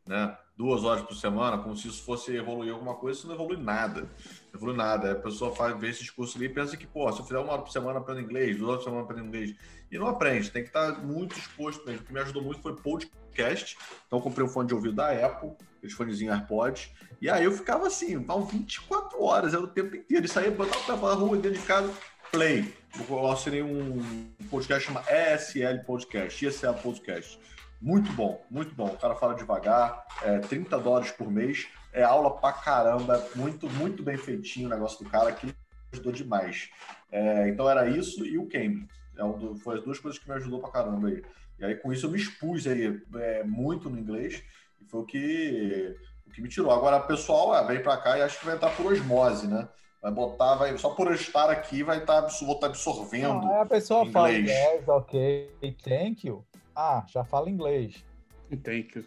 né? 0.05 0.37
Duas 0.55 0.83
horas 0.83 1.01
por 1.01 1.15
semana, 1.15 1.57
como 1.57 1.75
se 1.75 1.87
isso 1.87 2.03
fosse 2.03 2.35
evoluir 2.35 2.71
alguma 2.71 2.93
coisa, 2.93 3.17
isso 3.17 3.27
não 3.27 3.33
evolui 3.33 3.57
nada. 3.57 4.01
Não 4.01 4.55
evolui 4.55 4.75
nada. 4.75 5.13
A 5.13 5.15
pessoa 5.15 5.55
faz, 5.55 5.75
vê 5.79 5.89
esses 5.89 6.09
cursos 6.11 6.35
ali 6.35 6.45
e 6.45 6.49
pensa 6.49 6.77
que, 6.77 6.85
pô, 6.85 7.11
se 7.11 7.19
eu 7.19 7.25
fizer 7.25 7.39
uma 7.39 7.53
hora 7.53 7.61
por 7.63 7.71
semana 7.71 7.99
aprendo 7.99 8.21
inglês, 8.21 8.57
duas 8.57 8.69
horas 8.69 8.83
por 8.83 8.89
semana 8.89 9.03
aprendo 9.03 9.27
inglês, 9.27 9.55
e 9.91 9.97
não 9.97 10.07
aprende, 10.07 10.51
tem 10.51 10.63
que 10.63 10.69
estar 10.69 11.03
muito 11.03 11.37
exposto 11.37 11.85
mesmo. 11.85 12.01
O 12.01 12.05
que 12.05 12.13
me 12.13 12.19
ajudou 12.19 12.43
muito 12.43 12.61
foi 12.61 12.75
podcast. 12.75 13.77
Então, 14.05 14.21
comprei 14.21 14.45
um 14.45 14.49
fone 14.49 14.67
de 14.67 14.75
ouvido 14.75 14.95
da 14.95 15.11
Apple, 15.11 15.51
aqueles 15.77 15.95
fonezinhos 15.95 16.33
AirPods. 16.33 16.91
E 17.21 17.29
aí 17.29 17.43
eu 17.43 17.51
ficava 17.51 17.87
assim, 17.87 18.19
estavam 18.19 18.45
24 18.45 19.23
horas, 19.23 19.53
era 19.53 19.63
o 19.63 19.67
tempo 19.67 19.95
inteiro. 19.95 20.25
E 20.25 20.27
saía, 20.27 20.51
botava 20.51 20.95
o 20.95 20.99
pé 20.99 21.13
rua 21.15 21.37
dentro 21.37 21.59
de 21.59 21.65
casa, 21.65 21.91
play. 22.31 22.73
Eu 23.09 23.31
assinei 23.31 23.63
um 23.63 24.29
podcast 24.49 24.87
chama 24.87 25.03
ESL 25.09 25.83
Podcast, 25.85 26.45
ESL 26.45 26.73
Podcast. 26.81 27.39
Muito 27.83 28.13
bom, 28.13 28.41
muito 28.49 28.73
bom. 28.73 28.85
O 28.85 28.97
cara 28.97 29.13
fala 29.13 29.35
devagar, 29.35 30.07
é 30.21 30.39
30 30.39 30.79
dólares 30.79 31.11
por 31.11 31.29
mês. 31.29 31.67
É 31.91 32.01
aula 32.01 32.31
pra 32.37 32.53
caramba, 32.53 33.21
muito, 33.35 33.69
muito 33.71 34.01
bem 34.01 34.15
feitinho 34.15 34.67
o 34.67 34.69
negócio 34.69 35.03
do 35.03 35.09
cara, 35.09 35.33
que 35.33 35.53
ajudou 35.91 36.13
demais. 36.13 36.69
É, 37.11 37.49
então 37.49 37.69
era 37.69 37.89
isso 37.89 38.25
e 38.25 38.37
o 38.37 38.47
Cambridge. 38.47 38.87
É 39.17 39.23
um 39.25 39.57
foi 39.57 39.79
as 39.79 39.83
duas 39.83 39.99
coisas 39.99 40.17
que 40.17 40.29
me 40.29 40.35
ajudou 40.35 40.61
pra 40.61 40.71
caramba 40.71 41.09
aí. 41.09 41.21
E 41.59 41.65
aí, 41.65 41.75
com 41.75 41.91
isso, 41.91 42.05
eu 42.05 42.11
me 42.11 42.17
expus 42.17 42.65
aí 42.65 43.01
é, 43.15 43.43
muito 43.43 43.89
no 43.89 43.99
inglês 43.99 44.41
e 44.81 44.85
foi 44.85 45.01
o 45.01 45.05
que, 45.05 45.93
o 46.25 46.31
que 46.31 46.41
me 46.41 46.47
tirou. 46.47 46.71
Agora, 46.71 46.97
o 46.97 47.05
pessoal 47.05 47.51
ah, 47.51 47.63
vem 47.63 47.83
para 47.83 47.97
cá 47.97 48.17
e 48.17 48.21
acho 48.21 48.39
que 48.39 48.45
vai 48.45 48.55
entrar 48.55 48.73
por 48.77 48.93
osmose, 48.93 49.45
né? 49.45 49.67
Vai 50.01 50.11
botar, 50.11 50.55
vai, 50.55 50.77
só 50.77 50.91
por 50.91 51.07
eu 51.07 51.13
estar 51.15 51.49
aqui, 51.49 51.83
vai 51.83 51.97
estar, 51.97 52.21
vou 52.21 52.55
estar 52.55 52.67
absorvendo. 52.67 53.41
Não, 53.41 53.61
a 53.61 53.65
pessoa 53.65 54.05
inglês. 54.05 54.13
fala 54.13 54.33
inglês, 54.33 54.87
ok, 54.87 55.51
thank 55.83 56.25
you. 56.25 56.45
Ah, 56.75 57.05
já 57.07 57.23
fala 57.23 57.49
inglês. 57.49 58.03
Thank 58.63 58.97
you. 58.97 59.05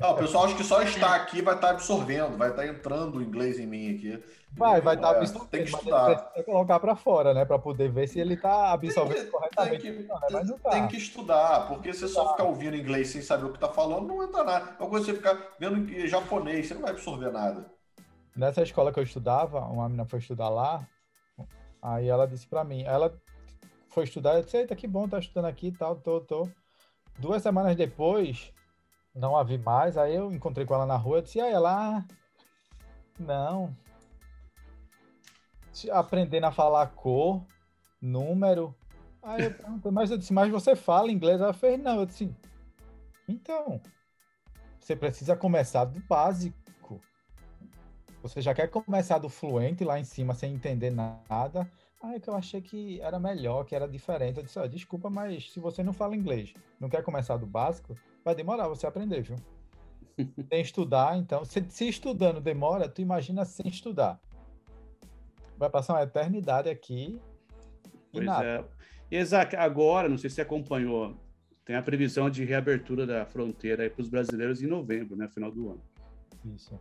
Não, 0.00 0.12
o 0.12 0.16
pessoal 0.16 0.44
acho 0.44 0.56
que 0.56 0.64
só 0.64 0.82
está 0.82 1.14
aqui 1.14 1.42
vai 1.42 1.54
estar 1.54 1.70
absorvendo, 1.70 2.36
vai 2.36 2.50
estar 2.50 2.66
entrando 2.66 3.18
o 3.18 3.22
inglês 3.22 3.58
em 3.58 3.66
mim 3.66 3.94
aqui. 3.94 4.22
Vai, 4.52 4.80
vai 4.80 4.96
estar 4.96 5.14
é, 5.14 5.18
absorvendo. 5.18 5.50
Tem 5.50 5.64
que 5.64 5.70
estudar. 5.70 6.16
Tem 6.16 6.42
que 6.42 6.50
colocar 6.50 6.80
para 6.80 6.96
fora, 6.96 7.34
né? 7.34 7.44
Para 7.44 7.58
poder 7.58 7.90
ver 7.90 8.08
se 8.08 8.18
ele 8.18 8.34
está 8.34 8.72
absorvendo 8.72 9.16
tem 9.16 9.24
que, 9.26 9.30
corretamente. 9.30 9.82
Tem 9.82 9.96
que, 9.96 10.02
não, 10.02 10.20
né? 10.30 10.44
Não 10.44 10.58
tá. 10.58 10.70
tem 10.70 10.88
que 10.88 10.96
estudar, 10.96 11.68
porque 11.68 11.92
se 11.92 12.00
você 12.00 12.08
só 12.08 12.32
ficar 12.32 12.44
ouvindo 12.44 12.76
inglês 12.76 13.08
sem 13.08 13.22
saber 13.22 13.44
o 13.44 13.50
que 13.50 13.56
está 13.56 13.68
falando, 13.68 14.08
não 14.08 14.22
entra 14.22 14.42
nada. 14.42 14.76
É 14.78 14.82
uma 14.82 14.90
coisa 14.90 15.04
você 15.04 15.14
ficar 15.14 15.38
vendo 15.58 16.06
japonês, 16.06 16.66
você 16.66 16.74
não 16.74 16.82
vai 16.82 16.90
absorver 16.92 17.30
nada. 17.30 17.66
Nessa 18.34 18.62
escola 18.62 18.92
que 18.92 18.98
eu 18.98 19.04
estudava, 19.04 19.60
uma 19.60 19.84
menina 19.84 20.06
foi 20.06 20.20
estudar 20.20 20.48
lá, 20.48 20.86
aí 21.82 22.08
ela 22.08 22.26
disse 22.26 22.46
para 22.46 22.64
mim, 22.64 22.84
ela 22.84 23.12
foi 23.98 24.04
estudar, 24.04 24.36
eu 24.36 24.44
disse, 24.44 24.56
eita, 24.56 24.76
que 24.76 24.86
bom, 24.86 25.08
tá 25.08 25.18
estudando 25.18 25.46
aqui 25.46 25.68
e 25.68 25.72
tal, 25.72 25.96
tô, 25.96 26.20
tô. 26.20 26.48
Duas 27.18 27.42
semanas 27.42 27.74
depois, 27.74 28.52
não 29.12 29.36
a 29.36 29.42
vi 29.42 29.58
mais. 29.58 29.96
Aí 29.98 30.14
eu 30.14 30.32
encontrei 30.32 30.64
com 30.64 30.72
ela 30.72 30.86
na 30.86 30.96
rua. 30.96 31.18
Eu 31.18 31.22
disse, 31.22 31.40
aí 31.40 31.52
ela. 31.52 32.04
Não. 33.18 33.76
Aprendendo 35.90 36.46
a 36.46 36.52
falar 36.52 36.86
cor, 36.88 37.42
número. 38.00 38.72
Aí 39.20 39.42
eu 39.42 39.52
perguntei, 39.52 39.90
mas 39.90 40.12
eu 40.12 40.18
disse, 40.18 40.32
mas 40.32 40.48
você 40.48 40.76
fala 40.76 41.10
inglês? 41.10 41.40
Ela 41.40 41.52
fez, 41.52 41.76
não. 41.82 41.98
Eu 41.98 42.06
disse, 42.06 42.32
então. 43.28 43.80
Você 44.78 44.94
precisa 44.94 45.34
começar 45.34 45.86
do 45.86 45.98
básico. 46.06 47.00
Você 48.22 48.40
já 48.40 48.54
quer 48.54 48.68
começar 48.68 49.18
do 49.18 49.28
fluente 49.28 49.82
lá 49.82 49.98
em 49.98 50.04
cima 50.04 50.34
sem 50.34 50.54
entender 50.54 50.90
nada. 50.92 51.68
Aí 52.00 52.16
é 52.16 52.20
que 52.20 52.28
eu 52.28 52.34
achei 52.34 52.60
que 52.60 53.00
era 53.00 53.18
melhor, 53.18 53.64
que 53.64 53.74
era 53.74 53.88
diferente. 53.88 54.38
Eu 54.38 54.44
disse, 54.44 54.58
oh, 54.58 54.68
desculpa, 54.68 55.10
mas 55.10 55.50
se 55.50 55.58
você 55.58 55.82
não 55.82 55.92
fala 55.92 56.14
inglês, 56.14 56.54
não 56.78 56.88
quer 56.88 57.02
começar 57.02 57.36
do 57.36 57.46
básico, 57.46 57.96
vai 58.24 58.34
demorar 58.34 58.68
você 58.68 58.86
aprender, 58.86 59.22
viu? 59.22 59.36
sem 60.48 60.60
estudar, 60.60 61.16
então. 61.16 61.44
Se, 61.44 61.64
se 61.68 61.88
estudando 61.88 62.40
demora, 62.40 62.88
tu 62.88 63.00
imagina 63.00 63.44
sem 63.44 63.66
estudar. 63.68 64.20
Vai 65.56 65.68
passar 65.68 65.94
uma 65.94 66.02
eternidade 66.02 66.68
aqui 66.68 67.20
e 67.90 68.12
pois 68.12 68.24
nada. 68.24 68.68
É. 69.10 69.18
Isaac, 69.20 69.56
agora, 69.56 70.08
não 70.08 70.18
sei 70.18 70.30
se 70.30 70.36
você 70.36 70.42
acompanhou, 70.42 71.16
tem 71.64 71.74
a 71.74 71.82
previsão 71.82 72.30
de 72.30 72.44
reabertura 72.44 73.06
da 73.06 73.26
fronteira 73.26 73.88
para 73.90 74.02
os 74.02 74.08
brasileiros 74.08 74.62
em 74.62 74.66
novembro, 74.66 75.16
né, 75.16 75.28
final 75.28 75.50
do 75.50 75.70
ano. 75.70 75.82
Isso. 76.44 76.78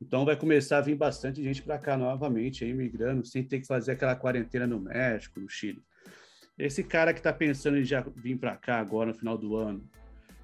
Então 0.00 0.24
vai 0.24 0.36
começar 0.36 0.78
a 0.78 0.82
vir 0.82 0.94
bastante 0.94 1.42
gente 1.42 1.62
para 1.62 1.78
cá 1.78 1.96
novamente, 1.96 2.64
aí, 2.64 2.72
migrando, 2.74 3.24
sem 3.24 3.42
ter 3.42 3.60
que 3.60 3.66
fazer 3.66 3.92
aquela 3.92 4.14
quarentena 4.14 4.66
no 4.66 4.78
México, 4.78 5.40
no 5.40 5.48
Chile. 5.48 5.82
Esse 6.58 6.82
cara 6.84 7.12
que 7.12 7.20
está 7.20 7.32
pensando 7.32 7.78
em 7.78 7.84
já 7.84 8.04
vir 8.14 8.38
para 8.38 8.56
cá 8.56 8.78
agora 8.78 9.10
no 9.10 9.14
final 9.14 9.36
do 9.36 9.56
ano, 9.56 9.88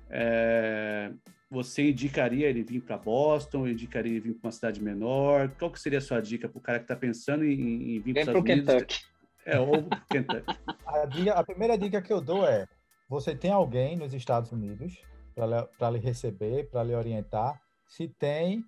é... 0.09 1.13
você 1.51 1.91
indicaria 1.91 2.49
ele 2.49 2.63
vir 2.63 2.81
para 2.83 2.99
Boston? 2.99 3.69
Indicaria 3.69 4.13
ele 4.13 4.21
vir 4.21 4.35
para 4.35 4.49
uma 4.49 4.53
cidade 4.53 4.83
menor? 4.83 5.51
Qual 5.59 5.71
que 5.71 5.81
seria 5.81 5.99
a 5.99 6.03
sua 6.03 6.21
dica 6.21 6.49
para 6.49 6.59
o 6.59 6.63
cara 6.63 6.79
que 6.79 6.85
está 6.85 6.97
pensando 6.97 7.45
em, 7.45 7.97
em 7.97 8.01
vir 8.01 8.15
para 8.15 8.23
os 8.23 8.29
Estados 8.29 8.51
Unidos? 8.51 8.75
Kentucky. 8.75 9.13
É, 9.45 9.59
ou 9.59 9.89
Kentucky. 10.11 10.59
a, 10.87 11.07
dica, 11.07 11.33
a 11.33 11.45
primeira 11.45 11.79
dica 11.79 12.01
que 12.03 12.13
eu 12.13 12.21
dou 12.21 12.47
é 12.47 12.67
você 13.13 13.37
tem 13.37 13.51
alguém 13.51 13.95
nos 13.95 14.15
Estados 14.15 14.53
Unidos 14.53 14.99
para 15.35 15.91
lhe 15.91 15.99
receber, 15.99 16.71
para 16.71 16.83
lhe 16.83 16.95
orientar? 16.95 17.61
Se 17.87 18.09
tem, 18.09 18.65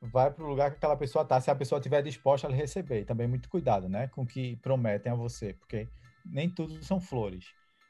vai 0.00 0.30
para 0.30 0.44
o 0.44 0.48
lugar 0.48 0.70
que 0.70 0.76
aquela 0.76 0.96
pessoa 0.96 1.22
está, 1.22 1.40
se 1.40 1.50
a 1.50 1.54
pessoa 1.54 1.78
estiver 1.78 2.02
disposta 2.02 2.48
a 2.48 2.50
receber. 2.50 3.04
Também 3.04 3.28
muito 3.28 3.48
cuidado, 3.48 3.88
né, 3.88 4.08
com 4.08 4.22
o 4.22 4.26
que 4.26 4.56
prometem 4.56 5.12
a 5.12 5.14
você, 5.14 5.54
porque 5.54 5.88
nem 6.24 6.48
tudo 6.48 6.82
são 6.82 7.00
flores. 7.00 7.46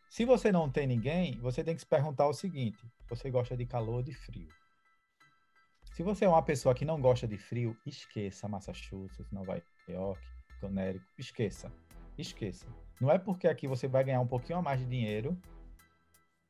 Se 0.09 0.25
você 0.25 0.51
não 0.51 0.69
tem 0.69 0.87
ninguém, 0.87 1.39
você 1.39 1.63
tem 1.63 1.75
que 1.75 1.81
se 1.81 1.87
perguntar 1.87 2.27
o 2.27 2.33
seguinte: 2.33 2.85
você 3.09 3.31
gosta 3.31 3.57
de 3.57 3.65
calor 3.65 3.97
ou 3.97 4.03
de 4.03 4.13
frio? 4.13 4.49
Se 5.93 6.03
você 6.03 6.25
é 6.25 6.29
uma 6.29 6.43
pessoa 6.43 6.75
que 6.75 6.85
não 6.85 7.01
gosta 7.01 7.29
de 7.29 7.37
frio, 7.37 7.77
esqueça 7.87 8.49
Massachusetts, 8.49 9.31
Nova 9.31 9.63
York, 9.89 10.21
Connecticut, 10.61 11.07
esqueça. 11.19 11.73
Esqueça. 12.19 12.67
Não 13.01 13.11
é 13.11 13.19
porque 13.19 13.47
aqui 13.47 13.67
você 13.67 13.89
vai 13.89 14.05
ganhar 14.05 14.21
um 14.21 14.27
pouquinho 14.27 14.59
a 14.59 14.63
mais 14.63 14.81
de 14.81 14.87
dinheiro 14.87 15.41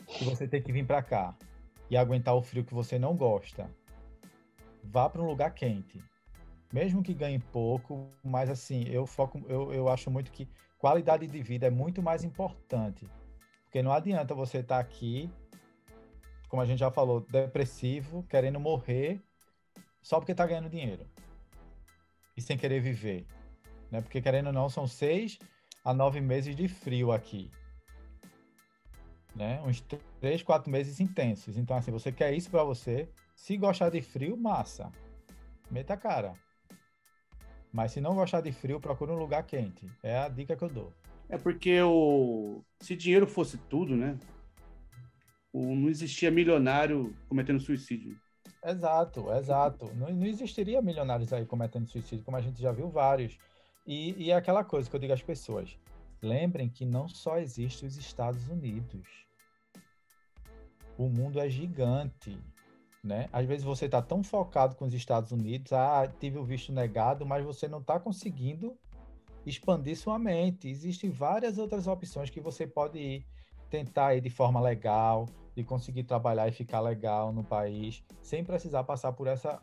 que 0.07 0.25
você 0.25 0.49
tem 0.49 0.63
que 0.63 0.73
vir 0.73 0.87
para 0.87 1.03
cá 1.03 1.37
e 1.91 1.97
aguentar 1.97 2.35
o 2.35 2.43
frio 2.43 2.65
que 2.65 2.75
você 2.75 2.99
não 2.99 3.17
gosta. 3.17 3.71
Vá 4.83 5.09
para 5.09 5.23
um 5.23 5.27
lugar 5.27 5.53
quente. 5.55 6.03
Mesmo 6.73 7.03
que 7.03 7.13
ganhe 7.13 7.39
pouco, 7.39 8.11
mas 8.23 8.49
assim, 8.49 8.85
eu 8.89 9.07
foco, 9.07 9.43
eu, 9.49 9.73
eu 9.73 9.89
acho 9.89 10.11
muito 10.11 10.31
que 10.31 10.49
qualidade 10.79 11.27
de 11.27 11.43
vida 11.43 11.67
é 11.67 11.71
muito 11.71 12.03
mais 12.03 12.25
importante. 12.25 13.07
Porque 13.65 13.83
não 13.83 13.93
adianta 13.93 14.35
você 14.35 14.59
estar 14.59 14.77
tá 14.77 14.81
aqui, 14.81 15.31
como 16.49 16.63
a 16.63 16.67
gente 16.67 16.79
já 16.79 16.91
falou, 16.91 17.21
depressivo, 17.21 18.23
querendo 18.25 18.61
morrer 18.61 19.21
só 20.01 20.19
porque 20.19 20.33
está 20.33 20.47
ganhando 20.47 20.71
dinheiro. 20.71 21.07
E 22.37 22.41
sem 22.41 22.57
querer 22.57 22.81
viver. 22.81 23.27
Né? 23.91 24.01
Porque 24.01 24.21
querendo 24.23 24.49
ou 24.49 24.53
não, 24.53 24.69
são 24.69 24.87
seis 24.87 25.39
a 25.85 25.93
nove 25.93 26.21
meses 26.21 26.55
de 26.55 26.69
frio 26.69 27.13
aqui 27.13 27.51
né? 29.35 29.61
Uns 29.65 29.83
três, 30.21 30.43
quatro 30.43 30.71
meses 30.71 31.01
intensos. 31.01 31.57
Então, 31.57 31.77
assim, 31.77 31.91
você 31.91 32.11
quer 32.13 32.33
isso 32.35 32.51
para 32.51 32.65
você. 32.65 33.09
Se 33.41 33.57
gostar 33.57 33.89
de 33.89 34.03
frio, 34.03 34.37
massa. 34.37 34.93
Meta 35.71 35.95
a 35.95 35.97
cara. 35.97 36.35
Mas 37.73 37.93
se 37.93 37.99
não 37.99 38.15
gostar 38.15 38.43
de 38.43 38.53
frio, 38.53 38.79
procure 38.79 39.13
um 39.13 39.19
lugar 39.19 39.43
quente. 39.45 39.91
É 40.03 40.19
a 40.19 40.29
dica 40.29 40.55
que 40.55 40.63
eu 40.63 40.69
dou. 40.69 40.93
É 41.27 41.39
porque 41.39 41.81
o... 41.81 42.63
se 42.81 42.95
dinheiro 42.95 43.27
fosse 43.27 43.57
tudo, 43.57 43.97
né? 43.97 44.19
O... 45.55 45.75
Não 45.75 45.89
existia 45.89 46.31
milionário 46.31 47.17
cometendo 47.31 47.61
suicídio. 47.61 48.21
Exato, 48.63 49.33
exato. 49.33 49.91
Não, 49.95 50.11
não 50.13 50.27
existiria 50.27 50.83
milionários 50.83 51.33
aí 51.33 51.47
cometendo 51.47 51.89
suicídio, 51.89 52.23
como 52.23 52.37
a 52.37 52.43
gente 52.43 52.61
já 52.61 52.73
viu 52.73 52.91
vários. 52.91 53.39
E, 53.87 54.23
e 54.23 54.31
é 54.31 54.37
aquela 54.37 54.63
coisa 54.63 54.89
que 54.89 54.95
eu 54.95 55.01
digo 55.01 55.15
às 55.15 55.23
pessoas: 55.23 55.79
Lembrem 56.21 56.69
que 56.69 56.85
não 56.85 57.09
só 57.09 57.39
existe 57.39 57.87
os 57.87 57.97
Estados 57.97 58.49
Unidos. 58.49 59.09
O 60.99 61.09
mundo 61.09 61.41
é 61.41 61.49
gigante, 61.49 62.39
né? 63.03 63.29
Às 63.33 63.47
vezes 63.47 63.65
você 63.65 63.87
está 63.87 64.03
tão 64.03 64.23
focado 64.23 64.77
com 64.77 64.85
os 64.85 64.95
Estados 64.95 65.33
Unidos, 65.33 65.73
ah, 65.73 66.07
tive 66.21 66.39
o 66.39 66.45
visto 66.45 66.73
negado, 66.73 67.25
mas 67.25 67.45
você 67.45 67.67
não 67.67 67.79
está 67.79 67.99
conseguindo 67.99 68.77
expandir 69.47 69.97
sua 69.97 70.19
mente. 70.19 70.69
Existem 70.69 71.11
várias 71.11 71.59
outras 71.59 71.87
opções 71.87 72.31
que 72.31 72.41
você 72.41 72.67
pode 72.67 72.99
ir 72.99 73.27
tentar 73.71 74.15
ir 74.15 74.21
de 74.21 74.31
forma 74.31 74.61
legal, 74.61 75.27
de 75.55 75.65
conseguir 75.65 76.05
trabalhar 76.05 76.49
e 76.49 76.53
ficar 76.53 76.81
legal 76.81 77.33
no 77.33 77.45
país, 77.45 78.03
sem 78.21 78.45
precisar 78.45 78.85
passar 78.85 79.13
por 79.13 79.27
essa 79.27 79.63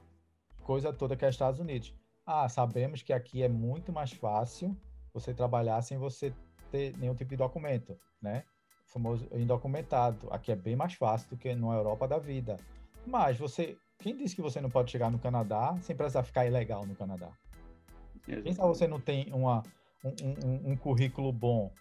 coisa 0.63 0.91
toda 0.91 1.15
que 1.15 1.25
é 1.25 1.29
Estados 1.29 1.59
Unidos. 1.59 1.93
Ah, 2.25 2.49
sabemos 2.49 3.01
que 3.01 3.13
aqui 3.13 3.43
é 3.43 3.49
muito 3.49 3.91
mais 3.91 4.11
fácil 4.11 4.75
você 5.13 5.33
trabalhar 5.33 5.81
sem 5.81 5.97
você 5.97 6.33
ter 6.71 6.95
nenhum 6.97 7.15
tipo 7.15 7.29
de 7.29 7.38
documento, 7.38 7.97
né? 8.21 8.43
O 8.88 8.91
famoso 8.91 9.27
indocumentado. 9.33 10.27
Aqui 10.31 10.51
é 10.51 10.55
bem 10.55 10.75
mais 10.75 10.93
fácil 10.93 11.29
do 11.29 11.38
que 11.38 11.53
na 11.55 11.73
Europa 11.73 12.07
da 12.07 12.17
vida. 12.17 12.57
Mas 13.07 13.37
você, 13.37 13.77
quem 13.99 14.15
disse 14.17 14.35
que 14.35 14.41
você 14.41 14.59
não 14.59 14.69
pode 14.69 14.91
chegar 14.91 15.09
no 15.09 15.17
Canadá 15.17 15.77
sem 15.81 15.95
precisar 15.95 16.23
ficar 16.23 16.45
ilegal 16.45 16.85
no 16.85 16.93
Canadá? 16.93 17.31
Exatamente. 18.27 18.43
Quem 18.43 18.53
sabe 18.53 18.67
você 18.67 18.87
não 18.87 18.99
tem 18.99 19.31
uma, 19.31 19.63
um, 20.03 20.09
um, 20.45 20.71
um 20.71 20.77
currículo 20.77 21.31
bom 21.31 21.71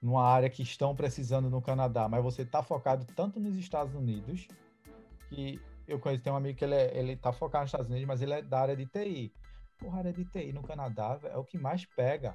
numa 0.00 0.24
área 0.24 0.48
que 0.48 0.62
estão 0.62 0.94
precisando 0.94 1.50
no 1.50 1.60
Canadá, 1.60 2.08
mas 2.08 2.22
você 2.22 2.42
está 2.42 2.62
focado 2.62 3.04
tanto 3.16 3.40
nos 3.40 3.56
Estados 3.56 3.94
Unidos 3.94 4.46
que 5.28 5.60
eu 5.88 5.98
conheço, 5.98 6.22
tem 6.22 6.32
um 6.32 6.36
amigo 6.36 6.56
que 6.56 6.64
ele, 6.64 6.74
é, 6.74 6.96
ele 6.96 7.16
tá 7.16 7.32
focado 7.32 7.62
nos 7.62 7.68
Estados 7.68 7.88
Unidos, 7.88 8.06
mas 8.06 8.22
ele 8.22 8.34
é 8.34 8.42
da 8.42 8.60
área 8.60 8.76
de 8.76 8.86
TI. 8.86 9.32
Porra, 9.78 9.98
área 9.98 10.12
de 10.12 10.24
TI 10.24 10.52
no 10.52 10.62
Canadá 10.62 11.18
é 11.24 11.36
o 11.36 11.44
que 11.44 11.58
mais 11.58 11.84
pega. 11.84 12.34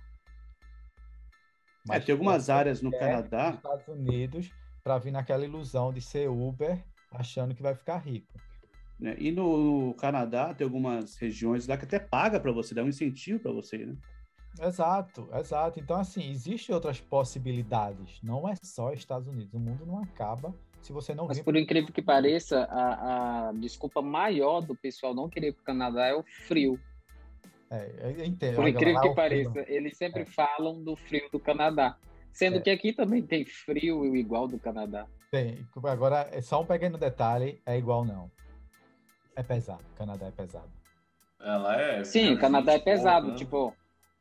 Mas 1.87 2.03
é, 2.03 2.05
tem 2.05 2.13
algumas 2.13 2.49
áreas 2.49 2.81
no 2.81 2.91
Canadá. 2.91 3.47
Nos 3.47 3.55
Estados 3.55 3.87
Unidos, 3.87 4.51
para 4.83 4.97
vir 4.97 5.11
naquela 5.11 5.45
ilusão 5.45 5.93
de 5.93 6.01
ser 6.01 6.29
Uber, 6.29 6.83
achando 7.12 7.53
que 7.53 7.62
vai 7.62 7.76
ficar 7.76 7.97
rico. 7.97 8.34
É, 9.03 9.16
e 9.20 9.32
no, 9.32 9.88
no, 9.88 9.93
Canadá 9.95 10.53
tem 10.53 10.66
algumas 10.66 11.18
regiões 11.18 11.68
lá 11.68 11.76
que 11.76 11.86
até 11.86 11.99
paga 11.99 12.39
para 12.39 12.51
você, 12.51 12.74
dá 12.74 12.84
um 12.84 12.88
incentivo 12.88 13.39
para 13.39 13.51
você, 13.51 13.86
né? 13.86 13.95
Exato, 14.59 15.30
exato. 15.34 15.80
Então, 15.80 15.97
assim, 15.97 16.30
existem 16.30 16.76
outras 16.76 16.99
possibilidades. 16.99 18.20
Não 18.22 18.47
é 18.47 18.53
só 18.62 18.91
Estados 18.91 19.28
Unidos. 19.28 19.53
O 19.53 19.59
mundo 19.59 19.86
não 19.86 19.99
acaba 19.99 20.53
se 20.82 20.91
você 20.91 21.14
não 21.14 21.28
Mas 21.28 21.39
por 21.39 21.55
incrível 21.55 21.93
que 21.93 22.01
pareça, 22.01 22.64
a, 22.64 23.49
a 23.49 23.51
desculpa 23.53 24.01
maior 24.01 24.62
do 24.62 24.76
pessoal 24.76 25.14
não 25.14 25.30
querer 25.30 25.49
ir 25.49 25.53
para 25.53 25.62
o 25.62 25.66
Canadá 25.66 26.07
é 26.07 26.14
o 26.14 26.24
frio. 26.24 26.80
É, 27.70 28.16
eu 28.20 28.26
entendo. 28.26 28.55
Por 28.55 28.68
incrível 28.68 28.99
que 29.01 29.14
pareça, 29.14 29.64
eles 29.68 29.95
sempre 29.95 30.24
é. 30.24 30.26
falam 30.26 30.84
do 30.84 30.95
frio 30.95 31.30
do 31.32 31.39
Canadá. 31.39 31.97
Sendo 32.34 32.57
é. 32.57 32.62
que 32.62 32.70
aqui 32.70 32.93
também 32.93 33.22
tem 33.22 33.45
frio 33.45 34.16
igual 34.16 34.47
do 34.47 34.59
Canadá. 34.59 35.07
Tem. 35.32 35.65
Agora, 35.86 36.27
é 36.34 36.41
só 36.41 36.61
um 36.61 36.65
pequeno 36.65 36.97
detalhe, 36.97 37.61
é 37.65 37.77
igual 37.77 38.03
não. 38.03 38.29
É 39.34 39.41
pesado. 39.41 39.82
O 39.93 39.97
Canadá 39.97 40.25
é 40.27 40.32
pesado. 40.32 40.69
Ela 41.39 41.82
é. 41.82 42.03
Sim, 42.03 42.34
o 42.34 42.39
Canadá 42.39 42.73
é 42.73 42.79
pesado, 42.79 43.29
né? 43.29 43.36
tipo. 43.36 43.73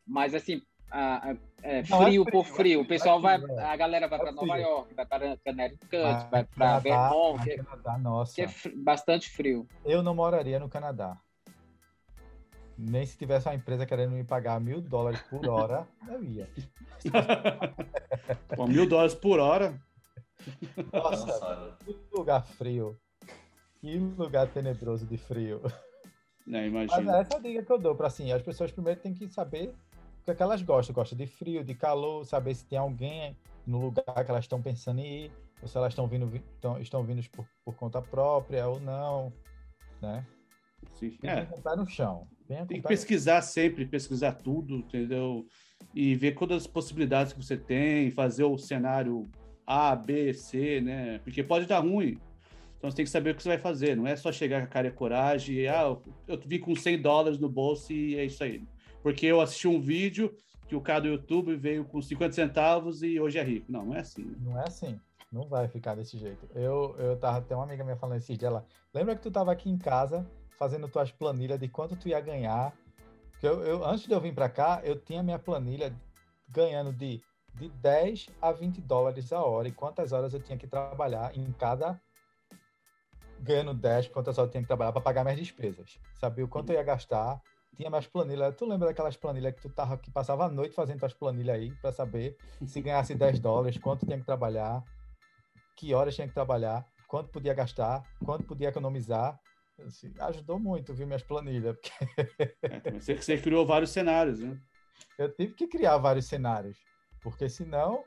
Mas 0.06 0.34
assim, 0.34 0.62
a, 0.88 1.30
a, 1.30 1.36
é, 1.64 1.82
frio, 1.82 1.98
frio, 1.98 2.24
por 2.24 2.44
frio. 2.46 2.80
O 2.82 2.86
pessoal 2.86 3.20
vai, 3.20 3.42
é. 3.42 3.62
a 3.64 3.76
galera 3.76 4.06
vai 4.06 4.20
para 4.20 4.30
Nova 4.30 4.56
York, 4.56 4.94
vai 4.94 5.04
para 5.04 5.36
Connecticut, 5.38 6.30
vai 6.30 6.44
para 6.44 6.78
Vermont, 6.78 7.42
que, 7.42 7.56
Canadá, 7.56 7.98
nossa. 7.98 8.34
que 8.34 8.42
é 8.42 8.48
bastante 8.76 9.28
frio. 9.30 9.66
Eu 9.84 10.04
não 10.04 10.14
moraria 10.14 10.60
no 10.60 10.68
Canadá. 10.68 11.18
Nem 12.78 13.04
se 13.04 13.18
tivesse 13.18 13.48
uma 13.48 13.54
empresa 13.56 13.84
querendo 13.84 14.12
me 14.12 14.24
pagar 14.24 14.60
mil 14.60 14.80
dólares 14.80 15.20
por 15.22 15.46
hora, 15.48 15.86
eu 16.08 16.22
ia. 16.22 16.48
Pô, 18.56 18.66
mil 18.66 18.88
dólares 18.88 19.14
por 19.14 19.38
hora? 19.40 19.78
Nossa, 20.92 21.76
que 21.84 21.96
lugar 22.12 22.44
frio. 22.46 22.98
Que 23.80 23.98
lugar 23.98 24.48
tenebroso 24.48 25.06
de 25.06 25.16
frio. 25.16 25.60
É, 26.52 26.66
imagina. 26.66 27.02
Mas 27.02 27.26
essa 27.26 27.34
é 27.34 27.36
a 27.36 27.40
dica 27.40 27.62
que 27.62 27.72
eu 27.72 27.78
dou 27.78 27.94
para 27.94 28.06
assim, 28.08 28.32
as 28.32 28.42
pessoas 28.42 28.72
primeiro 28.72 29.00
têm 29.00 29.14
que 29.14 29.28
saber 29.28 29.74
o 30.20 30.24
que, 30.24 30.30
é 30.30 30.36
elas 30.38 30.62
gostam. 30.62 30.94
Gostam 30.94 31.16
de 31.16 31.26
frio, 31.26 31.64
de 31.64 31.74
calor, 31.74 32.24
saber 32.24 32.54
se 32.54 32.64
tem 32.64 32.78
alguém 32.78 33.36
no 33.66 33.78
lugar 33.80 34.24
que 34.24 34.30
elas 34.30 34.44
estão 34.44 34.60
pensando 34.60 35.00
em 35.00 35.24
ir. 35.26 35.32
ou 35.62 35.68
se 35.68 35.76
elas 35.76 35.92
estão 35.92 36.06
vindo, 36.06 36.34
estão, 36.34 36.80
estão 36.80 37.04
vindo 37.04 37.22
por, 37.30 37.46
por 37.64 37.74
conta 37.76 38.02
própria 38.02 38.66
ou 38.66 38.80
não, 38.80 39.32
né? 40.02 40.26
Sim. 40.94 41.10
Tem 41.20 41.30
É, 41.30 41.46
que 41.46 41.54
comprar 41.54 41.76
no 41.76 41.86
chão. 41.86 42.26
Tem 42.48 42.66
que 42.66 42.82
pesquisar 42.82 43.42
sempre, 43.42 43.86
pesquisar 43.86 44.32
tudo, 44.32 44.76
entendeu? 44.76 45.46
E 45.94 46.14
ver 46.14 46.34
todas 46.34 46.62
as 46.62 46.66
possibilidades 46.66 47.32
que 47.32 47.42
você 47.42 47.56
tem, 47.56 48.10
fazer 48.10 48.44
o 48.44 48.58
cenário 48.58 49.30
A, 49.70 49.94
B, 49.94 50.34
C, 50.34 50.80
né? 50.80 51.20
Porque 51.20 51.44
pode 51.44 51.66
dar 51.66 51.78
ruim. 51.78 52.18
Então 52.76 52.90
você 52.90 52.96
tem 52.96 53.04
que 53.04 53.10
saber 53.10 53.30
o 53.30 53.34
que 53.36 53.42
você 53.42 53.50
vai 53.50 53.58
fazer. 53.58 53.96
Não 53.96 54.06
é 54.06 54.16
só 54.16 54.32
chegar 54.32 54.58
com 54.60 54.64
a 54.64 54.68
cara 54.68 54.88
e 54.88 54.90
a 54.90 54.92
coragem 54.92 55.56
e, 55.56 55.68
ah, 55.68 55.96
eu 56.26 56.40
vi 56.44 56.58
com 56.58 56.74
100 56.74 57.00
dólares 57.00 57.38
no 57.38 57.48
bolso 57.48 57.92
e 57.92 58.16
é 58.16 58.24
isso 58.24 58.42
aí. 58.42 58.64
Porque 59.02 59.26
eu 59.26 59.40
assisti 59.40 59.68
um 59.68 59.80
vídeo 59.80 60.34
que 60.66 60.74
o 60.74 60.80
cara 60.80 61.02
do 61.02 61.08
YouTube 61.08 61.54
veio 61.56 61.84
com 61.84 62.02
50 62.02 62.32
centavos 62.32 63.02
e 63.02 63.20
hoje 63.20 63.38
é 63.38 63.44
rico. 63.44 63.70
Não, 63.70 63.86
não 63.86 63.94
é 63.94 64.00
assim. 64.00 64.24
né? 64.24 64.36
Não 64.40 64.60
é 64.60 64.64
assim. 64.66 65.00
Não 65.30 65.48
vai 65.48 65.68
ficar 65.68 65.94
desse 65.94 66.18
jeito. 66.18 66.48
Eu, 66.54 66.96
eu 66.98 67.16
tava, 67.16 67.40
tem 67.42 67.56
uma 67.56 67.62
amiga 67.62 67.84
minha 67.84 67.96
falando 67.96 68.18
esses 68.18 68.36
dias 68.36 68.52
lá. 68.52 68.64
Lembra 68.92 69.14
que 69.14 69.22
tu 69.22 69.30
tava 69.30 69.52
aqui 69.52 69.70
em 69.70 69.78
casa 69.78 70.26
fazendo 70.58 70.88
tuas 70.88 71.12
planilhas 71.12 71.60
de 71.60 71.68
quanto 71.68 71.94
tu 71.94 72.08
ia 72.08 72.20
ganhar? 72.20 72.72
Eu, 73.40 73.62
eu, 73.62 73.84
antes 73.84 74.06
de 74.06 74.12
eu 74.12 74.20
vir 74.20 74.34
para 74.34 74.48
cá, 74.48 74.80
eu 74.82 74.98
tinha 74.98 75.22
minha 75.22 75.38
planilha 75.38 75.94
ganhando 76.48 76.92
de, 76.92 77.22
de 77.54 77.68
10 77.68 78.26
a 78.40 78.52
20 78.52 78.80
dólares 78.80 79.32
a 79.32 79.42
hora 79.42 79.68
e 79.68 79.72
quantas 79.72 80.12
horas 80.12 80.32
eu 80.32 80.40
tinha 80.40 80.58
que 80.58 80.66
trabalhar 80.66 81.36
em 81.36 81.50
cada. 81.52 82.00
Ganhando 83.40 83.72
10, 83.74 84.08
quantas 84.08 84.36
horas 84.38 84.48
eu 84.48 84.52
tinha 84.52 84.62
que 84.62 84.66
trabalhar 84.66 84.92
para 84.92 85.00
pagar 85.00 85.24
minhas 85.24 85.38
despesas. 85.38 85.98
Sabia 86.18 86.44
o 86.44 86.48
quanto 86.48 86.70
eu 86.70 86.76
ia 86.76 86.82
gastar. 86.82 87.40
Tinha 87.76 87.88
minhas 87.88 88.06
planilhas. 88.06 88.54
Tu 88.56 88.66
lembra 88.66 88.88
daquelas 88.88 89.16
planilhas 89.16 89.54
que 89.54 89.62
tu 89.62 89.70
tava, 89.70 89.96
que 89.96 90.10
passava 90.10 90.44
a 90.44 90.48
noite 90.50 90.74
fazendo 90.74 90.98
tuas 91.00 91.14
planilhas 91.14 91.56
aí 91.56 91.72
para 91.76 91.92
saber 91.92 92.36
se 92.66 92.80
ganhasse 92.82 93.14
10 93.14 93.38
dólares, 93.40 93.78
quanto 93.78 94.04
tinha 94.04 94.18
que 94.18 94.26
trabalhar, 94.26 94.82
que 95.76 95.94
horas 95.94 96.14
tinha 96.14 96.28
que 96.28 96.34
trabalhar, 96.34 96.86
quanto 97.08 97.30
podia 97.30 97.54
gastar, 97.54 98.02
quanto 98.24 98.44
podia 98.44 98.68
economizar. 98.68 99.40
Assim, 99.86 100.12
ajudou 100.18 100.58
muito, 100.58 100.92
viu, 100.92 101.06
minhas 101.06 101.22
planilhas. 101.22 101.74
Porque 101.76 101.90
É, 102.64 102.90
você, 102.90 103.16
você 103.16 103.38
criou 103.38 103.66
vários 103.66 103.90
cenários, 103.90 104.40
né? 104.40 104.58
eu 105.18 105.32
tive 105.34 105.54
que 105.54 105.66
criar 105.66 105.96
vários 105.96 106.26
cenários, 106.26 106.78
porque 107.20 107.48
senão 107.48 108.04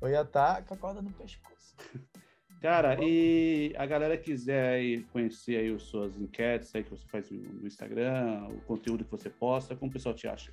eu 0.00 0.08
ia 0.08 0.22
estar 0.22 0.64
com 0.64 0.74
a 0.74 0.76
corda 0.76 1.02
no 1.02 1.10
pescoço. 1.12 1.76
Cara, 2.60 2.98
e 3.02 3.74
a 3.78 3.86
galera 3.86 4.18
quiser 4.18 4.74
aí 4.74 5.02
conhecer 5.04 5.56
aí 5.56 5.74
as 5.74 5.82
suas 5.82 6.14
enquetes 6.18 6.74
aí 6.74 6.84
que 6.84 6.90
você 6.90 7.06
faz 7.06 7.30
no 7.30 7.38
no 7.38 7.66
Instagram, 7.66 8.48
o 8.48 8.60
conteúdo 8.62 9.02
que 9.02 9.10
você 9.10 9.30
posta, 9.30 9.74
como 9.74 9.88
o 9.88 9.92
pessoal 9.92 10.14
te 10.14 10.28
acha? 10.28 10.52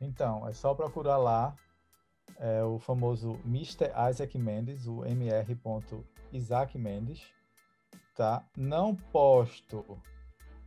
Então, 0.00 0.48
é 0.48 0.54
só 0.54 0.74
procurar 0.74 1.18
lá 1.18 1.54
é, 2.38 2.62
o 2.64 2.78
famoso 2.78 3.38
Mr. 3.44 3.90
Isaac 4.10 4.38
Mendes, 4.38 4.86
o 4.86 5.04
Mr. 5.04 5.54
Isaac 6.32 6.78
Mendes, 6.78 7.22
tá? 8.14 8.42
Não 8.56 8.94
posto. 8.94 9.84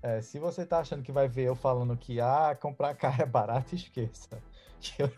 é, 0.01 0.21
se 0.21 0.37
você 0.37 0.65
tá 0.65 0.79
achando 0.79 1.03
que 1.03 1.11
vai 1.11 1.27
ver 1.27 1.45
eu 1.45 1.55
falando 1.55 1.97
que 1.97 2.21
ah, 2.21 2.55
comprar 2.59 2.93
carro 2.95 3.23
é 3.23 3.25
barato, 3.25 3.75
esqueça. 3.75 4.41
Que 4.79 5.01
Eu, 5.01 5.09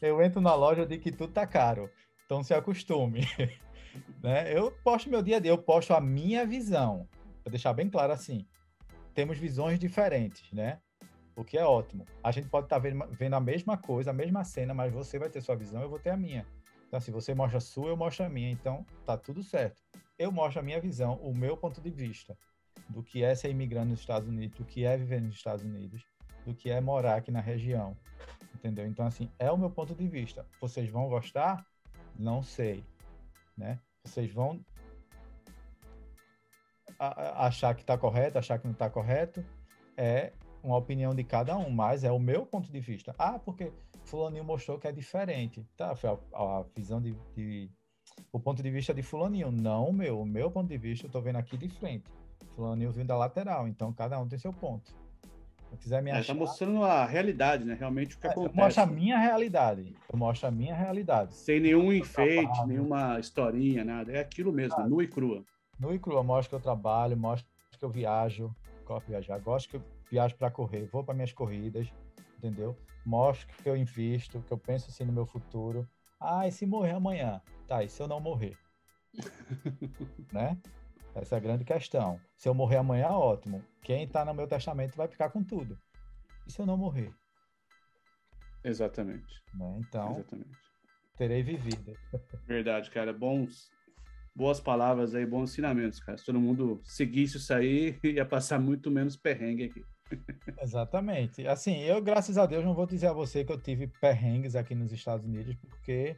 eu 0.00 0.22
entro 0.22 0.40
na 0.40 0.54
loja 0.54 0.82
e 0.82 0.86
digo 0.86 1.02
que 1.02 1.12
tudo 1.12 1.32
tá 1.32 1.46
caro. 1.46 1.90
Então 2.24 2.42
se 2.42 2.54
acostume. 2.54 3.20
né? 4.22 4.56
Eu 4.56 4.70
posto 4.70 5.10
meu 5.10 5.22
dia 5.22 5.36
a 5.36 5.40
dia, 5.40 5.50
eu 5.50 5.58
posto 5.58 5.94
a 5.94 6.00
minha 6.00 6.46
visão. 6.46 7.08
Vou 7.44 7.50
deixar 7.50 7.72
bem 7.72 7.88
claro 7.88 8.12
assim. 8.12 8.46
Temos 9.14 9.38
visões 9.38 9.78
diferentes, 9.78 10.52
né? 10.52 10.78
o 11.36 11.44
que 11.44 11.58
é 11.58 11.64
ótimo. 11.64 12.06
A 12.24 12.32
gente 12.32 12.48
pode 12.48 12.66
estar 12.66 12.78
vendo, 12.78 13.06
vendo 13.10 13.34
a 13.34 13.40
mesma 13.40 13.76
coisa, 13.76 14.10
a 14.10 14.14
mesma 14.14 14.42
cena, 14.42 14.72
mas 14.72 14.92
você 14.92 15.18
vai 15.18 15.28
ter 15.28 15.42
sua 15.42 15.54
visão, 15.54 15.82
eu 15.82 15.88
vou 15.88 15.98
ter 15.98 16.10
a 16.10 16.16
minha. 16.16 16.46
Então, 16.88 16.98
se 16.98 17.10
você 17.10 17.34
mostra 17.34 17.58
a 17.58 17.60
sua, 17.60 17.88
eu 17.88 17.96
mostro 17.96 18.24
a 18.24 18.28
minha. 18.28 18.50
Então, 18.50 18.86
tá 19.04 19.16
tudo 19.16 19.42
certo. 19.42 19.82
Eu 20.18 20.32
mostro 20.32 20.60
a 20.60 20.62
minha 20.62 20.80
visão, 20.80 21.14
o 21.16 21.34
meu 21.34 21.56
ponto 21.56 21.80
de 21.80 21.90
vista 21.90 22.36
do 22.88 23.02
que 23.02 23.22
é 23.22 23.34
ser 23.34 23.50
imigrante 23.50 23.88
nos 23.88 24.00
Estados 24.00 24.28
Unidos, 24.28 24.56
do 24.56 24.64
que 24.64 24.84
é 24.84 24.96
viver 24.96 25.20
nos 25.20 25.34
Estados 25.34 25.62
Unidos, 25.62 26.02
do 26.44 26.54
que 26.54 26.70
é 26.70 26.80
morar 26.80 27.16
aqui 27.16 27.30
na 27.30 27.40
região. 27.40 27.96
Entendeu? 28.56 28.86
Então, 28.86 29.06
assim, 29.06 29.30
é 29.38 29.52
o 29.52 29.58
meu 29.58 29.70
ponto 29.70 29.94
de 29.94 30.08
vista. 30.08 30.46
Vocês 30.60 30.88
vão 30.88 31.08
gostar? 31.08 31.64
Não 32.18 32.42
sei. 32.42 32.82
Né? 33.56 33.78
Vocês 34.02 34.32
vão 34.32 34.64
achar 36.98 37.74
que 37.74 37.82
está 37.82 37.98
correto, 37.98 38.38
achar 38.38 38.58
que 38.58 38.64
não 38.64 38.72
está 38.72 38.88
correto. 38.88 39.44
É 39.94 40.32
uma 40.62 40.76
opinião 40.76 41.14
de 41.14 41.22
cada 41.22 41.56
um, 41.56 41.68
mas 41.68 42.02
é 42.02 42.10
o 42.10 42.18
meu 42.18 42.46
ponto 42.46 42.72
de 42.72 42.80
vista. 42.80 43.14
Ah, 43.18 43.38
porque 43.38 43.70
fulaninho 44.04 44.42
mostrou 44.44 44.78
que 44.78 44.88
é 44.88 44.92
diferente. 44.92 45.62
Tá, 45.76 45.94
foi 45.94 46.08
a, 46.10 46.14
a 46.38 46.64
visão 46.74 47.00
de, 47.00 47.14
de- 47.34 47.70
o 48.32 48.40
ponto 48.40 48.62
de 48.62 48.70
vista 48.70 48.94
de 48.94 49.02
fulaninho, 49.02 49.50
não 49.50 49.90
o 49.90 49.92
meu. 49.92 50.20
O 50.20 50.26
meu 50.26 50.50
ponto 50.50 50.68
de 50.68 50.78
vista 50.78 51.06
eu 51.06 51.10
tô 51.10 51.20
vendo 51.20 51.36
aqui 51.36 51.58
de 51.58 51.68
frente. 51.68 52.10
Fulaninho 52.54 52.90
vindo 52.90 53.08
da 53.08 53.16
lateral, 53.18 53.68
então 53.68 53.92
cada 53.92 54.18
um 54.18 54.26
tem 54.26 54.38
seu 54.38 54.52
ponto. 54.52 54.94
Se 55.70 55.76
quiser 55.76 56.02
me 56.02 56.10
É, 56.10 56.14
tá 56.14 56.20
achar, 56.20 56.34
mostrando 56.34 56.82
a 56.84 57.04
realidade, 57.04 57.64
né? 57.64 57.74
Realmente 57.74 58.16
o 58.16 58.20
que 58.20 58.26
é, 58.26 58.30
eu 58.30 58.32
acontece. 58.32 58.56
mostro 58.56 58.82
a 58.82 58.86
minha 58.86 59.18
realidade. 59.18 59.94
Eu 60.12 60.18
mostro 60.18 60.48
a 60.48 60.50
minha 60.50 60.74
realidade. 60.74 61.34
Sem 61.34 61.60
nenhum 61.60 61.92
enfeite, 61.92 62.46
trabalho. 62.46 62.68
nenhuma 62.68 63.18
historinha, 63.20 63.84
nada. 63.84 64.12
É 64.12 64.20
aquilo 64.20 64.52
mesmo, 64.52 64.86
nua 64.88 65.04
e 65.04 65.08
crua. 65.08 65.44
No 65.78 65.92
e 65.94 65.98
crua, 65.98 66.22
mostro 66.22 66.50
que 66.50 66.54
eu 66.56 66.60
trabalho, 66.60 67.16
mostro 67.16 67.46
que 67.78 67.84
eu 67.84 67.90
viajo, 67.90 68.54
gosto 68.86 69.04
de 69.06 69.10
viajar, 69.12 69.38
gosto 69.40 69.68
que 69.68 69.76
eu 69.76 69.82
viajo 70.10 70.34
para 70.36 70.50
correr, 70.50 70.86
vou 70.90 71.04
para 71.04 71.14
minhas 71.14 71.32
corridas, 71.32 71.92
entendeu? 72.38 72.74
Mostro 73.04 73.46
que 73.62 73.68
eu 73.68 73.76
invisto, 73.76 74.40
que 74.40 74.52
eu 74.52 74.56
penso 74.58 74.88
assim 74.90 75.04
no 75.04 75.12
meu 75.12 75.26
futuro. 75.26 75.86
Ah, 76.18 76.48
e 76.48 76.52
se 76.52 76.64
morrer 76.64 76.92
amanhã? 76.92 77.42
Tá, 77.68 77.84
e 77.84 77.88
se 77.88 78.00
eu 78.00 78.08
não 78.08 78.20
morrer? 78.20 78.56
né? 80.32 80.56
Essa 81.16 81.36
é 81.36 81.38
a 81.38 81.40
grande 81.40 81.64
questão. 81.64 82.20
Se 82.36 82.46
eu 82.46 82.52
morrer 82.52 82.76
amanhã, 82.76 83.08
ótimo. 83.08 83.64
Quem 83.82 84.06
tá 84.06 84.22
no 84.22 84.34
meu 84.34 84.46
testamento 84.46 84.94
vai 84.96 85.08
ficar 85.08 85.30
com 85.30 85.42
tudo. 85.42 85.78
E 86.46 86.52
se 86.52 86.60
eu 86.60 86.66
não 86.66 86.76
morrer? 86.76 87.10
Exatamente. 88.62 89.42
Né? 89.54 89.78
Então, 89.78 90.18
Exatamente. 90.18 90.58
terei 91.16 91.42
vivido. 91.42 91.94
Verdade, 92.46 92.90
cara. 92.90 93.14
Bons, 93.14 93.70
boas 94.34 94.60
palavras 94.60 95.14
aí, 95.14 95.24
bons 95.24 95.52
ensinamentos, 95.52 96.00
cara. 96.00 96.18
Se 96.18 96.26
todo 96.26 96.38
mundo 96.38 96.82
seguisse 96.84 97.38
isso 97.38 97.54
aí, 97.54 97.98
ia 98.04 98.26
passar 98.26 98.60
muito 98.60 98.90
menos 98.90 99.16
perrengue 99.16 99.64
aqui. 99.64 99.84
Exatamente. 100.60 101.46
Assim, 101.46 101.80
eu, 101.80 102.02
graças 102.02 102.36
a 102.36 102.44
Deus, 102.44 102.62
não 102.62 102.74
vou 102.74 102.86
dizer 102.86 103.06
a 103.06 103.14
você 103.14 103.42
que 103.42 103.50
eu 103.50 103.58
tive 103.58 103.86
perrengues 103.86 104.54
aqui 104.54 104.74
nos 104.74 104.92
Estados 104.92 105.24
Unidos, 105.24 105.56
porque 105.56 106.14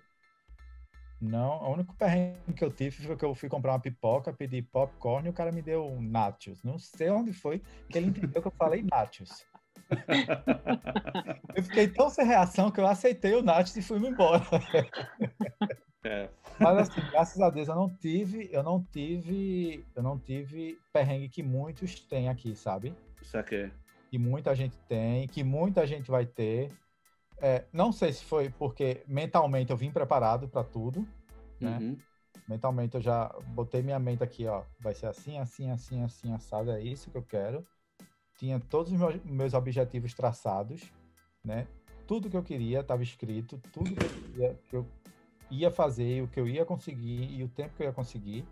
não, 1.20 1.62
o 1.62 1.72
único 1.72 1.94
perrengue 1.96 2.52
que 2.56 2.64
eu 2.64 2.70
tive 2.70 3.04
foi 3.04 3.16
que 3.16 3.24
eu 3.24 3.34
fui 3.34 3.48
comprar 3.48 3.72
uma 3.72 3.80
pipoca, 3.80 4.32
pedi 4.32 4.62
popcorn 4.62 5.26
e 5.26 5.30
o 5.30 5.34
cara 5.34 5.50
me 5.50 5.60
deu 5.60 6.00
nachos. 6.00 6.62
Não 6.62 6.78
sei 6.78 7.10
onde 7.10 7.32
foi 7.32 7.60
que 7.90 7.98
ele 7.98 8.06
entendeu 8.08 8.40
que 8.40 8.48
eu 8.48 8.52
falei 8.52 8.82
nachos. 8.82 9.44
Eu 11.56 11.62
fiquei 11.62 11.88
tão 11.88 12.10
sem 12.10 12.24
reação 12.24 12.70
que 12.70 12.78
eu 12.78 12.86
aceitei 12.86 13.34
o 13.34 13.42
nachos 13.42 13.74
e 13.74 13.82
fui 13.82 13.98
embora. 13.98 14.44
É, 16.04 16.28
Mas 16.60 16.78
assim, 16.78 17.00
graças 17.10 17.40
a 17.40 17.50
Deus 17.50 17.68
eu 17.68 17.74
não 17.74 17.88
tive, 17.88 18.48
eu 18.52 18.62
não 18.62 18.82
tive, 18.82 19.84
eu 19.96 20.02
não 20.02 20.18
tive 20.18 20.78
perrengue 20.92 21.28
que 21.28 21.42
muitos 21.42 21.98
têm 22.00 22.28
aqui, 22.28 22.54
sabe? 22.54 22.94
saquei. 23.22 23.70
que 24.08 24.18
muita 24.18 24.54
gente 24.54 24.76
tem, 24.88 25.26
que 25.26 25.42
muita 25.42 25.86
gente 25.86 26.10
vai 26.10 26.24
ter. 26.24 26.70
É, 27.41 27.64
não 27.72 27.93
sei 27.93 28.12
se 28.12 28.24
foi 28.24 28.51
porque 28.51 29.03
mentalmente 29.07 29.70
eu 29.70 29.76
vim 29.76 29.91
preparado 29.91 30.49
para 30.49 30.64
tudo, 30.64 31.07
né? 31.61 31.78
Uhum. 31.78 31.99
Mentalmente 32.49 32.95
eu 32.95 33.01
já 33.01 33.28
botei 33.49 33.82
minha 33.82 33.99
mente 33.99 34.22
aqui, 34.22 34.47
ó, 34.47 34.62
vai 34.80 34.95
ser 34.95 35.07
assim, 35.07 35.39
assim, 35.39 35.70
assim, 35.70 36.03
assim, 36.03 36.32
assado, 36.32 36.70
é 36.70 36.82
isso 36.82 37.11
que 37.11 37.18
eu 37.18 37.22
quero. 37.22 37.66
Tinha 38.39 38.59
todos 38.59 38.93
os 38.93 38.99
meus, 38.99 39.22
meus 39.24 39.55
objetivos 39.55 40.14
traçados, 40.14 40.91
né? 41.45 41.66
Tudo 42.07 42.30
que 42.30 42.36
eu 42.36 42.43
queria 42.43 42.80
estava 42.80 43.03
escrito, 43.03 43.61
tudo 43.72 43.95
que 43.95 44.05
eu, 44.05 44.09
queria, 44.09 44.61
que 44.66 44.76
eu 44.76 44.86
ia 45.51 45.70
fazer, 45.70 46.22
o 46.22 46.28
que 46.28 46.41
eu 46.41 46.49
ia 46.49 46.64
conseguir 46.64 47.30
e 47.30 47.43
o 47.43 47.49
tempo 47.49 47.76
que 47.76 47.82
eu 47.82 47.86
ia 47.86 47.93
conseguir. 47.93 48.47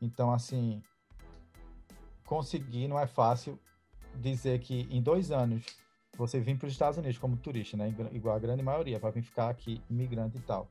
Então, 0.00 0.32
assim, 0.32 0.82
conseguir 2.24 2.88
não 2.88 2.98
é 2.98 3.06
fácil 3.06 3.58
dizer 4.16 4.58
que 4.60 4.86
em 4.90 5.00
dois 5.00 5.30
anos 5.30 5.64
você 6.16 6.40
vir 6.40 6.58
para 6.58 6.66
os 6.66 6.72
Estados 6.72 6.98
Unidos 6.98 7.18
como 7.18 7.36
turista, 7.36 7.76
né? 7.76 7.94
Igual 8.12 8.36
a 8.36 8.38
grande 8.38 8.62
maioria, 8.62 9.00
para 9.00 9.10
vir 9.10 9.22
ficar 9.22 9.48
aqui 9.48 9.82
imigrante 9.88 10.36
e 10.36 10.40
tal. 10.40 10.68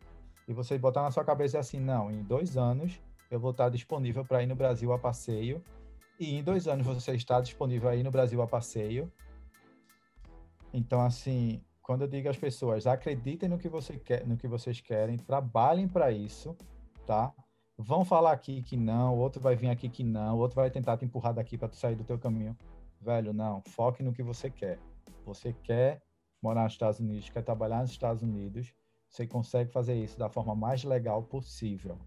E 0.48 0.54
você 0.54 0.78
botar 0.78 1.02
na 1.02 1.12
sua 1.12 1.24
cabeça 1.24 1.60
assim, 1.60 1.80
não, 1.80 2.12
em 2.12 2.24
dois 2.24 2.58
anos 2.58 3.00
eu 3.30 3.40
vou 3.40 3.52
estar 3.52 3.70
disponível 3.70 4.26
para 4.26 4.44
ir 4.44 4.48
no 4.48 4.56
Brasil 4.56 4.92
a 4.92 5.00
passeio. 5.00 5.64
E 6.20 6.36
em 6.36 6.44
dois 6.44 6.68
anos 6.68 6.86
você 6.86 7.14
está 7.14 7.40
disponível 7.42 7.90
aí 7.90 8.04
no 8.04 8.12
Brasil 8.12 8.42
a 8.42 8.48
passeio. 8.48 9.12
Então, 10.74 11.02
assim, 11.02 11.62
quando 11.82 12.04
eu 12.04 12.08
digo 12.08 12.30
às 12.30 12.38
pessoas, 12.38 12.86
acreditem 12.86 13.50
no 13.50 13.58
que, 13.58 13.68
você 13.68 13.98
quer, 13.98 14.26
no 14.26 14.38
que 14.38 14.48
vocês 14.48 14.80
querem, 14.80 15.18
trabalhem 15.18 15.88
para 15.88 16.12
isso, 16.12 16.56
tá? 17.06 17.34
Vão 17.78 18.06
falar 18.06 18.32
aqui 18.34 18.62
que 18.62 18.78
não, 18.78 19.18
outro 19.18 19.42
vai 19.42 19.56
vir 19.56 19.70
aqui 19.70 19.90
que 19.90 20.04
não, 20.04 20.38
outro 20.38 20.58
vai 20.58 20.70
tentar 20.70 20.98
te 20.98 21.06
empurrar 21.06 21.34
daqui 21.34 21.58
para 21.58 21.68
tu 21.68 21.76
sair 21.76 21.96
do 21.96 22.04
teu 22.04 22.20
caminho. 22.20 22.56
Velho, 23.00 23.34
não, 23.34 23.62
foque 23.62 24.04
no 24.04 24.14
que 24.14 24.22
você 24.22 24.50
quer. 24.50 24.78
Você 25.26 25.54
quer 25.64 26.02
morar 26.42 26.64
nos 26.64 26.74
Estados 26.74 27.00
Unidos, 27.00 27.30
quer 27.30 27.44
trabalhar 27.44 27.82
nos 27.82 27.92
Estados 27.92 28.24
Unidos, 28.24 28.74
você 29.08 29.28
consegue 29.28 29.72
fazer 29.72 29.96
isso 29.96 30.18
da 30.18 30.30
forma 30.30 30.56
mais 30.56 30.84
legal 30.84 31.24
possível. 31.24 31.98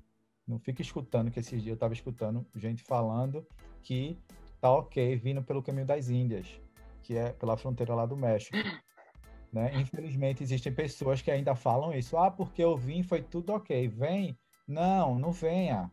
Não 0.46 0.58
fica 0.58 0.82
escutando, 0.82 1.30
que 1.30 1.40
esses 1.40 1.62
dias 1.62 1.68
eu 1.68 1.74
estava 1.74 1.94
escutando 1.94 2.46
gente 2.54 2.82
falando 2.82 3.46
que 3.82 4.18
tá 4.60 4.70
ok 4.72 5.16
vindo 5.16 5.42
pelo 5.42 5.62
caminho 5.62 5.86
das 5.86 6.08
Índias, 6.08 6.60
que 7.02 7.16
é 7.16 7.32
pela 7.32 7.56
fronteira 7.56 7.94
lá 7.94 8.06
do 8.06 8.16
México. 8.16 8.56
Né? 9.52 9.70
Infelizmente, 9.76 10.42
existem 10.42 10.74
pessoas 10.74 11.22
que 11.22 11.30
ainda 11.30 11.54
falam 11.54 11.92
isso. 11.92 12.16
Ah, 12.16 12.28
porque 12.28 12.62
eu 12.62 12.76
vim, 12.76 13.04
foi 13.04 13.22
tudo 13.22 13.52
ok. 13.52 13.86
Vem? 13.86 14.36
Não, 14.66 15.16
não 15.16 15.30
venha. 15.30 15.92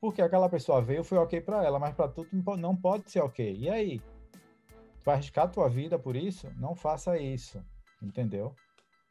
Porque 0.00 0.22
aquela 0.22 0.48
pessoa 0.48 0.80
veio, 0.80 1.04
foi 1.04 1.18
ok 1.18 1.40
para 1.42 1.62
ela, 1.62 1.78
mas 1.78 1.94
para 1.94 2.08
tudo 2.08 2.28
não 2.56 2.74
pode 2.74 3.10
ser 3.10 3.20
ok. 3.20 3.54
E 3.54 3.68
aí? 3.68 4.00
Vai 5.04 5.16
arriscar 5.16 5.44
a 5.44 5.48
tua 5.48 5.68
vida 5.68 5.98
por 5.98 6.16
isso? 6.16 6.50
Não 6.56 6.74
faça 6.74 7.18
isso. 7.18 7.62
Entendeu? 8.02 8.54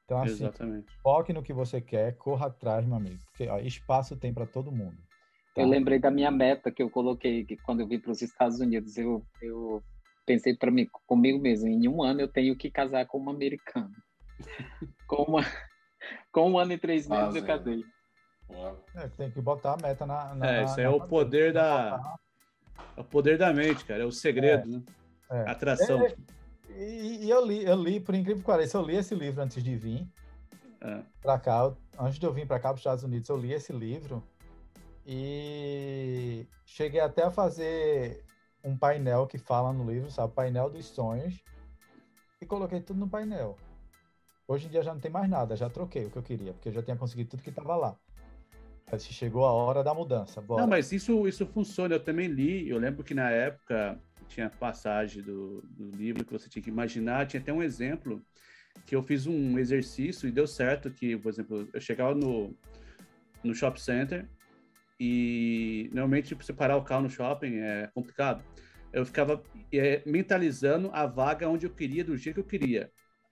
Então, 0.06 0.22
assim, 0.22 0.46
Exatamente. 0.46 0.92
foque 1.02 1.32
no 1.32 1.44
que 1.44 1.54
você 1.54 1.80
quer, 1.80 2.16
corra 2.18 2.48
atrás, 2.48 2.86
meu 2.86 2.98
amigo. 2.98 3.20
Porque 3.26 3.48
ó, 3.48 3.58
espaço 3.60 4.18
tem 4.18 4.34
para 4.34 4.46
todo 4.46 4.72
mundo. 4.72 4.98
Tá? 5.56 5.62
Eu 5.62 5.68
lembrei 5.68 6.00
da 6.00 6.12
minha 6.12 6.32
meta 6.32 6.72
que 6.72 6.82
eu 6.82 6.90
coloquei 6.90 7.46
que 7.46 7.56
quando 7.58 7.82
eu 7.82 7.88
vim 7.88 8.00
para 8.00 8.12
os 8.12 8.22
Estados 8.22 8.60
Unidos. 8.60 8.98
Eu, 8.98 9.26
eu 9.42 9.84
pensei 10.26 10.56
para 10.56 10.72
mim, 10.72 10.88
comigo 11.06 11.40
mesmo, 11.40 11.70
em 11.70 11.88
um 11.88 12.02
ano 12.02 12.22
eu 12.22 12.28
tenho 12.28 12.56
que 12.56 12.70
casar 12.70 13.06
com 13.06 13.18
uma 13.18 13.32
americana. 13.32 13.92
com, 15.08 15.24
uma, 15.24 15.46
com 16.32 16.52
um 16.52 16.58
ano 16.58 16.74
e 16.74 16.78
três 16.78 17.08
meses 17.08 17.36
eu 17.36 17.46
casei. 17.46 17.84
É, 18.96 19.08
tem 19.10 19.32
que 19.32 19.42
botar 19.42 19.74
a 19.74 19.78
meta 19.78 20.06
na. 20.06 20.36
na 20.36 20.52
é, 20.52 20.64
isso 20.66 20.80
é 20.80 20.90
o 20.90 21.00
poder 21.00 21.54
da. 21.54 22.18
É 22.98 23.02
o 23.02 23.04
poder 23.04 23.38
da 23.38 23.54
mente, 23.54 23.86
cara. 23.86 24.04
É 24.04 24.06
o 24.06 24.12
segredo, 24.12 24.68
é, 24.68 24.78
né? 24.78 24.84
É. 25.34 25.50
Atração. 25.50 26.06
É, 26.06 26.16
e, 26.78 27.26
e, 27.26 27.30
eu 27.30 27.44
li, 27.44 27.66
eu 27.66 27.76
li, 27.76 28.00
por 28.00 28.14
incrível 28.14 28.42
que 28.42 28.46
pareça, 28.46 28.78
eu 28.78 28.84
li 28.84 28.96
esse 28.96 29.16
livro 29.16 29.42
antes 29.42 29.64
de 29.64 29.76
vir 29.76 30.08
é. 30.80 31.02
para 31.22 31.40
cá. 31.40 31.74
Antes 32.00 32.20
de 32.20 32.26
eu 32.26 32.32
vir 32.32 32.46
para 32.46 32.60
cá, 32.60 32.70
para 32.70 32.76
os 32.76 32.82
Estados 32.82 33.04
Unidos, 33.04 33.28
eu 33.30 33.38
li 33.38 33.52
esse 33.52 33.74
livro 33.74 34.24
e 35.06 36.46
cheguei 36.66 37.00
até 37.00 37.24
a 37.24 37.32
fazer 37.32 38.24
um 38.64 38.78
painel 38.78 39.26
que 39.26 39.40
fala 39.40 39.74
no 39.74 39.90
livro, 39.90 40.12
sabe? 40.12 40.34
Painel 40.34 40.70
dos 40.70 40.86
sonhos. 40.86 41.44
E 42.40 42.46
coloquei 42.46 42.80
tudo 42.80 43.00
no 43.00 43.10
painel. 43.10 43.58
Hoje 44.48 44.68
em 44.68 44.70
dia 44.70 44.84
já 44.84 44.94
não 44.94 45.02
tem 45.02 45.10
mais 45.10 45.30
nada, 45.30 45.56
já 45.56 45.70
troquei 45.70 46.06
o 46.06 46.12
que 46.12 46.18
eu 46.18 46.24
queria, 46.24 46.54
porque 46.54 46.70
eu 46.70 46.74
já 46.74 46.84
tinha 46.84 46.98
conseguido 46.98 47.32
tudo 47.32 47.44
que 47.44 47.50
estava 47.50 47.76
lá. 47.76 47.96
Mas 48.92 49.06
chegou 49.06 49.46
a 49.46 49.52
hora 49.52 49.84
da 49.84 49.94
mudança. 49.94 50.42
Bora. 50.42 50.62
Não, 50.62 50.70
mas 50.70 50.92
isso, 50.92 51.28
isso 51.28 51.48
funciona. 51.48 51.96
Eu 51.96 52.04
também 52.04 52.28
li. 52.28 52.70
Eu 52.70 52.78
lembro 52.78 53.04
que 53.04 53.16
na 53.16 53.32
época 53.32 54.00
tinha 54.34 54.50
passagem 54.50 55.22
do, 55.22 55.62
do 55.62 55.96
livro 55.96 56.26
que 56.26 56.32
você 56.32 56.50
tinha 56.50 56.64
que 56.64 56.70
imaginar. 56.70 57.28
Tinha 57.28 57.42
até 57.42 57.54
um 57.54 57.62
exemplo 57.62 58.22
que 58.86 58.96
eu 58.96 59.04
fiz 59.04 59.28
um 59.28 59.60
exercício 59.60 60.28
e 60.28 60.32
deu 60.32 60.48
certo. 60.48 60.90
Que, 60.90 61.16
por 61.16 61.30
exemplo, 61.30 61.68
eu 61.72 61.82
chegava 61.82 62.16
no, 62.16 62.56
no 63.44 63.54
shopping 63.54 63.80
center 63.80 64.26
e 65.00 65.90
normalmente 65.94 66.36
para 66.36 66.46
separar 66.46 66.78
o 66.78 66.84
carro 66.84 67.04
no 67.04 67.10
shopping 67.10 67.58
é 67.58 67.90
complicado. 67.94 68.44
Eu 68.92 69.06
ficava 69.06 69.42
é, 69.72 70.02
mentalizando 70.06 70.90
a 70.94 71.06
vaga 71.06 71.50
onde 71.50 71.66
eu 71.66 71.72
queria, 71.72 72.04
do 72.04 72.18
jeito 72.18 72.36
que 72.36 72.42
eu 72.42 72.60
queria. 72.60 72.92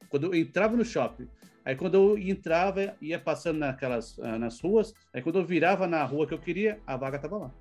Quando 0.09 0.27
eu 0.27 0.35
entrava 0.35 0.75
no 0.75 0.83
shopping, 0.83 1.27
aí 1.63 1.75
quando 1.75 1.95
eu 1.95 2.17
entrava, 2.17 2.95
ia 2.99 3.19
passando 3.19 3.59
naquelas 3.59 4.19
ah, 4.19 4.39
nas 4.39 4.59
ruas, 4.59 4.93
aí 5.13 5.21
quando 5.21 5.37
eu 5.37 5.45
virava 5.45 5.87
na 5.87 6.03
rua 6.03 6.27
que 6.27 6.33
eu 6.33 6.39
queria, 6.39 6.79
a 6.85 6.97
vaga 6.97 7.17
estava 7.17 7.37
lá. 7.37 7.60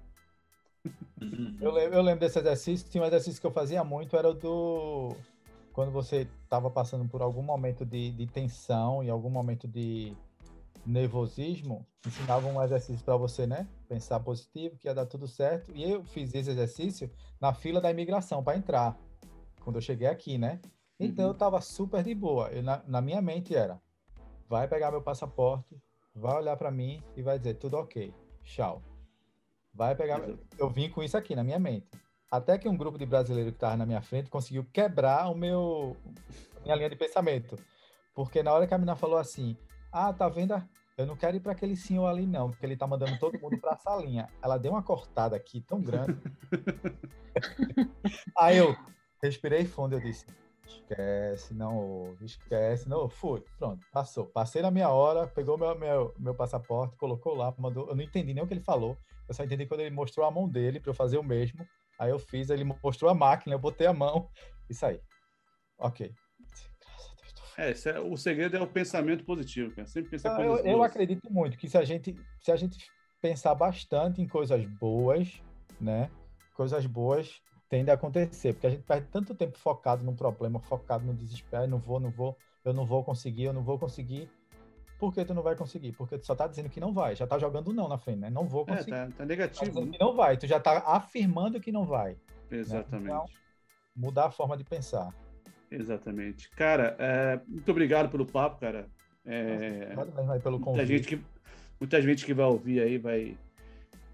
Eu 1.60 1.70
lembro, 1.70 1.96
eu 1.96 2.02
lembro 2.02 2.20
desse 2.20 2.38
exercício. 2.38 2.88
Tinha 2.88 3.02
um 3.02 3.06
exercício 3.06 3.40
que 3.40 3.46
eu 3.46 3.50
fazia 3.50 3.84
muito, 3.84 4.16
era 4.16 4.28
o 4.28 4.34
do. 4.34 5.14
Quando 5.72 5.92
você 5.92 6.26
estava 6.42 6.70
passando 6.70 7.08
por 7.08 7.22
algum 7.22 7.42
momento 7.42 7.84
de, 7.84 8.10
de 8.10 8.26
tensão 8.26 9.04
e 9.04 9.10
algum 9.10 9.30
momento 9.30 9.68
de 9.68 10.16
nervosismo, 10.84 11.86
ensinava 12.06 12.48
um 12.48 12.62
exercício 12.62 13.04
para 13.04 13.16
você, 13.16 13.46
né? 13.46 13.68
Pensar 13.88 14.20
positivo, 14.20 14.76
que 14.76 14.88
ia 14.88 14.94
dar 14.94 15.06
tudo 15.06 15.28
certo. 15.28 15.70
E 15.74 15.88
eu 15.88 16.02
fiz 16.04 16.34
esse 16.34 16.50
exercício 16.50 17.10
na 17.40 17.52
fila 17.52 17.80
da 17.80 17.90
imigração 17.90 18.42
para 18.42 18.56
entrar, 18.56 18.98
quando 19.62 19.76
eu 19.76 19.82
cheguei 19.82 20.08
aqui, 20.08 20.38
né? 20.38 20.60
Então 20.98 21.26
uhum. 21.26 21.30
eu 21.30 21.34
estava 21.34 21.60
super 21.60 22.02
de 22.02 22.14
boa. 22.14 22.48
Eu, 22.48 22.62
na, 22.62 22.82
na 22.86 23.00
minha 23.00 23.22
mente 23.22 23.54
era: 23.54 23.80
vai 24.48 24.66
pegar 24.66 24.90
meu 24.90 25.02
passaporte, 25.02 25.80
vai 26.14 26.36
olhar 26.36 26.56
para 26.56 26.70
mim 26.70 27.02
e 27.16 27.22
vai 27.22 27.38
dizer 27.38 27.54
tudo 27.54 27.76
ok, 27.76 28.12
tchau. 28.42 28.82
Vai 29.72 29.94
pegar. 29.94 30.20
Eu 30.58 30.68
vim 30.68 30.88
com 30.90 31.02
isso 31.02 31.16
aqui 31.16 31.34
na 31.34 31.44
minha 31.44 31.58
mente. 31.58 31.88
Até 32.30 32.58
que 32.58 32.68
um 32.68 32.76
grupo 32.76 32.98
de 32.98 33.06
brasileiros 33.06 33.52
que 33.52 33.56
estava 33.56 33.76
na 33.76 33.86
minha 33.86 34.00
frente 34.00 34.30
conseguiu 34.30 34.64
quebrar 34.72 35.28
o 35.30 35.34
meu 35.34 35.96
minha 36.62 36.76
linha 36.76 36.90
de 36.90 36.96
pensamento. 36.96 37.56
Porque 38.14 38.42
na 38.42 38.52
hora 38.52 38.66
que 38.66 38.74
a 38.74 38.78
menina 38.78 38.94
falou 38.94 39.18
assim: 39.18 39.56
"Ah, 39.92 40.12
tá 40.12 40.28
vendo? 40.28 40.54
Eu 40.96 41.06
não 41.06 41.16
quero 41.16 41.36
ir 41.36 41.40
para 41.40 41.52
aquele 41.52 41.74
senhor 41.74 42.06
ali 42.06 42.26
não, 42.26 42.50
porque 42.50 42.66
ele 42.66 42.76
tá 42.76 42.86
mandando 42.86 43.18
todo 43.18 43.40
mundo 43.40 43.58
para 43.58 43.72
a 43.72 43.76
salinha". 43.76 44.28
Ela 44.42 44.58
deu 44.58 44.72
uma 44.72 44.82
cortada 44.82 45.34
aqui 45.34 45.60
tão 45.60 45.80
grande. 45.80 46.16
Aí 48.38 48.58
eu 48.58 48.76
respirei 49.22 49.64
fundo, 49.64 49.96
eu 49.96 50.00
disse: 50.00 50.26
Esquece, 50.70 51.54
não 51.54 51.76
ouve, 51.76 52.24
esquece, 52.24 52.88
não. 52.88 53.08
Fui, 53.08 53.42
pronto, 53.58 53.84
passou. 53.92 54.26
Passei 54.26 54.62
na 54.62 54.70
minha 54.70 54.88
hora, 54.88 55.26
pegou 55.26 55.58
meu, 55.58 55.76
meu, 55.78 56.14
meu 56.18 56.34
passaporte, 56.34 56.96
colocou 56.96 57.34
lá, 57.34 57.52
mandou. 57.58 57.88
Eu 57.88 57.96
não 57.96 58.02
entendi 58.02 58.32
nem 58.32 58.42
o 58.42 58.46
que 58.46 58.54
ele 58.54 58.60
falou. 58.60 58.96
Eu 59.28 59.34
só 59.34 59.44
entendi 59.44 59.66
quando 59.66 59.80
ele 59.80 59.94
mostrou 59.94 60.26
a 60.26 60.30
mão 60.30 60.48
dele 60.48 60.80
para 60.80 60.90
eu 60.90 60.94
fazer 60.94 61.18
o 61.18 61.22
mesmo. 61.22 61.66
Aí 61.98 62.10
eu 62.10 62.18
fiz, 62.18 62.50
ele 62.50 62.64
mostrou 62.82 63.10
a 63.10 63.14
máquina, 63.14 63.54
eu 63.54 63.58
botei 63.58 63.86
a 63.86 63.92
mão 63.92 64.28
e 64.68 64.74
saí. 64.74 65.00
Ok. 65.78 66.12
É, 67.58 67.72
é, 67.72 68.00
o 68.00 68.16
segredo 68.16 68.56
é 68.56 68.60
o 68.60 68.66
pensamento 68.66 69.24
positivo, 69.24 69.74
cara. 69.74 69.86
Sempre 69.86 70.10
pensar 70.10 70.36
ah, 70.36 70.42
eu, 70.42 70.56
eu 70.58 70.82
acredito 70.82 71.30
muito 71.30 71.58
que 71.58 71.68
se 71.68 71.76
a 71.76 71.84
gente 71.84 72.16
se 72.40 72.50
a 72.50 72.56
gente 72.56 72.78
pensar 73.20 73.54
bastante 73.54 74.22
em 74.22 74.26
coisas 74.26 74.64
boas, 74.64 75.42
né? 75.80 76.10
Coisas 76.54 76.86
boas 76.86 77.42
tendem 77.70 77.92
a 77.92 77.94
acontecer, 77.94 78.52
porque 78.52 78.66
a 78.66 78.70
gente 78.70 78.82
perde 78.82 79.06
tanto 79.12 79.32
tempo 79.32 79.56
focado 79.56 80.04
num 80.04 80.14
problema, 80.14 80.58
focado 80.58 81.06
no 81.06 81.14
desespero, 81.14 81.68
não 81.68 81.78
vou, 81.78 82.00
não 82.00 82.10
vou, 82.10 82.36
eu 82.64 82.74
não 82.74 82.84
vou 82.84 83.04
conseguir, 83.04 83.44
eu 83.44 83.52
não 83.52 83.62
vou 83.62 83.78
conseguir. 83.78 84.28
Por 84.98 85.14
que 85.14 85.24
tu 85.24 85.32
não 85.32 85.42
vai 85.42 85.56
conseguir? 85.56 85.92
Porque 85.92 86.18
tu 86.18 86.26
só 86.26 86.34
tá 86.34 86.46
dizendo 86.46 86.68
que 86.68 86.80
não 86.80 86.92
vai, 86.92 87.16
já 87.16 87.26
tá 87.26 87.38
jogando 87.38 87.72
não 87.72 87.88
na 87.88 87.96
frente, 87.96 88.18
né? 88.18 88.28
Não 88.28 88.46
vou 88.46 88.66
conseguir. 88.66 88.92
É, 88.92 89.06
tá, 89.06 89.12
tá 89.18 89.24
negativo. 89.24 89.80
Tá 89.80 89.86
né? 89.86 89.96
não 89.98 90.14
vai, 90.14 90.36
tu 90.36 90.46
já 90.46 90.58
tá 90.58 90.78
afirmando 90.84 91.60
que 91.60 91.72
não 91.72 91.86
vai. 91.86 92.10
Né? 92.50 92.58
Exatamente. 92.58 93.08
Né? 93.08 93.14
Então, 93.14 93.24
mudar 93.96 94.26
a 94.26 94.30
forma 94.30 94.56
de 94.56 94.64
pensar. 94.64 95.14
Exatamente. 95.70 96.50
Cara, 96.50 96.96
é, 96.98 97.40
muito 97.46 97.70
obrigado 97.70 98.10
pelo 98.10 98.26
papo, 98.26 98.60
cara. 98.60 98.90
É, 99.24 99.94
Nossa, 99.94 100.40
pelo 100.40 100.58
muita 100.58 100.84
gente 100.84 101.06
que 101.06 101.24
muita 101.78 102.02
gente 102.02 102.26
que 102.26 102.34
vai 102.34 102.46
ouvir 102.46 102.80
aí 102.80 102.98
vai 102.98 103.38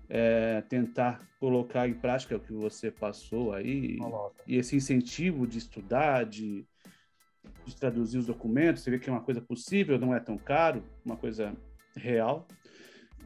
é, 0.09 0.61
tentar 0.63 1.21
colocar 1.41 1.89
em 1.89 1.95
prática 1.95 2.37
o 2.37 2.41
que 2.41 2.53
você 2.53 2.91
passou 2.91 3.53
aí 3.53 3.99
e 4.47 4.57
esse 4.57 4.77
incentivo 4.77 5.47
de 5.47 5.59
estudar, 5.59 6.25
de 6.25 6.67
de 7.65 7.75
traduzir 7.75 8.19
os 8.19 8.27
documentos, 8.27 8.83
você 8.83 8.91
vê 8.91 8.99
que 8.99 9.09
é 9.09 9.13
uma 9.13 9.23
coisa 9.23 9.41
possível, 9.41 9.99
não 9.99 10.15
é 10.15 10.21
tão 10.21 10.39
caro, 10.39 10.83
uma 11.05 11.17
coisa 11.17 11.55
real. 11.97 12.47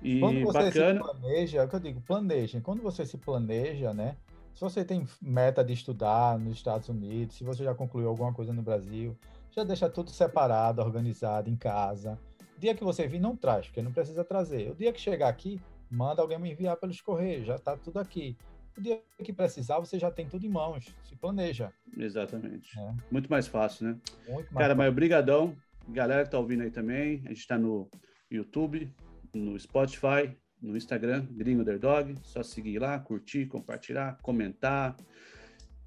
E 0.03 0.19
Quando 0.19 0.41
você 0.41 0.65
bacana. 0.65 1.05
se 1.05 1.13
planeja, 1.13 1.59
é 1.59 1.65
o 1.65 1.69
que 1.69 1.77
eu 1.77 1.81
digo, 1.81 2.01
planejem. 2.01 2.61
Quando 2.61 2.83
você 2.83 3.05
se 3.05 3.19
planeja, 3.19 3.93
né? 3.93 4.17
Se 4.55 4.61
você 4.63 4.85
tem 4.85 5.07
meta 5.21 5.63
de 5.63 5.73
estudar 5.73 6.39
nos 6.39 6.57
Estados 6.57 6.89
Unidos, 6.89 7.37
se 7.37 7.45
você 7.45 7.65
já 7.65 7.75
concluiu 7.75 8.09
alguma 8.09 8.33
coisa 8.33 8.53
no 8.53 8.63
Brasil, 8.63 9.17
já 9.51 9.63
deixa 9.63 9.89
tudo 9.89 10.11
separado, 10.11 10.81
organizado 10.81 11.51
em 11.51 11.57
casa. 11.57 12.19
O 12.57 12.61
dia 12.61 12.75
que 12.75 12.85
você 12.85 13.07
vir, 13.07 13.21
não 13.21 13.37
traz, 13.37 13.67
porque 13.67 13.83
não 13.83 13.93
precisa 13.93 14.25
trazer. 14.25 14.71
O 14.71 14.75
dia 14.75 14.93
que 14.93 15.01
chegar 15.01 15.29
aqui, 15.29 15.61
manda 15.91 16.23
alguém 16.23 16.39
me 16.39 16.53
enviar 16.53 16.77
pelos 16.77 17.01
correios, 17.01 17.47
já 17.47 17.57
está 17.57 17.77
tudo 17.77 17.99
aqui. 17.99 18.37
O 18.77 18.81
dia 18.81 19.03
que 19.23 19.33
precisar, 19.33 19.79
você 19.79 19.99
já 19.99 20.11
tem 20.11 20.27
tudo 20.27 20.47
em 20.47 20.49
mãos. 20.49 20.95
Se 21.05 21.17
planeja. 21.17 21.73
Exatamente. 21.97 22.79
É. 22.79 22.95
Muito 23.11 23.29
mais 23.29 23.47
fácil, 23.47 23.89
né? 23.89 23.99
Muito 24.29 24.53
mais 24.55 24.63
Cara, 24.63 24.75
mas 24.75 24.89
obrigadão. 24.89 25.57
Galera 25.89 26.25
que 26.25 26.31
tá 26.31 26.39
ouvindo 26.39 26.63
aí 26.63 26.71
também. 26.71 27.23
A 27.25 27.29
gente 27.29 27.41
está 27.41 27.59
no 27.59 27.89
YouTube, 28.31 28.89
no 29.35 29.59
Spotify, 29.59 30.35
no 30.63 30.77
Instagram, 30.77 31.27
Gringo 31.31 31.63
Underdog. 31.63 32.15
Só 32.23 32.43
seguir 32.43 32.79
lá, 32.79 32.99
curtir, 32.99 33.47
compartilhar, 33.47 34.19
comentar. 34.23 34.97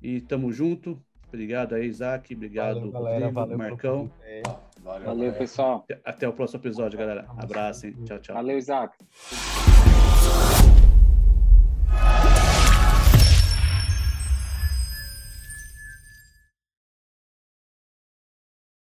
E 0.02 0.20
tamo 0.20 0.52
junto. 0.52 1.02
Obrigado 1.30 1.74
aí, 1.74 1.88
Isaac. 1.88 2.36
Obrigado, 2.36 2.76
valeu, 2.76 2.92
galera, 2.92 3.32
valeu 3.32 3.58
Marcão. 3.58 4.12
Valeu, 4.84 5.06
valeu 5.06 5.34
pessoal. 5.34 5.86
Até 6.04 6.28
o 6.28 6.34
próximo 6.34 6.60
episódio, 6.60 7.00
galera. 7.00 7.26
Abraço, 7.38 7.88
hein? 7.88 7.96
Tchau, 8.06 8.20
tchau. 8.20 8.36
Valeu, 8.36 8.58
Isaac. 8.58 8.96
Podcast. 10.24 10.73